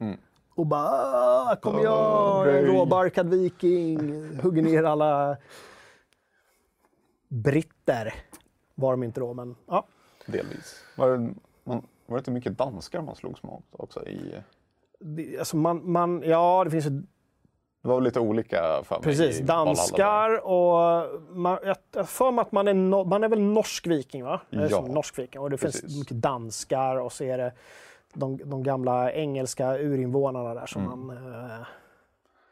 Och 0.55 0.66
bara, 0.66 0.83
"Ah, 0.83 1.45
här 1.45 1.57
kommer 1.57 1.83
jag, 1.83 2.47
nej." 2.47 2.64
råbarkad 2.64 3.29
viking, 3.29 3.99
hugger 4.43 4.62
ner 4.62 4.83
alla 4.83 5.37
britter. 7.29 8.14
Var 8.75 8.91
de 8.93 9.03
inte 9.03 9.20
då, 9.20 9.35
men 9.35 9.57
ja. 9.66 9.87
Delvis. 10.27 10.85
Var 10.97 11.11
det, 11.11 11.35
man, 11.64 11.87
var 12.07 12.16
det 12.16 12.18
inte 12.18 12.31
mycket 12.31 12.59
danskar 12.59 13.03
man 13.03 13.16
slogs 13.16 13.43
mot 13.43 13.64
också? 13.72 14.07
I, 14.07 14.35
Det, 15.01 15.39
alltså 15.39 15.57
man, 15.57 15.91
man, 15.93 16.22
ja, 16.27 16.64
det 16.64 16.70
finns 16.70 16.87
ju 16.87 17.03
det 17.85 17.89
var 17.89 18.01
lite 18.01 18.20
olika 18.20 18.82
för 18.85 18.95
mig. 18.95 19.03
precis 19.03 19.39
danskar 19.41 20.47
och 20.47 21.07
man, 21.30 21.59
jag 21.95 22.09
för 22.09 22.30
mig 22.30 22.43
att 22.43 22.53
man 22.53 22.68
är, 22.68 22.74
no, 22.74 23.05
man 23.05 23.24
är 23.24 23.28
väl 23.28 23.41
norsk 23.41 23.87
viking, 23.87 24.24
va? 24.24 24.41
Ja, 24.51 24.80
norsk 24.80 25.18
viking. 25.18 25.41
Och 25.41 25.51
det 25.51 25.57
finns 25.59 25.80
precis. 25.80 25.99
mycket 25.99 26.16
danskar 26.22 26.97
och 26.97 27.12
så 27.12 27.24
är 27.24 27.39
det 27.39 27.53
de, 28.14 28.37
de 28.45 28.62
gamla 28.62 29.12
engelska 29.12 29.78
urinvånarna 29.78 30.55
där 30.55 30.66
som 30.66 30.85
Mm. 30.87 31.07
man 31.07 31.16
eh, 31.51 31.66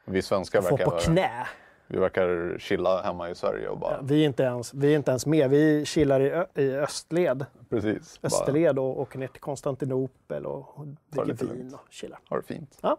Vi 0.04 0.22
svenskar 0.22 0.62
får 0.62 0.68
på 0.78 0.90
verkar, 0.90 0.98
knä. 1.12 1.46
vi 1.86 1.98
verkar 1.98 2.56
chilla 2.58 3.02
hemma 3.02 3.30
i 3.30 3.34
Sverige 3.34 3.68
och 3.68 3.78
bara... 3.78 4.00
Vi 4.02 4.22
är 4.22 4.26
inte 4.26 4.42
ens, 4.42 4.74
vi 4.74 4.92
är 4.92 4.96
inte 4.96 5.10
ens 5.10 5.26
med. 5.26 5.50
Vi 5.50 5.84
chillar 5.84 6.20
i, 6.20 6.30
ö, 6.30 6.46
i 6.54 6.70
östled, 6.76 7.46
Precis. 7.70 8.20
Bara 8.20 8.26
österled 8.26 8.78
och 8.78 9.00
åker 9.00 9.18
ner 9.18 9.26
till 9.26 9.40
Konstantinopel 9.40 10.46
och 10.46 10.86
dricker 11.08 11.46
vin 11.46 11.74
och 11.74 11.92
chillar. 11.92 12.18
har 12.28 12.36
det 12.36 12.42
fint. 12.54 12.78
Ja. 12.82 12.96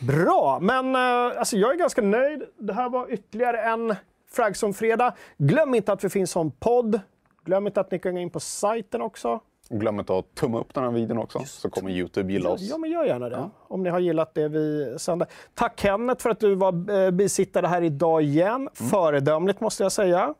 Bra, 0.00 0.58
men 0.60 0.94
eh, 0.94 1.38
alltså 1.38 1.56
jag 1.56 1.72
är 1.72 1.76
ganska 1.76 2.02
nöjd. 2.02 2.42
Det 2.58 2.72
här 2.72 2.88
var 2.88 3.12
ytterligare 3.12 3.60
en 3.60 3.94
Fragson-fredag. 4.30 5.14
Glöm 5.38 5.74
inte 5.74 5.92
att 5.92 6.04
vi 6.04 6.08
finns 6.08 6.30
som 6.30 6.50
podd. 6.50 7.00
Glöm 7.44 7.66
inte 7.66 7.80
att 7.80 7.90
ni 7.90 7.98
kan 7.98 8.14
gå 8.14 8.20
in 8.20 8.30
på 8.30 8.40
sajten 8.40 9.02
också. 9.02 9.40
Och 9.70 9.80
glöm 9.80 9.98
inte 10.00 10.18
att 10.18 10.34
tumma 10.34 10.60
upp 10.60 10.74
den 10.74 10.84
här 10.84 10.90
videon 10.90 11.18
också, 11.18 11.38
så 11.44 11.70
kommer 11.70 11.90
Youtube 11.90 12.32
gilla 12.32 12.50
oss. 12.50 12.60
Ja, 12.60 12.78
men 12.78 12.90
gör 12.90 13.04
gärna 13.04 13.28
det. 13.28 13.50
Om 13.68 13.82
ni 13.82 13.90
har 13.90 13.98
gillat 13.98 14.34
det 14.34 14.48
vi 14.48 14.94
sänder. 14.98 15.28
Tack 15.54 15.80
Kenneth 15.80 16.22
för 16.22 16.30
att 16.30 16.40
du 16.40 16.54
var 16.54 16.90
eh, 16.90 17.10
bisittare 17.10 17.66
här 17.66 17.82
idag 17.82 18.22
igen. 18.22 18.68
Föredömligt 18.72 19.60
måste 19.60 19.82
jag 19.82 19.92
säga. 19.92 20.34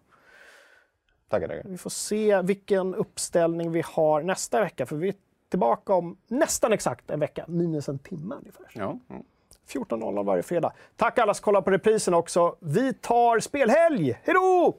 Tackar, 1.29 1.49
tackar. 1.49 1.63
Vi 1.65 1.79
får 1.79 1.91
se 1.91 2.43
vilken 2.43 2.95
uppställning 2.95 3.73
vi 3.73 3.83
har 3.87 4.23
nästa 4.23 4.61
vecka. 4.61 4.87
För 4.87 4.97
vi 4.97 5.09
är 5.09 5.15
tillbaka 5.49 5.95
om 5.95 6.17
nästan 6.29 6.73
exakt 6.73 7.11
en 7.11 7.21
vecka, 7.21 7.45
minus 7.49 7.89
en 7.89 7.99
timme 7.99 8.35
ungefär. 8.35 8.67
Ja. 8.73 8.99
Mm. 9.11 9.23
14.00 9.69 10.25
varje 10.25 10.43
fredag. 10.43 10.73
Tack 10.97 11.19
alla 11.19 11.35
som 11.35 11.45
kollar 11.45 11.63
på 11.63 11.71
reprisen 11.71 12.15
också. 12.15 12.57
Vi 12.61 12.93
tar 12.93 13.41
spelhelg. 13.41 14.21
Hej 14.25 14.35
då! 14.35 14.77